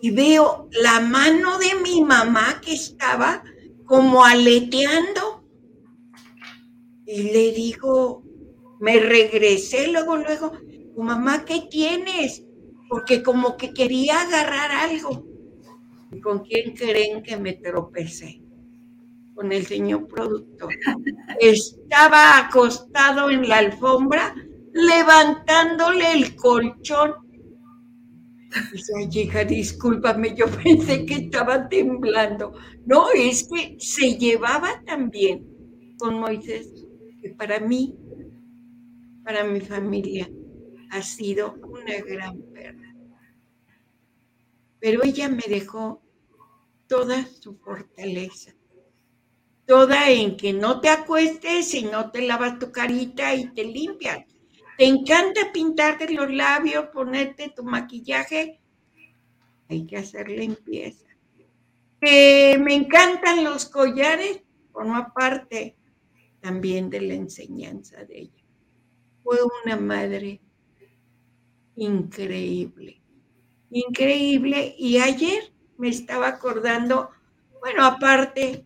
y 0.00 0.10
veo 0.10 0.68
la 0.72 1.00
mano 1.00 1.58
de 1.58 1.74
mi 1.82 2.02
mamá 2.02 2.60
que 2.64 2.72
estaba 2.72 3.42
como 3.84 4.24
aleteando. 4.24 5.44
Y 7.06 7.22
le 7.32 7.52
digo, 7.52 8.22
me 8.78 8.98
regresé 9.00 9.88
luego, 9.88 10.16
luego, 10.16 10.52
tu 10.94 11.02
mamá, 11.02 11.44
¿qué 11.44 11.66
tienes? 11.70 12.44
Porque 12.88 13.22
como 13.22 13.56
que 13.56 13.72
quería 13.72 14.22
agarrar 14.22 14.70
algo. 14.70 15.26
¿Y 16.12 16.20
con 16.20 16.40
quién 16.40 16.74
creen 16.74 17.22
que 17.22 17.36
me 17.36 17.54
tropecé? 17.54 18.40
Con 19.34 19.52
el 19.52 19.66
señor 19.66 20.08
productor. 20.08 20.72
Estaba 21.40 22.38
acostado 22.38 23.30
en 23.30 23.48
la 23.48 23.58
alfombra 23.58 24.34
levantándole 24.72 26.12
el 26.12 26.36
colchón. 26.36 27.14
Hija, 29.12 29.44
discúlpame, 29.44 30.34
yo 30.34 30.46
pensé 30.64 31.06
que 31.06 31.14
estaba 31.14 31.68
temblando. 31.68 32.52
No, 32.86 33.10
es 33.10 33.48
que 33.48 33.76
se 33.78 34.16
llevaba 34.16 34.82
también 34.84 35.46
con 35.98 36.18
Moisés, 36.18 36.72
que 37.22 37.30
para 37.30 37.60
mí, 37.60 37.96
para 39.24 39.44
mi 39.44 39.60
familia, 39.60 40.28
ha 40.90 41.02
sido 41.02 41.54
una 41.62 41.96
gran 41.98 42.40
pérdida. 42.52 42.94
Pero 44.80 45.04
ella 45.04 45.28
me 45.28 45.44
dejó 45.48 46.02
toda 46.88 47.24
su 47.26 47.56
fortaleza, 47.58 48.52
toda 49.66 50.10
en 50.10 50.36
que 50.36 50.52
no 50.52 50.80
te 50.80 50.88
acuestes 50.88 51.72
y 51.74 51.84
no 51.84 52.10
te 52.10 52.22
lavas 52.22 52.58
tu 52.58 52.72
carita 52.72 53.34
y 53.34 53.52
te 53.52 53.64
limpias. 53.64 54.24
Te 54.80 54.86
encanta 54.86 55.52
pintarte 55.52 56.10
los 56.10 56.32
labios, 56.32 56.86
ponerte 56.86 57.52
tu 57.54 57.62
maquillaje. 57.62 58.62
Hay 59.68 59.86
que 59.86 59.98
hacer 59.98 60.30
limpieza. 60.30 61.04
me 62.00 62.74
encantan 62.74 63.44
los 63.44 63.66
collares, 63.66 64.40
forma 64.72 65.12
parte 65.12 65.76
también 66.40 66.88
de 66.88 67.02
la 67.02 67.12
enseñanza 67.12 68.04
de 68.06 68.20
ella. 68.20 68.42
Fue 69.22 69.36
una 69.62 69.76
madre 69.76 70.40
increíble, 71.76 73.02
increíble. 73.68 74.74
Y 74.78 74.96
ayer 74.96 75.52
me 75.76 75.90
estaba 75.90 76.28
acordando, 76.28 77.10
bueno, 77.60 77.84
aparte 77.84 78.64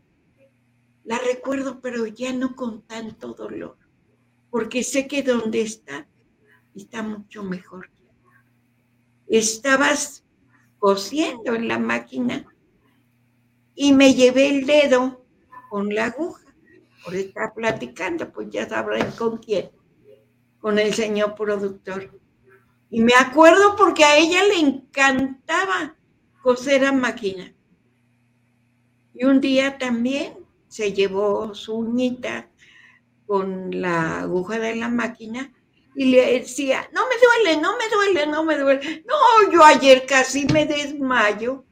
la 1.02 1.18
recuerdo, 1.18 1.80
pero 1.80 2.06
ya 2.06 2.32
no 2.32 2.54
con 2.54 2.82
tanto 2.82 3.34
dolor, 3.34 3.78
porque 4.54 4.84
sé 4.84 5.08
que 5.08 5.24
donde 5.24 5.62
está, 5.62 6.06
está 6.76 7.02
mucho 7.02 7.42
mejor. 7.42 7.90
Estabas 9.26 10.24
cosiendo 10.78 11.56
en 11.56 11.66
la 11.66 11.80
máquina 11.80 12.46
y 13.74 13.92
me 13.92 14.14
llevé 14.14 14.50
el 14.50 14.64
dedo 14.64 15.26
con 15.68 15.92
la 15.92 16.04
aguja 16.04 16.54
por 17.04 17.16
estar 17.16 17.52
platicando, 17.52 18.30
pues 18.30 18.48
ya 18.48 18.68
sabrán 18.68 19.10
con 19.18 19.38
quién, 19.38 19.72
con 20.60 20.78
el 20.78 20.94
señor 20.94 21.34
productor. 21.34 22.16
Y 22.90 23.02
me 23.02 23.14
acuerdo 23.14 23.74
porque 23.76 24.04
a 24.04 24.16
ella 24.18 24.44
le 24.44 24.60
encantaba 24.60 25.96
coser 26.42 26.84
a 26.84 26.92
máquina. 26.92 27.52
Y 29.14 29.24
un 29.24 29.40
día 29.40 29.78
también 29.78 30.34
se 30.68 30.92
llevó 30.92 31.56
su 31.56 31.74
uñita 31.74 32.52
con 33.34 33.80
la 33.80 34.20
aguja 34.20 34.60
de 34.60 34.76
la 34.76 34.88
máquina 34.88 35.52
y 35.96 36.04
le 36.04 36.38
decía, 36.38 36.88
no 36.92 37.00
me 37.08 37.16
duele, 37.16 37.60
no 37.60 37.76
me 37.76 37.88
duele, 37.88 38.30
no 38.30 38.44
me 38.44 38.56
duele. 38.56 39.04
No, 39.08 39.52
yo 39.52 39.64
ayer 39.64 40.06
casi 40.06 40.46
me 40.52 40.66
desmayo 40.66 41.64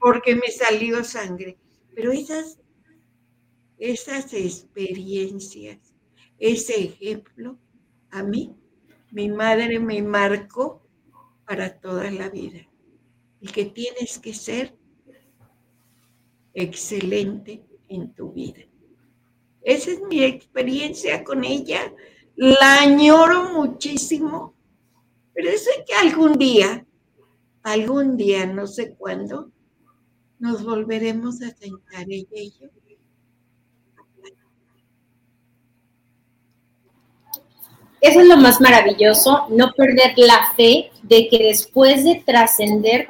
porque 0.00 0.34
me 0.34 0.50
salió 0.50 1.04
sangre. 1.04 1.58
Pero 1.94 2.10
esas, 2.10 2.58
esas 3.76 4.32
experiencias, 4.32 5.94
ese 6.38 6.84
ejemplo, 6.84 7.58
a 8.10 8.22
mí, 8.22 8.56
mi 9.10 9.28
madre 9.28 9.78
me 9.78 10.02
marcó 10.02 10.88
para 11.46 11.78
toda 11.80 12.10
la 12.10 12.30
vida. 12.30 12.66
Y 13.42 13.48
que 13.48 13.66
tienes 13.66 14.18
que 14.18 14.32
ser 14.32 14.74
excelente 16.54 17.62
en 17.90 18.14
tu 18.14 18.32
vida. 18.32 18.71
Esa 19.64 19.92
es 19.92 20.00
mi 20.02 20.22
experiencia 20.24 21.22
con 21.24 21.44
ella. 21.44 21.92
La 22.36 22.80
añoro 22.80 23.52
muchísimo, 23.52 24.54
pero 25.34 25.50
sé 25.52 25.84
que 25.86 25.94
algún 25.94 26.34
día, 26.34 26.86
algún 27.62 28.16
día, 28.16 28.46
no 28.46 28.66
sé 28.66 28.94
cuándo, 28.94 29.50
nos 30.38 30.64
volveremos 30.64 31.40
a 31.42 31.54
sentar 31.54 32.06
ella 32.08 32.28
y 32.32 32.52
yo. 32.58 32.68
Eso 38.00 38.20
es 38.20 38.26
lo 38.26 38.36
más 38.36 38.60
maravilloso, 38.60 39.46
no 39.50 39.70
perder 39.76 40.14
la 40.16 40.52
fe 40.56 40.90
de 41.04 41.28
que 41.28 41.38
después 41.38 42.02
de 42.02 42.20
trascender 42.26 43.06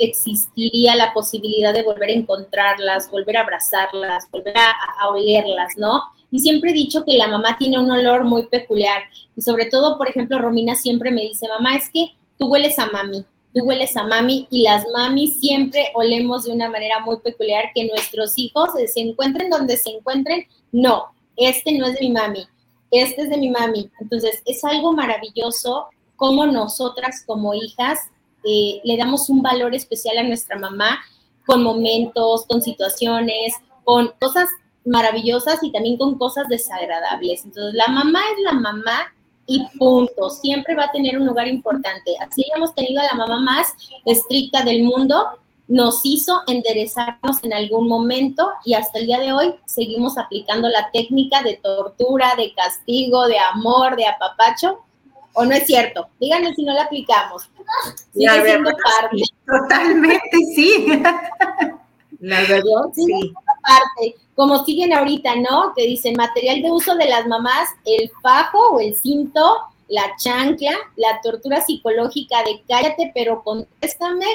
existiría 0.00 0.96
la 0.96 1.12
posibilidad 1.12 1.74
de 1.74 1.82
volver 1.82 2.08
a 2.08 2.14
encontrarlas, 2.14 3.10
volver 3.10 3.36
a 3.36 3.42
abrazarlas, 3.42 4.28
volver 4.30 4.54
a, 4.56 5.08
olerlas, 5.08 5.76
¿no? 5.76 6.02
Y 6.30 6.40
siempre 6.40 6.70
he 6.70 6.74
dicho 6.74 7.04
que 7.04 7.16
la 7.16 7.28
mamá 7.28 7.56
tiene 7.58 7.78
un 7.78 7.90
olor 7.90 8.24
muy 8.24 8.46
peculiar. 8.46 9.02
Y 9.36 9.42
sobre 9.42 9.66
todo, 9.66 9.98
por 9.98 10.08
ejemplo, 10.08 10.38
Romina 10.38 10.74
siempre 10.74 11.10
me 11.10 11.22
dice, 11.22 11.46
mamá, 11.48 11.76
es 11.76 11.90
que 11.90 12.12
tú 12.38 12.46
hueles 12.46 12.78
a 12.78 12.86
mami, 12.86 13.24
tú 13.52 13.64
hueles 13.64 13.96
a 13.96 14.04
mami 14.04 14.46
y 14.50 14.62
las 14.62 14.84
mamis 14.92 15.38
siempre 15.40 15.90
olemos 15.94 16.44
de 16.44 16.52
una 16.52 16.70
manera 16.70 17.00
muy 17.00 17.18
peculiar 17.18 17.66
que 17.74 17.86
nuestros 17.86 18.38
hijos 18.38 18.70
se 18.86 19.00
encuentren 19.00 19.50
donde 19.50 19.76
se 19.76 19.90
encuentren. 19.90 20.46
No, 20.72 21.06
este 21.36 21.72
no 21.72 21.86
es 21.86 21.94
de 21.94 22.00
mi 22.00 22.10
mami, 22.12 22.46
este 22.90 23.22
es 23.22 23.30
de 23.30 23.36
mi 23.36 23.50
mami. 23.50 23.90
Entonces, 24.00 24.42
es 24.46 24.64
algo 24.64 24.92
maravilloso 24.92 25.88
como 26.16 26.46
nosotras 26.46 27.24
como 27.26 27.54
hijas 27.54 27.98
eh, 28.44 28.80
le 28.84 28.96
damos 28.96 29.28
un 29.28 29.42
valor 29.42 29.74
especial 29.74 30.18
a 30.18 30.22
nuestra 30.22 30.58
mamá 30.58 31.00
con 31.46 31.62
momentos, 31.62 32.46
con 32.46 32.62
situaciones, 32.62 33.54
con 33.84 34.12
cosas 34.20 34.48
maravillosas 34.84 35.62
y 35.62 35.72
también 35.72 35.96
con 35.96 36.16
cosas 36.16 36.48
desagradables. 36.48 37.44
Entonces, 37.44 37.74
la 37.74 37.88
mamá 37.88 38.20
es 38.36 38.44
la 38.44 38.52
mamá 38.52 39.12
y 39.46 39.66
punto. 39.78 40.30
Siempre 40.30 40.74
va 40.74 40.84
a 40.84 40.92
tener 40.92 41.18
un 41.18 41.26
lugar 41.26 41.48
importante. 41.48 42.12
Así 42.20 42.46
hemos 42.54 42.74
tenido 42.74 43.00
a 43.00 43.04
la 43.04 43.14
mamá 43.14 43.40
más 43.40 43.74
estricta 44.04 44.62
del 44.62 44.84
mundo, 44.84 45.26
nos 45.66 46.00
hizo 46.04 46.42
enderezarnos 46.48 47.44
en 47.44 47.52
algún 47.52 47.86
momento 47.86 48.50
y 48.64 48.74
hasta 48.74 48.98
el 48.98 49.06
día 49.06 49.20
de 49.20 49.32
hoy 49.32 49.54
seguimos 49.66 50.18
aplicando 50.18 50.68
la 50.68 50.90
técnica 50.92 51.42
de 51.42 51.60
tortura, 51.62 52.34
de 52.36 52.52
castigo, 52.54 53.26
de 53.28 53.38
amor, 53.38 53.94
de 53.94 54.06
apapacho 54.06 54.80
¿O 55.34 55.44
no 55.44 55.52
es 55.52 55.66
cierto? 55.66 56.08
Díganme 56.18 56.54
si 56.54 56.64
no 56.64 56.72
la 56.72 56.82
aplicamos. 56.82 57.48
Sigue 58.12 58.42
siendo 58.44 58.70
parte. 58.70 59.22
Totalmente, 59.46 60.36
sí. 60.54 61.02
La 62.20 62.40
verdad, 62.42 62.90
sí. 62.94 63.32
Parte. 63.62 64.16
Como 64.34 64.64
siguen 64.64 64.92
ahorita, 64.92 65.36
¿no? 65.36 65.72
Que 65.76 65.86
dicen 65.86 66.14
material 66.16 66.62
de 66.62 66.70
uso 66.70 66.94
de 66.96 67.08
las 67.08 67.26
mamás, 67.26 67.68
el 67.84 68.10
fajo 68.22 68.70
o 68.72 68.80
el 68.80 68.94
cinto, 68.94 69.58
la 69.88 70.14
chancla, 70.16 70.72
la 70.96 71.20
tortura 71.22 71.60
psicológica 71.60 72.42
de 72.44 72.62
cállate, 72.68 73.12
pero 73.14 73.42
contéstame. 73.42 74.26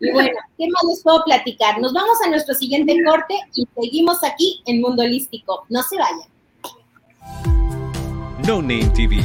Y 0.00 0.10
bueno, 0.10 0.38
¿qué 0.58 0.68
más 0.68 0.82
les 0.88 1.02
puedo 1.02 1.22
platicar? 1.24 1.80
Nos 1.80 1.92
vamos 1.92 2.18
a 2.24 2.28
nuestro 2.28 2.54
siguiente 2.54 2.96
corte 3.04 3.34
y 3.54 3.66
seguimos 3.80 4.22
aquí 4.24 4.62
en 4.66 4.80
Mundo 4.80 5.02
Holístico. 5.02 5.64
No 5.68 5.82
se 5.82 5.96
vayan. 5.96 6.28
No 8.46 8.60
Name 8.60 8.90
TV 8.94 9.24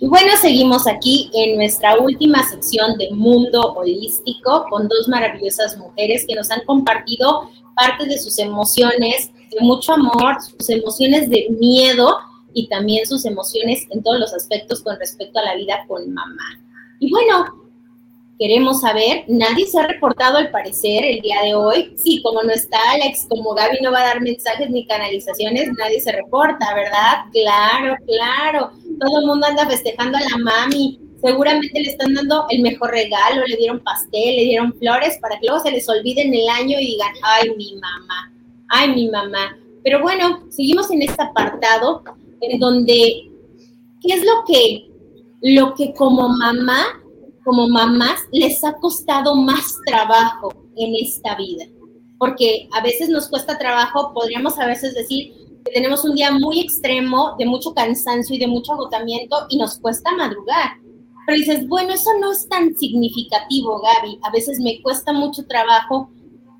Y 0.00 0.06
bueno, 0.06 0.28
seguimos 0.40 0.86
aquí 0.86 1.28
en 1.34 1.56
nuestra 1.56 1.96
última 1.98 2.48
sección 2.48 2.96
de 2.98 3.10
Mundo 3.10 3.72
Holístico 3.72 4.66
con 4.70 4.86
dos 4.86 5.08
maravillosas 5.08 5.76
mujeres 5.76 6.24
que 6.28 6.36
nos 6.36 6.50
han 6.52 6.64
compartido 6.66 7.50
parte 7.74 8.06
de 8.06 8.16
sus 8.18 8.38
emociones, 8.38 9.32
de 9.50 9.60
mucho 9.60 9.94
amor, 9.94 10.36
sus 10.40 10.70
emociones 10.70 11.28
de 11.28 11.48
miedo 11.58 12.16
y 12.54 12.68
también 12.68 13.06
sus 13.06 13.24
emociones 13.24 13.86
en 13.90 14.02
todos 14.02 14.20
los 14.20 14.32
aspectos 14.32 14.82
con 14.82 14.96
respecto 14.98 15.40
a 15.40 15.44
la 15.44 15.56
vida 15.56 15.84
con 15.88 16.12
mamá. 16.12 16.60
Y 17.00 17.10
bueno, 17.10 17.67
queremos 18.38 18.80
saber, 18.80 19.24
nadie 19.26 19.66
se 19.66 19.78
ha 19.80 19.86
reportado 19.86 20.38
al 20.38 20.50
parecer 20.50 21.04
el 21.04 21.20
día 21.20 21.42
de 21.42 21.54
hoy. 21.54 21.92
Sí, 21.96 22.22
como 22.22 22.42
no 22.42 22.50
está 22.50 22.78
Alex, 22.92 23.26
como 23.28 23.54
Gaby 23.54 23.78
no 23.82 23.90
va 23.90 24.00
a 24.00 24.06
dar 24.06 24.20
mensajes 24.20 24.70
ni 24.70 24.86
canalizaciones, 24.86 25.70
nadie 25.76 26.00
se 26.00 26.12
reporta, 26.12 26.74
¿verdad? 26.74 27.24
Claro, 27.32 27.96
claro. 28.06 28.70
Todo 29.00 29.20
el 29.20 29.26
mundo 29.26 29.46
anda 29.46 29.66
festejando 29.66 30.18
a 30.18 30.20
la 30.20 30.38
mami. 30.38 31.00
Seguramente 31.20 31.80
le 31.80 31.90
están 31.90 32.14
dando 32.14 32.46
el 32.50 32.62
mejor 32.62 32.92
regalo, 32.92 33.44
le 33.44 33.56
dieron 33.56 33.80
pastel, 33.80 34.36
le 34.36 34.44
dieron 34.44 34.72
flores 34.74 35.18
para 35.20 35.38
que 35.40 35.46
luego 35.48 35.62
se 35.62 35.72
les 35.72 35.88
olvide 35.88 36.22
en 36.22 36.32
el 36.32 36.48
año 36.48 36.78
y 36.78 36.86
digan, 36.86 37.12
ay, 37.22 37.50
mi 37.56 37.74
mamá, 37.74 38.32
ay, 38.68 38.94
mi 38.94 39.08
mamá. 39.10 39.58
Pero 39.82 40.00
bueno, 40.00 40.44
seguimos 40.50 40.92
en 40.92 41.02
este 41.02 41.20
apartado 41.20 42.04
en 42.40 42.60
donde, 42.60 43.30
¿qué 44.00 44.14
es 44.14 44.24
lo 44.24 44.44
que, 44.46 44.88
lo 45.42 45.74
que 45.74 45.92
como 45.94 46.28
mamá 46.28 47.02
como 47.48 47.66
mamás 47.66 48.20
les 48.30 48.62
ha 48.62 48.74
costado 48.74 49.34
más 49.34 49.74
trabajo 49.86 50.52
en 50.76 50.94
esta 50.96 51.34
vida. 51.34 51.64
Porque 52.18 52.68
a 52.72 52.82
veces 52.82 53.08
nos 53.08 53.26
cuesta 53.26 53.56
trabajo, 53.56 54.12
podríamos 54.12 54.58
a 54.58 54.66
veces 54.66 54.92
decir 54.92 55.32
que 55.64 55.72
tenemos 55.72 56.04
un 56.04 56.14
día 56.14 56.30
muy 56.30 56.60
extremo, 56.60 57.36
de 57.38 57.46
mucho 57.46 57.72
cansancio 57.72 58.36
y 58.36 58.38
de 58.38 58.48
mucho 58.48 58.74
agotamiento 58.74 59.46
y 59.48 59.56
nos 59.56 59.78
cuesta 59.78 60.14
madrugar. 60.14 60.72
Pero 61.26 61.38
dices, 61.38 61.66
bueno, 61.66 61.94
eso 61.94 62.10
no 62.20 62.32
es 62.32 62.46
tan 62.50 62.76
significativo, 62.76 63.80
Gaby. 63.80 64.18
A 64.24 64.30
veces 64.30 64.60
me 64.60 64.82
cuesta 64.82 65.14
mucho 65.14 65.46
trabajo 65.46 66.10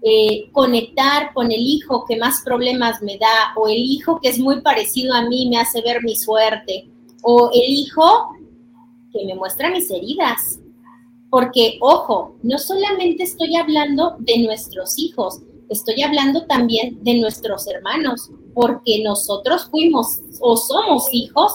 eh, 0.01 0.49
conectar 0.53 1.35
con 1.35 1.53
el 1.53 1.61
hijo 1.61 2.07
que 2.09 2.17
más 2.17 2.41
problemas 2.43 3.03
me 3.03 3.19
da, 3.19 3.53
o 3.57 3.69
el 3.69 3.77
hijo 3.77 4.21
que 4.23 4.31
es 4.31 4.39
muy 4.39 4.63
parecido 4.63 5.13
a 5.13 5.29
mí 5.29 5.51
me 5.51 5.59
hace 5.59 5.83
ver 5.83 6.03
mi 6.03 6.17
suerte, 6.17 6.89
o 7.21 7.51
el 7.53 7.75
hijo 7.75 8.31
que 9.13 9.27
me 9.27 9.35
muestra 9.35 9.71
mis 9.71 9.91
heridas, 9.91 10.61
porque, 11.31 11.79
ojo, 11.81 12.37
no 12.43 12.59
solamente 12.59 13.25
estoy 13.25 13.57
hablando 13.57 14.17
de 14.19 14.39
nuestros 14.39 14.99
hijos, 14.99 15.41
estoy 15.69 16.03
hablando 16.03 16.47
también 16.47 17.03
de 17.03 17.19
nuestros 17.21 17.67
hermanos, 17.67 18.31
porque 18.55 19.03
nosotros 19.05 19.69
fuimos 19.71 20.21
o 20.41 20.57
somos 20.57 21.09
hijos, 21.13 21.53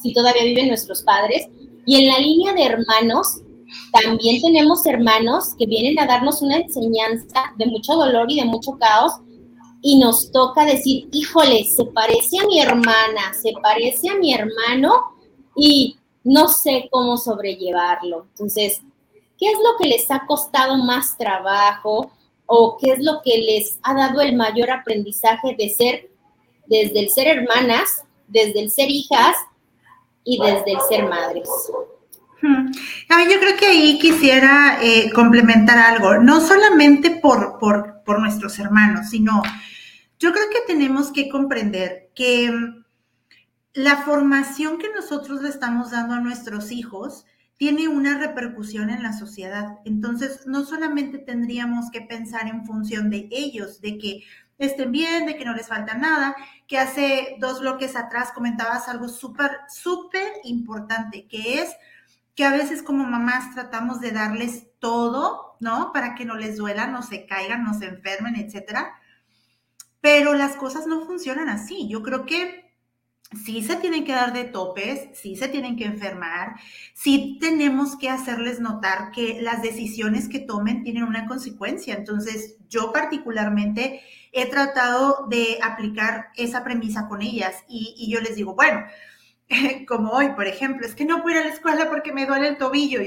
si 0.00 0.12
todavía 0.12 0.44
viven 0.44 0.68
nuestros 0.68 1.02
padres, 1.02 1.48
y 1.84 1.96
en 1.96 2.08
la 2.08 2.18
línea 2.18 2.52
de 2.54 2.64
hermanos, 2.64 3.40
también 3.92 4.40
tenemos 4.40 4.86
hermanos 4.86 5.54
que 5.58 5.66
vienen 5.66 5.98
a 5.98 6.06
darnos 6.06 6.42
una 6.42 6.58
enseñanza 6.58 7.52
de 7.58 7.66
mucho 7.66 7.94
dolor 7.94 8.30
y 8.30 8.36
de 8.36 8.44
mucho 8.44 8.72
caos, 8.78 9.12
y 9.82 9.98
nos 9.98 10.30
toca 10.30 10.64
decir, 10.64 11.08
híjole, 11.12 11.64
se 11.64 11.84
parece 11.86 12.38
a 12.38 12.46
mi 12.46 12.60
hermana, 12.60 13.34
se 13.40 13.52
parece 13.62 14.08
a 14.08 14.16
mi 14.16 14.32
hermano, 14.32 14.92
y 15.56 15.96
no 16.24 16.48
sé 16.48 16.88
cómo 16.90 17.16
sobrellevarlo. 17.16 18.26
Entonces, 18.30 18.82
¿Qué 19.38 19.50
es 19.50 19.58
lo 19.58 19.76
que 19.78 19.88
les 19.88 20.10
ha 20.10 20.26
costado 20.26 20.76
más 20.78 21.16
trabajo 21.16 22.10
o 22.46 22.78
qué 22.80 22.92
es 22.92 23.00
lo 23.00 23.20
que 23.24 23.38
les 23.38 23.78
ha 23.82 23.94
dado 23.94 24.20
el 24.20 24.36
mayor 24.36 24.70
aprendizaje 24.70 25.54
de 25.58 25.68
ser, 25.68 26.10
desde 26.66 27.00
el 27.00 27.10
ser 27.10 27.28
hermanas, 27.28 28.04
desde 28.28 28.60
el 28.60 28.70
ser 28.70 28.90
hijas 28.90 29.36
y 30.24 30.38
desde 30.40 30.72
el 30.72 30.80
ser 30.88 31.08
madres? 31.08 31.48
Hmm. 32.42 32.70
yo 33.30 33.40
creo 33.40 33.56
que 33.56 33.66
ahí 33.66 33.98
quisiera 33.98 34.78
eh, 34.82 35.10
complementar 35.12 35.78
algo, 35.78 36.18
no 36.18 36.40
solamente 36.40 37.10
por, 37.10 37.58
por, 37.58 38.02
por 38.04 38.20
nuestros 38.20 38.58
hermanos, 38.58 39.08
sino 39.10 39.42
yo 40.18 40.32
creo 40.32 40.44
que 40.50 40.60
tenemos 40.66 41.12
que 41.12 41.28
comprender 41.28 42.10
que 42.14 42.50
mm, 42.50 42.84
la 43.74 43.96
formación 43.98 44.78
que 44.78 44.88
nosotros 44.94 45.42
le 45.42 45.48
estamos 45.48 45.90
dando 45.90 46.14
a 46.14 46.20
nuestros 46.20 46.70
hijos 46.72 47.24
tiene 47.56 47.88
una 47.88 48.18
repercusión 48.18 48.90
en 48.90 49.02
la 49.02 49.12
sociedad. 49.12 49.78
Entonces, 49.84 50.46
no 50.46 50.64
solamente 50.64 51.18
tendríamos 51.18 51.90
que 51.90 52.02
pensar 52.02 52.46
en 52.48 52.66
función 52.66 53.08
de 53.10 53.28
ellos, 53.30 53.80
de 53.80 53.98
que 53.98 54.24
estén 54.58 54.92
bien, 54.92 55.26
de 55.26 55.36
que 55.36 55.44
no 55.44 55.54
les 55.54 55.68
falta 55.68 55.94
nada, 55.94 56.36
que 56.66 56.78
hace 56.78 57.36
dos 57.40 57.60
bloques 57.60 57.96
atrás 57.96 58.32
comentabas 58.32 58.88
algo 58.88 59.08
súper, 59.08 59.50
súper 59.68 60.32
importante, 60.44 61.26
que 61.26 61.60
es 61.62 61.74
que 62.34 62.44
a 62.44 62.52
veces 62.52 62.82
como 62.82 63.04
mamás 63.04 63.54
tratamos 63.54 64.00
de 64.00 64.12
darles 64.12 64.66
todo, 64.78 65.56
¿no? 65.60 65.92
Para 65.92 66.14
que 66.14 66.26
no 66.26 66.36
les 66.36 66.58
duela, 66.58 66.86
no 66.86 67.02
se 67.02 67.26
caigan, 67.26 67.64
no 67.64 67.72
se 67.72 67.86
enfermen, 67.86 68.36
etcétera. 68.36 68.94
Pero 70.02 70.34
las 70.34 70.56
cosas 70.56 70.86
no 70.86 71.06
funcionan 71.06 71.48
así. 71.48 71.88
Yo 71.88 72.02
creo 72.02 72.26
que 72.26 72.65
sí 73.44 73.62
se 73.62 73.76
tienen 73.76 74.04
que 74.04 74.12
dar 74.12 74.32
de 74.32 74.44
topes, 74.44 75.08
sí 75.12 75.36
se 75.36 75.48
tienen 75.48 75.76
que 75.76 75.84
enfermar, 75.84 76.54
sí 76.94 77.38
tenemos 77.40 77.96
que 77.96 78.08
hacerles 78.08 78.60
notar 78.60 79.10
que 79.10 79.40
las 79.42 79.62
decisiones 79.62 80.28
que 80.28 80.38
tomen 80.38 80.84
tienen 80.84 81.04
una 81.04 81.26
consecuencia. 81.26 81.94
Entonces, 81.94 82.56
yo 82.68 82.92
particularmente 82.92 84.02
he 84.32 84.48
tratado 84.48 85.26
de 85.28 85.58
aplicar 85.62 86.28
esa 86.36 86.62
premisa 86.62 87.08
con 87.08 87.22
ellas 87.22 87.64
y, 87.68 88.08
yo 88.10 88.20
les 88.20 88.36
digo, 88.36 88.54
bueno, 88.54 88.84
como 89.88 90.12
hoy, 90.12 90.30
por 90.34 90.46
ejemplo, 90.46 90.86
es 90.86 90.94
que 90.94 91.04
no 91.04 91.22
puedo 91.22 91.36
ir 91.36 91.42
a 91.42 91.48
la 91.48 91.54
escuela 91.54 91.88
porque 91.88 92.12
me 92.12 92.26
duele 92.26 92.48
el 92.48 92.58
tobillo, 92.58 93.00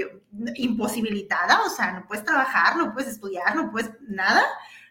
imposibilitada, 0.55 1.61
o 1.65 1.69
sea, 1.69 1.93
no 1.93 2.07
puedes 2.07 2.25
trabajar, 2.25 2.77
no 2.77 2.93
puedes 2.93 3.09
estudiar, 3.09 3.55
no 3.55 3.71
puedes 3.71 3.91
nada. 4.07 4.43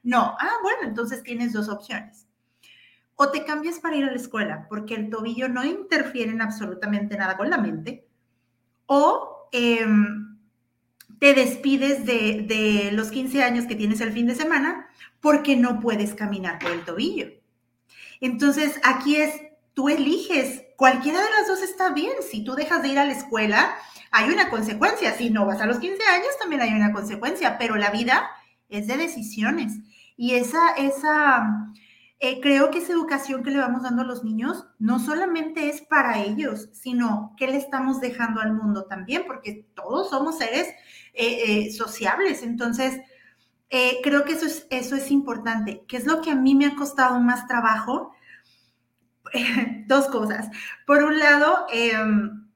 No, 0.02 0.36
ah, 0.40 0.52
bueno, 0.62 0.80
entonces 0.84 1.22
tienes 1.22 1.52
dos 1.52 1.68
opciones 1.68 2.27
o 3.20 3.30
te 3.30 3.44
cambias 3.44 3.80
para 3.80 3.96
ir 3.96 4.04
a 4.04 4.10
la 4.12 4.16
escuela 4.16 4.66
porque 4.68 4.94
el 4.94 5.10
tobillo 5.10 5.48
no 5.48 5.64
interfiere 5.64 6.30
en 6.30 6.40
absolutamente 6.40 7.16
nada 7.16 7.36
con 7.36 7.50
la 7.50 7.58
mente, 7.58 8.06
o 8.86 9.48
em, 9.50 10.38
te 11.18 11.34
despides 11.34 12.06
de, 12.06 12.44
de, 12.46 12.92
los 12.92 13.10
15 13.10 13.42
años 13.42 13.66
que 13.66 13.74
tienes 13.74 14.00
el 14.00 14.12
fin 14.12 14.28
de 14.28 14.36
semana 14.36 14.86
porque 15.20 15.56
no 15.56 15.80
puedes 15.80 16.14
caminar 16.14 16.60
por 16.60 16.70
el 16.70 16.84
tobillo. 16.84 17.26
Entonces, 18.20 18.80
aquí 18.84 19.16
es, 19.16 19.34
tú 19.74 19.88
eliges, 19.88 20.62
cualquiera 20.76 21.20
de 21.20 21.30
las 21.30 21.48
dos 21.48 21.60
está 21.62 21.90
bien. 21.90 22.12
Si 22.30 22.44
tú 22.44 22.54
dejas 22.54 22.82
de 22.82 22.88
ir 22.88 23.00
a 23.00 23.04
la 23.04 23.12
escuela, 23.12 23.74
hay 24.12 24.30
una 24.30 24.48
consecuencia. 24.48 25.12
Si 25.14 25.30
no 25.30 25.44
vas 25.44 25.60
a 25.60 25.66
los 25.66 25.80
15 25.80 26.00
años, 26.04 26.38
también 26.40 26.62
hay 26.62 26.70
una 26.70 26.92
consecuencia, 26.92 27.58
pero 27.58 27.74
la 27.74 27.90
vida 27.90 28.30
es 28.68 28.86
de 28.86 28.96
decisiones. 28.96 29.72
Y 30.16 30.34
esa, 30.34 30.70
esa, 30.76 31.72
eh, 32.20 32.40
creo 32.40 32.70
que 32.70 32.78
esa 32.78 32.92
educación 32.92 33.44
que 33.44 33.50
le 33.52 33.58
vamos 33.58 33.84
dando 33.84 34.02
a 34.02 34.04
los 34.04 34.24
niños 34.24 34.66
no 34.80 34.98
solamente 34.98 35.68
es 35.68 35.82
para 35.82 36.18
ellos, 36.18 36.68
sino 36.72 37.34
que 37.36 37.46
le 37.46 37.56
estamos 37.56 38.00
dejando 38.00 38.40
al 38.40 38.54
mundo 38.54 38.86
también, 38.86 39.22
porque 39.26 39.66
todos 39.74 40.10
somos 40.10 40.38
seres 40.38 40.66
eh, 41.14 41.66
eh, 41.66 41.72
sociables. 41.72 42.42
Entonces, 42.42 43.00
creo 44.02 44.24
que 44.24 44.32
eso 44.32 44.46
es, 44.46 44.66
eso 44.70 44.96
es 44.96 45.10
importante. 45.12 45.84
¿Qué 45.86 45.96
es 45.96 46.06
lo 46.06 46.20
que 46.20 46.32
a 46.32 46.34
mí 46.34 46.54
me 46.56 46.66
ha 46.66 46.74
costado 46.74 47.20
más 47.20 47.46
trabajo? 47.46 48.12
Dos 49.86 50.06
cosas. 50.08 50.48
Por 50.86 51.04
un 51.04 51.18
lado, 51.20 51.66
em, 51.70 52.47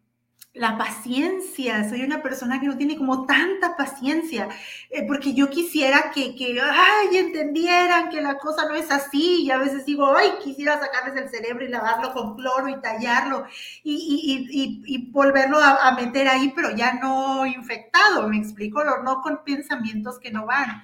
la 0.55 0.77
paciencia. 0.77 1.89
Soy 1.89 2.03
una 2.03 2.23
persona 2.23 2.61
que 2.61 2.67
no 2.67 2.77
tiene 2.77 2.97
como 2.97 3.27
tanta 3.27 3.77
paciencia, 3.77 4.49
eh, 4.91 5.05
porque 5.07 5.35
yo 5.35 5.49
quisiera 5.49 6.11
que, 6.15 6.35
que, 6.37 6.61
ay, 6.61 7.17
entendieran 7.17 8.11
que 8.11 8.21
la 8.21 8.39
cosa 8.39 8.67
no 8.69 8.75
es 8.75 8.91
así. 8.91 9.43
Y 9.45 9.51
a 9.51 9.59
veces 9.59 9.87
digo, 9.87 10.15
ay, 10.17 10.33
quisiera 10.43 10.79
sacarles 10.79 11.17
el 11.17 11.31
cerebro 11.31 11.65
y 11.65 11.69
lavarlo 11.69 12.13
con 12.13 12.37
cloro 12.37 12.69
y 12.69 12.81
tallarlo 12.81 13.47
y, 13.83 14.47
y, 14.51 14.95
y, 14.95 15.11
volverlo 15.11 15.59
a, 15.59 15.89
a, 15.89 15.93
meter 15.93 16.29
ahí, 16.29 16.53
pero 16.55 16.71
ya 16.77 16.95
no 16.95 17.47
infectado, 17.47 18.29
me 18.29 18.39
explico, 18.39 18.83
no 18.85 19.23
con 19.23 19.45
pensamientos 19.45 20.19
que 20.19 20.31
no 20.31 20.47
van. 20.47 20.83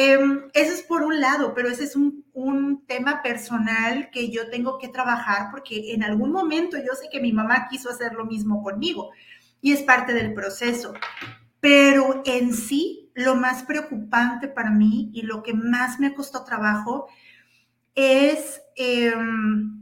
Em, 0.00 0.48
eso 0.54 0.72
es 0.72 0.82
por 0.82 1.02
un 1.02 1.20
lado, 1.20 1.54
pero 1.54 1.68
ese 1.68 1.82
es 1.82 1.96
un, 1.96 2.24
un, 2.32 2.86
tema 2.86 3.20
personal 3.20 4.10
que 4.12 4.30
yo 4.30 4.48
tengo 4.48 4.78
que 4.78 4.86
trabajar 4.86 5.48
porque 5.50 5.92
en 5.92 6.04
algún 6.04 6.30
momento 6.30 6.76
yo 6.78 6.94
sé 6.94 7.08
que 7.10 7.20
mi 7.20 7.32
mamá 7.32 7.66
quiso 7.68 7.90
hacer 7.90 8.12
lo 8.12 8.24
mismo 8.24 8.62
conmigo 8.62 9.10
y 9.60 9.72
es 9.72 9.82
parte 9.82 10.14
del 10.14 10.34
proceso. 10.34 10.94
Pero 11.58 12.22
en 12.24 12.54
sí, 12.54 13.10
lo 13.14 13.34
más 13.34 13.64
preocupante 13.64 14.46
para 14.46 14.70
mí 14.70 15.10
y 15.12 15.22
lo 15.22 15.42
que 15.42 15.52
más 15.52 15.98
me 15.98 16.14
costó 16.14 16.44
trabajo 16.44 17.08
es 17.96 18.62
em, 18.76 19.78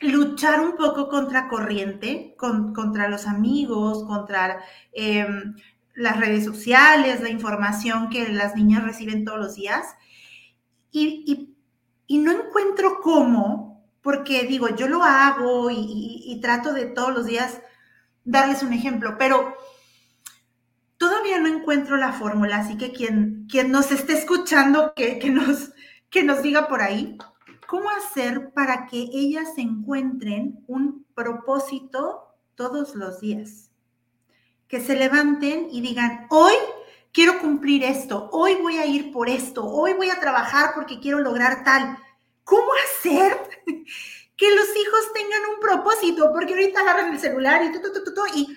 luchar 0.00 0.58
un 0.60 0.76
poco 0.76 1.08
contra 1.08 1.46
corriente, 1.46 2.34
contra 2.36 3.08
los 3.08 3.26
amigos, 3.28 4.04
contra 4.04 4.60
em, 4.92 5.54
las 5.98 6.20
redes 6.20 6.44
sociales, 6.44 7.20
la 7.20 7.28
información 7.28 8.08
que 8.08 8.28
las 8.28 8.54
niñas 8.54 8.84
reciben 8.84 9.24
todos 9.24 9.40
los 9.40 9.54
días. 9.56 9.84
Y, 10.92 11.56
no 12.08 12.30
encuentro 12.30 13.00
cómo, 13.02 13.84
porque 14.00 14.44
digo, 14.44 14.68
yo 14.68 14.88
lo 14.88 15.02
hago 15.02 15.70
y, 15.70 16.38
trato 16.40 16.72
de 16.72 16.86
todos 16.86 17.12
los 17.12 17.26
días 17.26 17.60
darles 18.24 18.62
un 18.62 18.72
ejemplo, 18.72 19.16
pero 19.18 19.56
todavía 20.98 21.40
no 21.40 21.48
encuentro 21.48 21.96
la 21.96 22.12
fórmula, 22.12 22.58
así 22.58 22.76
que 22.76 22.92
quien, 22.92 23.46
quien 23.50 23.72
nos 23.72 23.90
esté 23.90 24.12
escuchando, 24.12 24.92
que, 24.94 25.18
que, 25.18 25.30
nos, 25.30 25.72
que 26.10 26.22
nos 26.22 26.42
diga 26.42 26.68
por 26.68 26.80
ahí, 26.80 27.18
¿cómo 27.66 27.90
hacer 27.90 28.52
para 28.52 28.86
que 28.86 28.98
ellas 29.12 29.48
encuentren 29.56 30.62
un 30.68 31.04
propósito 31.14 32.36
todos 32.54 32.94
los 32.94 33.20
días? 33.20 33.67
Que 34.68 34.80
se 34.80 34.94
levanten 34.94 35.68
y 35.70 35.80
digan, 35.80 36.26
hoy 36.30 36.54
quiero 37.12 37.38
cumplir 37.40 37.82
esto, 37.82 38.28
hoy 38.32 38.54
voy 38.56 38.76
a 38.76 38.86
ir 38.86 39.10
por 39.12 39.28
esto, 39.28 39.64
hoy 39.64 39.94
voy 39.94 40.10
a 40.10 40.20
trabajar 40.20 40.72
porque 40.74 41.00
quiero 41.00 41.18
lograr 41.20 41.64
tal. 41.64 41.98
¿Cómo 42.44 42.68
hacer 42.84 43.36
que 44.36 44.54
los 44.54 44.76
hijos 44.76 45.12
tengan 45.14 45.40
un 45.54 45.60
propósito? 45.60 46.30
Porque 46.32 46.52
ahorita 46.52 46.80
agarran 46.80 47.12
el 47.12 47.18
celular 47.18 47.64
y 47.64 47.72
tú, 47.72 47.80
y 48.34 48.56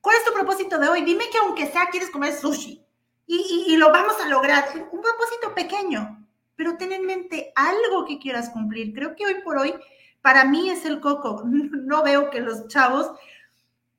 ¿cuál 0.00 0.16
es 0.16 0.24
tu 0.24 0.32
propósito 0.32 0.78
de 0.78 0.88
hoy? 0.88 1.02
Dime 1.02 1.24
que 1.30 1.38
aunque 1.38 1.66
sea 1.66 1.88
quieres 1.90 2.10
comer 2.10 2.34
sushi 2.34 2.84
y, 3.26 3.64
y, 3.68 3.76
lo 3.76 3.90
vamos 3.90 4.20
a 4.20 4.28
lograr. 4.28 4.64
Un 4.90 5.00
propósito 5.00 5.54
pequeño, 5.54 6.26
pero 6.56 6.76
ten 6.76 6.92
en 6.92 7.06
mente 7.06 7.52
algo 7.54 8.04
que 8.04 8.18
quieras 8.18 8.50
cumplir. 8.50 8.92
Creo 8.92 9.14
que 9.16 9.24
hoy 9.24 9.36
por 9.42 9.58
hoy, 9.58 9.74
para 10.20 10.44
mí 10.44 10.70
es 10.70 10.84
el 10.84 11.00
coco. 11.00 11.42
No 11.92 12.02
veo 12.02 12.30
que 12.30 12.40
los 12.40 12.68
chavos 12.68 13.10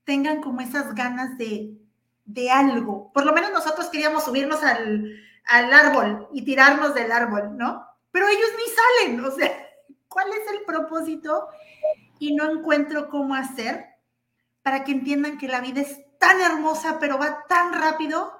tengan 0.03 0.41
como 0.41 0.61
esas 0.61 0.93
ganas 0.95 1.37
de, 1.37 1.77
de 2.25 2.51
algo. 2.51 3.11
Por 3.13 3.25
lo 3.25 3.33
menos 3.33 3.51
nosotros 3.51 3.87
queríamos 3.87 4.23
subirnos 4.23 4.63
al, 4.63 5.15
al, 5.45 5.73
árbol 5.73 6.27
y 6.33 6.43
tirarnos 6.43 6.93
del 6.93 7.11
árbol, 7.11 7.57
¿no? 7.57 7.85
Pero 8.11 8.27
ellos 8.27 8.49
ni 8.57 9.07
salen, 9.07 9.25
o 9.25 9.31
sea, 9.31 9.51
¿cuál 10.07 10.27
es 10.29 10.51
el 10.53 10.65
propósito? 10.65 11.47
Y 12.19 12.35
no 12.35 12.49
encuentro 12.49 13.09
cómo 13.09 13.35
hacer 13.35 13.85
para 14.61 14.83
que 14.83 14.91
entiendan 14.91 15.37
que 15.37 15.47
la 15.47 15.61
vida 15.61 15.81
es 15.81 15.99
tan 16.19 16.39
hermosa, 16.39 16.99
pero 16.99 17.17
va 17.17 17.45
tan 17.47 17.73
rápido 17.73 18.33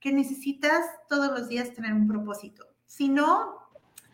que 0.00 0.12
necesitas 0.12 0.84
todos 1.08 1.30
los 1.30 1.48
días 1.48 1.72
tener 1.72 1.92
un 1.94 2.06
propósito. 2.06 2.66
Si 2.86 3.08
no, 3.08 3.58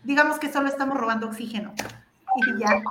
digamos 0.05 0.38
que 0.38 0.53
solo 0.53 0.68
estamos 0.68 0.99
robando 0.99 1.26
oxígeno. 1.26 1.74
Y 2.36 2.61
ya. 2.61 2.82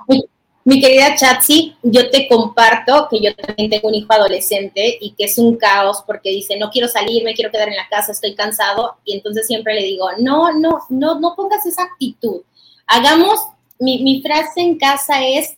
Mi 0.68 0.82
querida 0.82 1.16
Chatsi, 1.16 1.78
yo 1.82 2.10
te 2.10 2.28
comparto 2.28 3.08
que 3.10 3.22
yo 3.22 3.34
también 3.34 3.70
tengo 3.70 3.88
un 3.88 3.96
hijo 3.96 4.12
adolescente 4.12 4.98
y 5.00 5.12
que 5.12 5.24
es 5.24 5.38
un 5.38 5.56
caos 5.56 6.04
porque 6.06 6.30
dice, 6.30 6.60
no 6.60 6.70
quiero 6.72 6.90
salir, 6.90 7.24
me 7.24 7.34
quiero 7.34 7.52
quedar 7.52 7.70
en 7.70 7.78
la 7.78 7.88
casa, 7.88 8.12
estoy 8.12 8.36
cansado. 8.36 8.98
Y 9.06 9.16
entonces 9.16 9.48
siempre 9.48 9.76
le 9.76 9.84
digo, 9.84 10.10
no, 10.20 10.52
no, 10.52 10.80
no, 10.90 11.22
no 11.22 11.36
pongas 11.38 11.66
esa 11.66 11.84
actitud. 11.84 12.42
Hagamos, 12.86 13.40
mi, 13.80 14.22
frase 14.22 14.60
en 14.60 14.78
casa 14.78 15.26
es, 15.26 15.56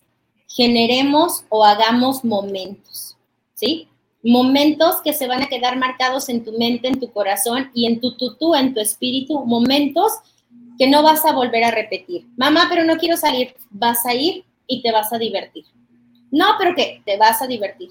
generemos 0.47 1.43
o 1.49 1.66
hagamos 1.66 2.24
momentos, 2.24 3.18
¿sí? 3.55 3.88
Momentos 4.22 4.97
que 5.03 5.14
se 5.14 5.26
van 5.26 5.41
a 5.41 5.47
quedar 5.47 5.76
marcados 5.76 6.30
en 6.30 6.45
tu 6.45 6.51
mente, 6.51 6.88
en 6.88 6.99
tu 6.99 7.12
corazón 7.12 7.72
y 7.74 7.88
en 7.88 7.99
tu 7.99 8.16
tutú, 8.16 8.53
en 8.53 8.76
tu 8.76 8.80
espíritu, 8.80 9.43
momentos 9.43 10.12
que 10.78 10.88
no 10.88 11.01
vas 11.01 11.26
a 11.26 11.34
volver 11.34 11.64
a 11.64 11.72
repetir. 11.72 12.28
Mamá, 12.38 12.68
pero 12.70 12.84
no 12.84 12.97
quiero 12.97 13.18
salir. 13.18 13.55
Vas 13.72 14.05
a 14.05 14.14
ir 14.14 14.45
y 14.70 14.82
te 14.82 14.94
vas 14.94 15.12
a 15.12 15.18
divertir. 15.18 15.66
No, 16.32 16.46
pero 16.58 16.76
que 16.76 17.02
te 17.06 17.18
vas 17.18 17.42
a 17.42 17.48
divertir. 17.48 17.90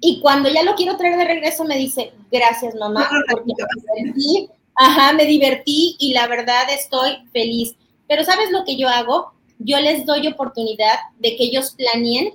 Y 0.00 0.20
cuando 0.20 0.50
ya 0.50 0.62
lo 0.62 0.74
quiero 0.74 0.96
traer 0.98 1.16
de 1.16 1.24
regreso, 1.24 1.64
me 1.64 1.78
dice, 1.78 2.12
gracias 2.30 2.74
mamá, 2.74 3.08
porque 3.30 3.52
me 3.56 4.02
divertí, 4.04 4.50
ajá, 4.74 5.14
me 5.14 5.24
divertí 5.24 5.96
y 5.98 6.12
la 6.12 6.26
verdad 6.26 6.64
estoy 6.70 7.16
feliz. 7.32 7.74
Pero 8.06 8.24
¿sabes 8.24 8.50
lo 8.50 8.64
que 8.64 8.76
yo 8.76 8.88
hago? 8.88 9.32
Yo 9.58 9.80
les 9.80 10.04
doy 10.04 10.26
oportunidad 10.26 10.96
de 11.18 11.36
que 11.36 11.44
ellos 11.44 11.74
planeen 11.76 12.34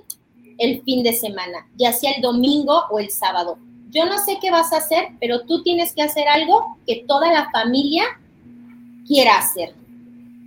el 0.58 0.82
fin 0.82 1.04
de 1.04 1.12
semana, 1.12 1.68
ya 1.76 1.92
sea 1.92 2.12
el 2.12 2.22
domingo 2.22 2.84
o 2.90 2.98
el 2.98 3.10
sábado. 3.10 3.58
Yo 3.90 4.06
no 4.06 4.18
sé 4.18 4.38
qué 4.40 4.50
vas 4.50 4.72
a 4.72 4.78
hacer, 4.78 5.08
pero 5.20 5.42
tú 5.42 5.62
tienes 5.62 5.94
que 5.94 6.02
hacer 6.02 6.26
algo 6.26 6.78
que 6.86 7.04
toda 7.06 7.30
la 7.30 7.50
familia 7.50 8.04
quiera 9.06 9.38
hacer. 9.38 9.74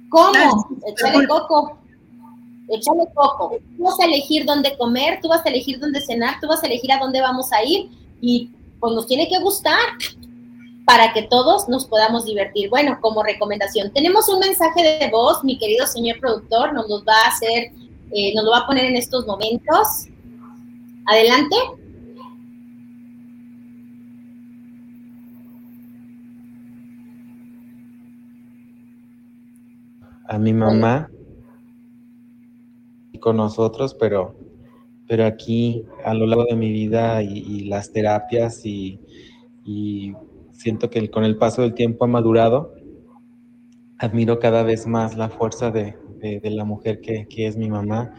¿Cómo? 0.09 0.67
Échale 0.87 1.27
coco 1.27 1.77
échale 2.69 3.05
poco. 3.13 3.57
Tú 3.77 3.83
vas 3.83 3.99
a 3.99 4.05
elegir 4.05 4.45
dónde 4.45 4.77
comer, 4.77 5.19
tú 5.21 5.29
vas 5.29 5.45
a 5.45 5.49
elegir 5.49 5.79
dónde 5.79 6.01
cenar, 6.01 6.39
tú 6.41 6.47
vas 6.47 6.63
a 6.63 6.67
elegir 6.67 6.91
a 6.91 6.99
dónde 6.99 7.21
vamos 7.21 7.51
a 7.51 7.63
ir 7.63 7.89
y 8.21 8.49
pues 8.79 8.93
nos 8.93 9.07
tiene 9.07 9.27
que 9.27 9.39
gustar 9.39 9.79
para 10.85 11.13
que 11.13 11.23
todos 11.23 11.67
nos 11.67 11.85
podamos 11.85 12.25
divertir. 12.25 12.69
Bueno, 12.69 12.99
como 13.01 13.23
recomendación, 13.23 13.91
tenemos 13.91 14.29
un 14.29 14.39
mensaje 14.39 14.99
de 14.99 15.09
voz, 15.09 15.43
mi 15.43 15.57
querido 15.57 15.87
señor 15.87 16.19
productor, 16.19 16.73
nos 16.73 16.87
lo 16.89 17.03
va 17.03 17.15
a 17.25 17.29
hacer, 17.29 17.71
eh, 18.11 18.33
nos 18.35 18.45
lo 18.45 18.51
va 18.51 18.59
a 18.59 18.67
poner 18.67 18.85
en 18.85 18.95
estos 18.95 19.25
momentos. 19.25 20.07
Adelante. 21.05 21.55
A 30.27 30.39
mi 30.39 30.53
mamá 30.53 31.07
con 33.25 33.37
nosotros, 33.37 33.95
pero, 33.95 34.35
pero 35.07 35.25
aquí 35.25 35.83
a 36.03 36.13
lo 36.13 36.27
largo 36.27 36.45
de 36.45 36.55
mi 36.55 36.71
vida 36.71 37.23
y, 37.23 37.61
las 37.61 37.91
terapias 37.91 38.63
y, 38.67 38.99
siento 40.51 40.91
que 40.91 41.09
con 41.09 41.23
el 41.23 41.35
paso 41.35 41.63
del 41.63 41.73
tiempo 41.73 42.05
ha 42.05 42.07
madurado, 42.07 42.75
admiro 43.97 44.37
cada 44.37 44.61
vez 44.61 44.85
más 44.85 45.17
la 45.17 45.29
fuerza 45.29 45.71
de, 45.71 45.95
la 46.43 46.65
mujer 46.65 47.01
que, 47.01 47.25
es 47.35 47.57
mi 47.57 47.67
mamá 47.67 48.13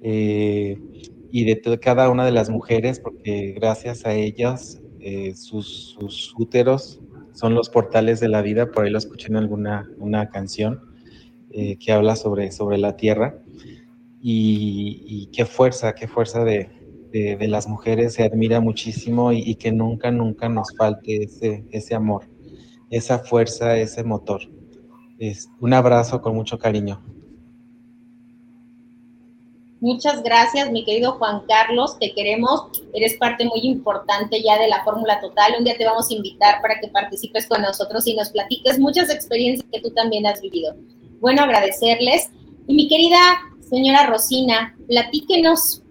eh, 0.00 0.78
y 1.30 1.44
de 1.44 1.78
cada 1.78 2.08
una 2.08 2.24
de 2.24 2.32
las 2.32 2.48
mujeres, 2.48 3.00
porque 3.00 3.52
gracias 3.52 4.06
a 4.06 4.14
ellas 4.14 4.80
eh, 5.00 5.34
sus, 5.34 5.98
úteros 6.38 7.02
son 7.34 7.54
los 7.54 7.68
portales 7.68 8.20
de 8.20 8.28
la 8.28 8.40
vida, 8.40 8.70
por 8.70 8.86
ahí 8.86 8.90
lo 8.90 8.96
escuché 8.96 9.28
en 9.28 9.36
alguna 9.36 9.86
una 9.98 10.30
canción 10.30 10.80
eh, 11.50 11.76
que 11.76 11.92
habla 11.92 12.16
sobre, 12.16 12.52
sobre 12.52 12.78
la 12.78 12.96
tierra 12.96 13.42
y, 14.20 15.28
qué 15.32 15.44
fuerza, 15.44 15.94
qué 15.94 16.08
fuerza 16.08 16.44
de, 16.44 16.70
las 17.40 17.68
mujeres 17.68 18.14
se 18.14 18.24
admira 18.24 18.60
muchísimo 18.60 19.32
y, 19.32 19.54
que 19.56 19.72
nunca, 19.72 20.10
nunca 20.10 20.48
nos 20.48 20.74
falte 20.76 21.24
ese, 21.24 21.64
ese 21.70 21.94
amor, 21.94 22.28
esa 22.90 23.18
fuerza, 23.18 23.76
ese 23.76 24.04
motor. 24.04 24.42
Es 25.18 25.48
un 25.60 25.72
abrazo 25.72 26.20
con 26.22 26.34
mucho 26.34 26.58
cariño. 26.58 27.02
Muchas 29.80 30.24
gracias, 30.24 30.72
mi 30.72 30.84
querido 30.84 31.12
Juan 31.12 31.42
Carlos. 31.46 31.98
Te 32.00 32.12
queremos. 32.12 32.82
Eres 32.92 33.16
parte 33.16 33.44
muy 33.44 33.60
importante 33.60 34.42
ya 34.42 34.58
de 34.58 34.66
la 34.66 34.82
Fórmula 34.82 35.20
Total. 35.20 35.54
Un 35.56 35.64
día 35.64 35.76
te 35.78 35.84
vamos 35.84 36.10
a 36.10 36.14
invitar 36.14 36.60
para 36.60 36.80
que 36.80 36.88
participes 36.88 37.46
con 37.46 37.62
nosotros 37.62 38.04
y 38.08 38.16
nos 38.16 38.30
platiques 38.30 38.78
muchas 38.80 39.08
experiencias 39.08 39.68
que 39.72 39.80
tú 39.80 39.90
también 39.90 40.26
has 40.26 40.40
vivido. 40.40 40.74
Bueno, 41.20 41.42
agradecerles. 41.42 42.30
Y 42.66 42.74
mi 42.74 42.88
querida 42.88 43.16
Señora 43.68 44.06
Rosina, 44.06 44.74
platíquenos, 44.86 45.82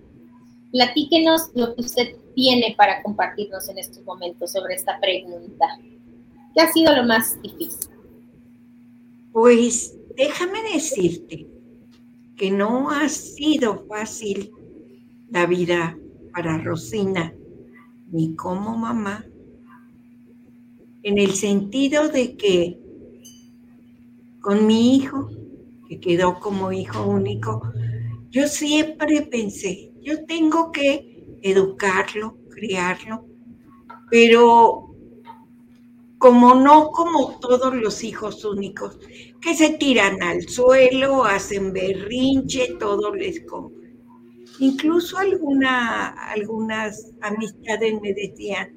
platíquenos 0.71 1.51
lo 1.53 1.75
que 1.75 1.81
usted 1.81 2.15
tiene 2.33 2.73
para 2.75 3.03
compartirnos 3.03 3.69
en 3.69 3.77
estos 3.77 4.03
momentos 4.03 4.51
sobre 4.51 4.73
esta 4.73 4.99
pregunta. 4.99 5.65
¿Qué 6.55 6.61
ha 6.61 6.71
sido 6.71 6.95
lo 6.95 7.03
más 7.03 7.39
difícil? 7.41 7.89
Pues 9.31 9.95
déjame 10.15 10.57
decirte 10.73 11.45
que 12.35 12.49
no 12.49 12.89
ha 12.89 13.07
sido 13.09 13.85
fácil 13.87 14.51
la 15.29 15.45
vida 15.45 15.95
para 16.33 16.57
Rosina 16.57 17.31
ni 18.11 18.35
como 18.35 18.75
mamá, 18.75 19.23
en 21.03 21.19
el 21.19 21.33
sentido 21.33 22.09
de 22.09 22.35
que 22.37 22.79
con 24.41 24.65
mi 24.65 24.95
hijo 24.95 25.29
que 25.87 25.99
quedó 25.99 26.39
como 26.39 26.71
hijo 26.71 27.03
único, 27.05 27.61
yo 28.29 28.47
siempre 28.47 29.21
pensé, 29.23 29.91
yo 30.01 30.25
tengo 30.25 30.71
que 30.71 31.25
educarlo, 31.41 32.37
criarlo, 32.49 33.25
pero 34.09 34.93
como 36.17 36.55
no 36.55 36.89
como 36.91 37.39
todos 37.39 37.75
los 37.75 38.03
hijos 38.03 38.43
únicos, 38.43 38.99
que 39.41 39.53
se 39.55 39.71
tiran 39.77 40.21
al 40.23 40.47
suelo, 40.47 41.25
hacen 41.25 41.73
berrinche, 41.73 42.75
todo 42.79 43.13
les 43.13 43.45
come. 43.45 43.75
Incluso 44.59 45.19
alguna, 45.19 46.09
algunas 46.31 47.11
amistades 47.21 48.01
me 48.01 48.13
decían, 48.13 48.75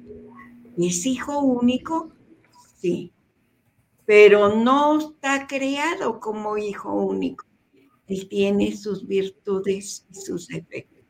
¿es 0.77 1.05
hijo 1.05 1.39
único? 1.39 2.11
sí, 2.81 3.13
pero 4.05 4.55
no 4.55 4.99
está 4.99 5.47
creado 5.47 6.19
como 6.19 6.57
hijo 6.57 6.93
único. 6.93 7.45
Él 8.07 8.27
tiene 8.27 8.75
sus 8.75 9.07
virtudes 9.07 10.05
y 10.09 10.15
sus 10.15 10.47
defectos, 10.47 11.03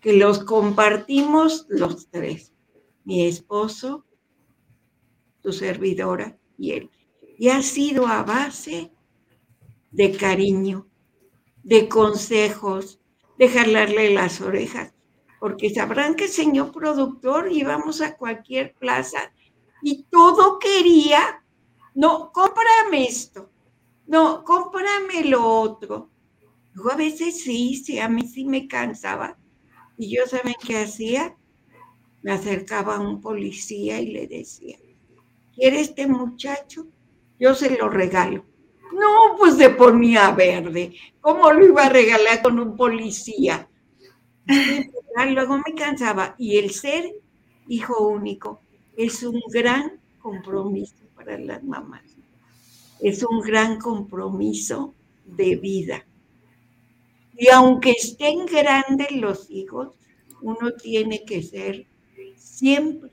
que 0.00 0.12
los 0.12 0.44
compartimos 0.44 1.66
los 1.68 2.08
tres, 2.10 2.52
mi 3.04 3.26
esposo, 3.26 4.04
tu 5.40 5.52
servidora 5.52 6.38
y 6.58 6.72
él. 6.72 6.90
Y 7.38 7.48
ha 7.48 7.62
sido 7.62 8.06
a 8.06 8.22
base 8.22 8.92
de 9.90 10.12
cariño, 10.12 10.88
de 11.62 11.88
consejos, 11.88 13.00
de 13.38 13.48
jalarle 13.48 14.10
las 14.10 14.40
orejas, 14.40 14.92
porque 15.40 15.70
sabrán 15.70 16.14
que 16.14 16.28
señor 16.28 16.72
productor 16.72 17.50
íbamos 17.50 18.00
a 18.00 18.16
cualquier 18.16 18.74
plaza 18.74 19.32
y 19.82 20.04
todo 20.04 20.58
quería, 20.58 21.44
no, 21.96 22.30
cómprame 22.30 23.06
esto, 23.08 23.50
no, 24.06 24.44
cómprame 24.44 25.24
lo 25.24 25.44
otro. 25.46 26.10
Yo 26.74 26.92
a 26.92 26.94
veces 26.94 27.40
sí, 27.42 27.74
sí, 27.74 27.98
a 27.98 28.06
mí 28.06 28.28
sí 28.28 28.44
me 28.44 28.68
cansaba. 28.68 29.38
Y 29.96 30.14
yo, 30.14 30.26
¿saben 30.26 30.54
qué 30.62 30.76
hacía? 30.76 31.34
Me 32.22 32.32
acercaba 32.32 32.96
a 32.96 33.00
un 33.00 33.22
policía 33.22 33.98
y 33.98 34.08
le 34.12 34.26
decía, 34.26 34.76
¿quiere 35.54 35.80
este 35.80 36.06
muchacho? 36.06 36.86
Yo 37.40 37.54
se 37.54 37.78
lo 37.78 37.88
regalo. 37.88 38.44
No, 38.92 39.36
pues 39.38 39.56
se 39.56 39.70
ponía 39.70 40.30
verde. 40.32 40.94
¿Cómo 41.22 41.50
lo 41.50 41.64
iba 41.64 41.86
a 41.86 41.88
regalar 41.88 42.42
con 42.42 42.60
un 42.60 42.76
policía? 42.76 43.70
Luego 45.30 45.62
me 45.66 45.74
cansaba. 45.74 46.34
Y 46.36 46.58
el 46.58 46.72
ser 46.72 47.10
hijo 47.68 48.06
único 48.06 48.60
es 48.98 49.22
un 49.22 49.40
gran 49.50 49.98
compromiso 50.20 51.05
para 51.26 51.38
las 51.38 51.64
mamás. 51.64 52.16
Es 53.00 53.24
un 53.24 53.40
gran 53.40 53.78
compromiso 53.78 54.94
de 55.24 55.56
vida. 55.56 56.06
Y 57.36 57.48
aunque 57.48 57.90
estén 57.90 58.46
grandes 58.46 59.10
los 59.12 59.50
hijos, 59.50 59.94
uno 60.40 60.72
tiene 60.72 61.24
que 61.24 61.42
ser 61.42 61.86
siempre, 62.36 63.10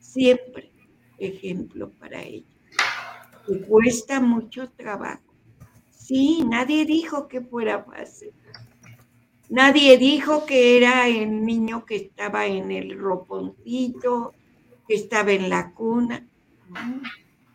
siempre 0.00 0.70
ejemplo 1.18 1.90
para 1.90 2.22
ellos. 2.22 2.48
Y 3.46 3.60
cuesta 3.60 4.20
mucho 4.20 4.70
trabajo. 4.70 5.34
Sí, 5.90 6.42
nadie 6.48 6.84
dijo 6.86 7.28
que 7.28 7.40
fuera 7.40 7.84
fácil. 7.84 8.32
Nadie 9.48 9.98
dijo 9.98 10.46
que 10.46 10.76
era 10.76 11.08
el 11.08 11.44
niño 11.44 11.84
que 11.84 11.96
estaba 11.96 12.46
en 12.46 12.70
el 12.70 12.98
roponcito, 12.98 14.32
que 14.86 14.94
estaba 14.94 15.32
en 15.32 15.50
la 15.50 15.72
cuna. 15.72 16.26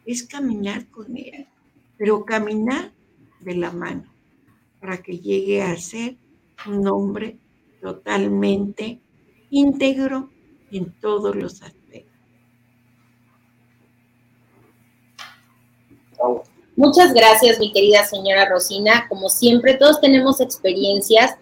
Es 0.05 0.23
caminar 0.23 0.89
con 0.89 1.17
él, 1.17 1.47
pero 1.97 2.25
caminar 2.25 2.91
de 3.39 3.55
la 3.55 3.71
mano 3.71 4.13
para 4.79 4.97
que 4.97 5.19
llegue 5.19 5.61
a 5.63 5.75
ser 5.77 6.17
un 6.67 6.87
hombre 6.87 7.39
totalmente 7.81 9.01
íntegro 9.49 10.29
en 10.71 10.91
todos 10.99 11.35
los 11.35 11.61
aspectos. 11.61 12.15
Muchas 16.75 17.13
gracias, 17.13 17.59
mi 17.59 17.71
querida 17.71 18.03
señora 18.03 18.49
Rosina. 18.49 19.07
Como 19.07 19.29
siempre, 19.29 19.75
todos 19.75 20.01
tenemos 20.01 20.41
experiencias 20.41 21.35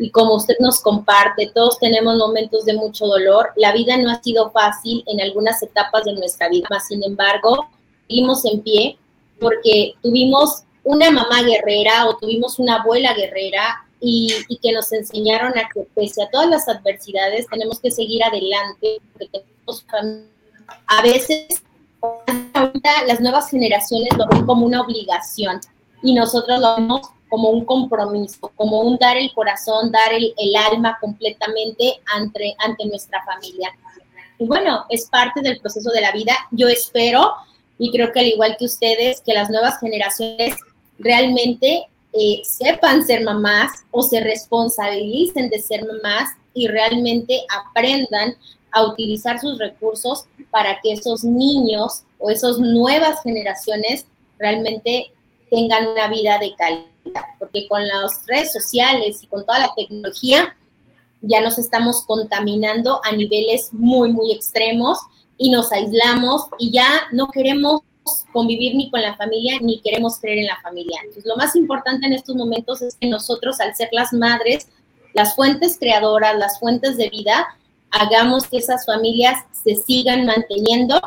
y 0.00 0.10
como 0.10 0.34
usted 0.34 0.54
nos 0.58 0.80
comparte, 0.80 1.52
todos 1.54 1.78
tenemos 1.78 2.16
momentos 2.16 2.64
de 2.64 2.74
mucho 2.74 3.06
dolor. 3.06 3.50
La 3.56 3.72
vida 3.72 3.96
no 3.98 4.10
ha 4.10 4.20
sido 4.22 4.50
fácil 4.50 5.04
en 5.06 5.20
algunas 5.20 5.62
etapas 5.62 6.04
de 6.04 6.14
nuestra 6.14 6.48
vida, 6.48 6.66
sin 6.80 7.04
embargo, 7.04 7.68
seguimos 8.10 8.44
en 8.44 8.60
pie 8.62 8.98
porque 9.38 9.94
tuvimos 10.02 10.64
una 10.82 11.10
mamá 11.10 11.42
guerrera 11.42 12.06
o 12.08 12.16
tuvimos 12.16 12.58
una 12.58 12.76
abuela 12.76 13.14
guerrera 13.14 13.86
y, 14.00 14.34
que 14.62 14.72
nos 14.72 14.92
enseñaron 14.92 15.56
a 15.58 15.68
que 15.72 15.86
pese 15.94 16.22
a 16.22 16.30
todas 16.30 16.48
las 16.48 16.68
adversidades 16.68 17.46
tenemos 17.46 17.80
que 17.80 17.90
seguir 17.90 18.24
adelante, 18.24 18.98
porque 19.12 19.44
a 20.86 21.02
veces 21.02 21.62
las 23.06 23.20
nuevas 23.20 23.50
generaciones 23.50 24.08
lo 24.16 24.26
ven 24.26 24.44
como 24.46 24.66
una 24.66 24.80
obligación 24.80 25.60
y 26.02 26.14
nosotros 26.14 26.60
lo 26.60 26.76
vemos 26.76 27.02
como 27.28 27.50
un 27.50 27.64
compromiso, 27.64 28.50
como 28.56 28.80
un 28.80 28.96
dar 28.98 29.16
el 29.16 29.32
corazón, 29.32 29.92
dar 29.92 30.12
el, 30.12 30.34
alma 30.72 30.98
completamente 31.00 32.00
ante, 32.14 32.56
ante 32.58 32.86
nuestra 32.86 33.22
familia. 33.24 33.70
Y 34.38 34.46
bueno, 34.46 34.86
es 34.88 35.08
parte 35.08 35.40
del 35.42 35.60
proceso 35.60 35.90
de 35.90 36.00
la 36.00 36.10
vida. 36.12 36.32
Yo 36.50 36.68
espero, 36.68 37.34
y 37.80 37.90
creo 37.90 38.12
que 38.12 38.20
al 38.20 38.26
igual 38.26 38.56
que 38.58 38.66
ustedes, 38.66 39.22
que 39.22 39.32
las 39.32 39.48
nuevas 39.48 39.80
generaciones 39.80 40.54
realmente 40.98 41.86
eh, 42.12 42.42
sepan 42.44 43.06
ser 43.06 43.24
mamás 43.24 43.72
o 43.90 44.02
se 44.02 44.20
responsabilicen 44.20 45.48
de 45.48 45.60
ser 45.60 45.86
mamás 45.86 46.28
y 46.52 46.68
realmente 46.68 47.40
aprendan 47.48 48.36
a 48.70 48.86
utilizar 48.86 49.40
sus 49.40 49.58
recursos 49.58 50.26
para 50.50 50.78
que 50.82 50.92
esos 50.92 51.24
niños 51.24 52.02
o 52.18 52.28
esas 52.28 52.58
nuevas 52.58 53.22
generaciones 53.22 54.04
realmente 54.38 55.10
tengan 55.50 55.88
una 55.88 56.08
vida 56.08 56.38
de 56.38 56.54
calidad 56.56 56.84
porque 57.38 57.66
con 57.66 57.86
las 57.88 58.26
redes 58.26 58.52
sociales 58.52 59.22
y 59.22 59.26
con 59.26 59.46
toda 59.46 59.58
la 59.58 59.72
tecnología 59.74 60.54
ya 61.22 61.40
nos 61.40 61.58
estamos 61.58 62.04
contaminando 62.04 63.00
a 63.04 63.12
niveles 63.12 63.72
muy, 63.72 64.12
muy 64.12 64.32
extremos 64.32 64.98
y 65.42 65.48
nos 65.48 65.72
aislamos 65.72 66.48
y 66.58 66.70
ya 66.70 67.04
no 67.12 67.28
queremos 67.28 67.80
convivir 68.30 68.74
ni 68.74 68.90
con 68.90 69.00
la 69.00 69.16
familia 69.16 69.58
ni 69.62 69.80
queremos 69.80 70.18
creer 70.18 70.40
en 70.40 70.46
la 70.46 70.60
familia. 70.60 70.98
Entonces, 71.00 71.24
lo 71.24 71.34
más 71.36 71.56
importante 71.56 72.06
en 72.06 72.12
estos 72.12 72.36
momentos 72.36 72.82
es 72.82 72.94
que 72.96 73.08
nosotros, 73.08 73.58
al 73.58 73.74
ser 73.74 73.88
las 73.90 74.12
madres, 74.12 74.68
las 75.14 75.34
fuentes 75.34 75.78
creadoras, 75.80 76.36
las 76.36 76.60
fuentes 76.60 76.98
de 76.98 77.08
vida, 77.08 77.48
hagamos 77.90 78.48
que 78.48 78.58
esas 78.58 78.84
familias 78.84 79.42
se 79.64 79.76
sigan 79.76 80.26
manteniendo 80.26 81.00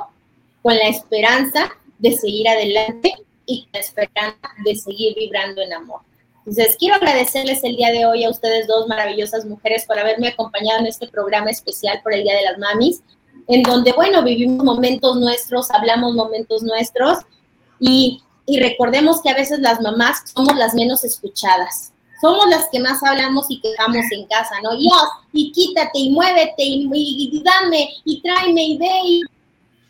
con 0.64 0.76
la 0.78 0.88
esperanza 0.88 1.70
de 2.00 2.14
seguir 2.14 2.50
adelante 2.50 3.14
y 3.46 3.68
con 3.68 3.80
esperanza 3.80 4.50
de 4.66 4.76
seguir 4.76 5.14
vibrando 5.14 5.62
en 5.62 5.74
amor. 5.74 6.02
Entonces, 6.40 6.76
quiero 6.80 6.96
agradecerles 6.96 7.64
el 7.64 7.76
día 7.76 7.92
de 7.92 8.08
hoy 8.08 8.24
a 8.24 8.32
ustedes 8.32 8.66
dos 8.66 8.88
maravillosas 8.88 9.46
mujeres 9.46 9.86
por 9.86 10.00
haberme 10.00 10.30
acompañado 10.30 10.80
en 10.80 10.88
este 10.88 11.08
programa 11.08 11.52
especial 11.52 12.00
por 12.02 12.14
el 12.14 12.24
Día 12.24 12.36
de 12.36 12.46
las 12.46 12.58
Mamis, 12.58 13.04
en 13.48 13.64
donde, 13.64 13.92
bueno, 13.94 14.24
vivimos 14.24 14.64
momentos 14.64 15.18
nuestros, 15.18 15.70
hablamos 15.72 16.14
momentos 16.16 16.64
nuestros 16.64 17.20
y, 17.80 18.22
recordemos 18.60 19.22
que 19.22 19.30
a 19.30 19.36
veces 19.36 19.60
las 19.60 19.80
mamás 19.80 20.24
somos 20.34 20.56
las 20.58 20.74
menos 20.74 21.04
escuchadas. 21.06 21.94
Somos 22.20 22.50
las 22.50 22.68
que 22.72 22.80
más 22.80 23.02
hablamos 23.04 23.46
y 23.50 23.62
quejamos 23.62 24.06
en 24.12 24.26
casa, 24.28 24.56
¿no? 24.62 24.74
Y, 24.74 24.90
y 25.32 25.52
quítate 25.52 26.00
y 26.00 26.10
muévete 26.10 26.64
y, 26.64 26.90
y, 26.94 27.44
dame 27.44 27.90
y 28.04 28.22
tráeme 28.22 28.64
y 28.64 28.78
ve 28.78 29.00
y 29.06 29.22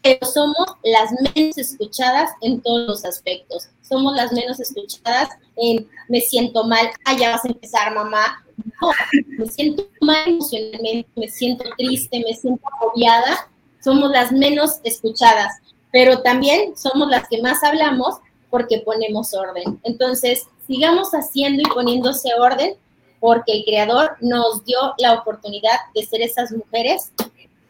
pero 0.03 0.25
somos 0.27 0.65
las 0.83 1.11
menos 1.33 1.57
escuchadas 1.57 2.31
en 2.41 2.61
todos 2.61 2.87
los 2.87 3.05
aspectos. 3.05 3.69
Somos 3.87 4.15
las 4.15 4.31
menos 4.31 4.59
escuchadas 4.59 5.29
en 5.57 5.87
me 6.07 6.21
siento 6.21 6.63
mal, 6.63 6.89
ah, 7.05 7.15
vas 7.19 7.45
a 7.45 7.47
empezar, 7.47 7.93
mamá. 7.93 8.43
No, 8.81 8.91
me 9.37 9.45
siento 9.47 9.87
mal 10.01 10.27
emocionalmente, 10.27 11.09
me 11.15 11.27
siento 11.27 11.65
triste, 11.77 12.23
me 12.25 12.33
siento 12.33 12.63
agobiada. 12.79 13.49
Somos 13.83 14.11
las 14.11 14.31
menos 14.31 14.79
escuchadas, 14.83 15.53
pero 15.91 16.21
también 16.21 16.77
somos 16.77 17.09
las 17.09 17.27
que 17.27 17.41
más 17.41 17.63
hablamos 17.63 18.17
porque 18.49 18.79
ponemos 18.79 19.33
orden. 19.33 19.79
Entonces, 19.83 20.47
sigamos 20.67 21.11
haciendo 21.11 21.61
y 21.61 21.73
poniéndose 21.73 22.29
orden 22.39 22.75
porque 23.19 23.53
el 23.53 23.63
Creador 23.63 24.17
nos 24.19 24.65
dio 24.65 24.77
la 24.97 25.13
oportunidad 25.13 25.79
de 25.95 26.05
ser 26.05 26.21
esas 26.21 26.51
mujeres 26.51 27.11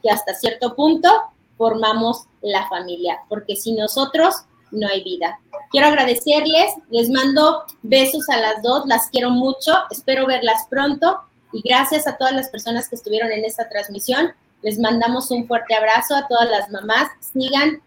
que 0.02 0.10
hasta 0.10 0.34
cierto 0.34 0.76
punto 0.76 1.10
formamos 1.58 2.26
la 2.42 2.68
familia, 2.68 3.20
porque 3.30 3.56
sin 3.56 3.76
nosotros 3.76 4.34
no 4.74 4.88
hay 4.88 5.04
vida. 5.04 5.40
Quiero 5.72 5.88
agradecerles, 5.88 6.74
les 6.90 7.10
mando 7.10 7.64
besos 7.82 8.30
a 8.30 8.38
las 8.38 8.62
dos, 8.62 8.86
las 8.86 9.08
quiero 9.08 9.30
mucho, 9.30 9.74
espero 9.90 10.28
verlas 10.28 10.68
pronto 10.70 11.20
y 11.52 11.62
gracias 11.62 12.08
a 12.08 12.18
todas 12.18 12.34
las 12.34 12.50
personas 12.50 12.90
que 12.90 12.96
estuvieron 12.96 13.32
en 13.32 13.46
esta 13.46 13.70
transmisión. 13.70 14.34
Les 14.62 14.80
mandamos 14.80 15.32
un 15.32 15.48
fuerte 15.48 15.76
abrazo 15.76 16.16
a 16.16 16.28
todas 16.28 16.50
las 16.50 16.70
mamás. 16.70 17.10
Sigan 17.20 17.82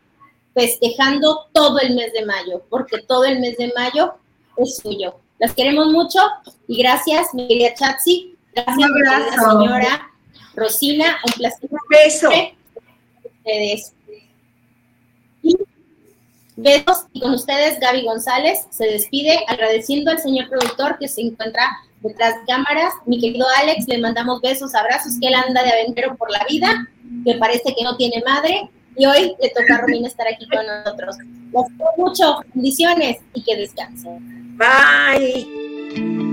festejando 0.55 1.49
todo 1.53 1.79
el 1.81 1.95
mes 1.95 2.13
de 2.13 2.25
mayo, 2.25 2.63
porque 2.71 2.99
todo 3.03 3.25
el 3.25 3.41
mes 3.41 3.57
de 3.57 3.73
mayo 3.77 4.15
es 4.57 4.77
suyo. 4.77 5.17
Las 5.39 5.55
queremos 5.55 5.89
mucho 5.89 6.19
y 6.67 6.79
gracias, 6.79 7.35
mi 7.35 7.47
querida 7.47 7.75
Chatsi. 7.75 8.37
Gracias, 8.55 8.91
señora 9.51 10.11
Rosina. 10.55 11.19
Un 11.27 11.33
placer. 11.33 11.69
Un 11.71 11.79
beso 11.91 12.31
ustedes. 13.47 13.93
Besos 16.57 17.07
y 17.13 17.21
con 17.21 17.35
ustedes 17.35 17.79
Gaby 17.81 18.05
González 18.05 18.67
se 18.71 18.87
despide 18.87 19.45
agradeciendo 19.47 20.11
al 20.11 20.19
señor 20.19 20.49
productor 20.49 20.99
que 20.99 21.07
se 21.07 21.21
encuentra 21.21 21.63
detrás 22.01 22.35
de 22.35 22.47
cámaras. 22.47 22.95
Mi 23.05 23.21
querido 23.21 23.47
Alex, 23.63 23.87
le 23.89 23.99
mandamos 23.99 24.41
besos, 24.41 24.75
abrazos, 24.75 25.19
que 25.21 25.29
él 25.29 25.35
anda 25.35 25.63
de 25.63 25.71
aventero 25.71 26.17
por 26.17 26.31
la 26.31 26.45
vida, 26.49 26.89
que 27.25 27.35
parece 27.35 27.75
que 27.75 27.85
no 27.85 27.97
tiene 27.97 28.23
madre. 28.27 28.71
Y 28.97 29.05
hoy 29.05 29.37
le 29.41 29.51
toca 29.51 29.75
a 29.75 29.79
Romina 29.83 30.09
estar 30.09 30.27
aquí 30.27 30.49
con 30.49 30.65
nosotros. 30.67 31.17
Los 31.53 31.67
quiero 31.77 31.93
mucho, 31.99 32.41
bendiciones 32.55 33.19
y 33.35 33.43
que 33.43 33.57
descansen. 33.57 34.57
Bye. 34.57 36.26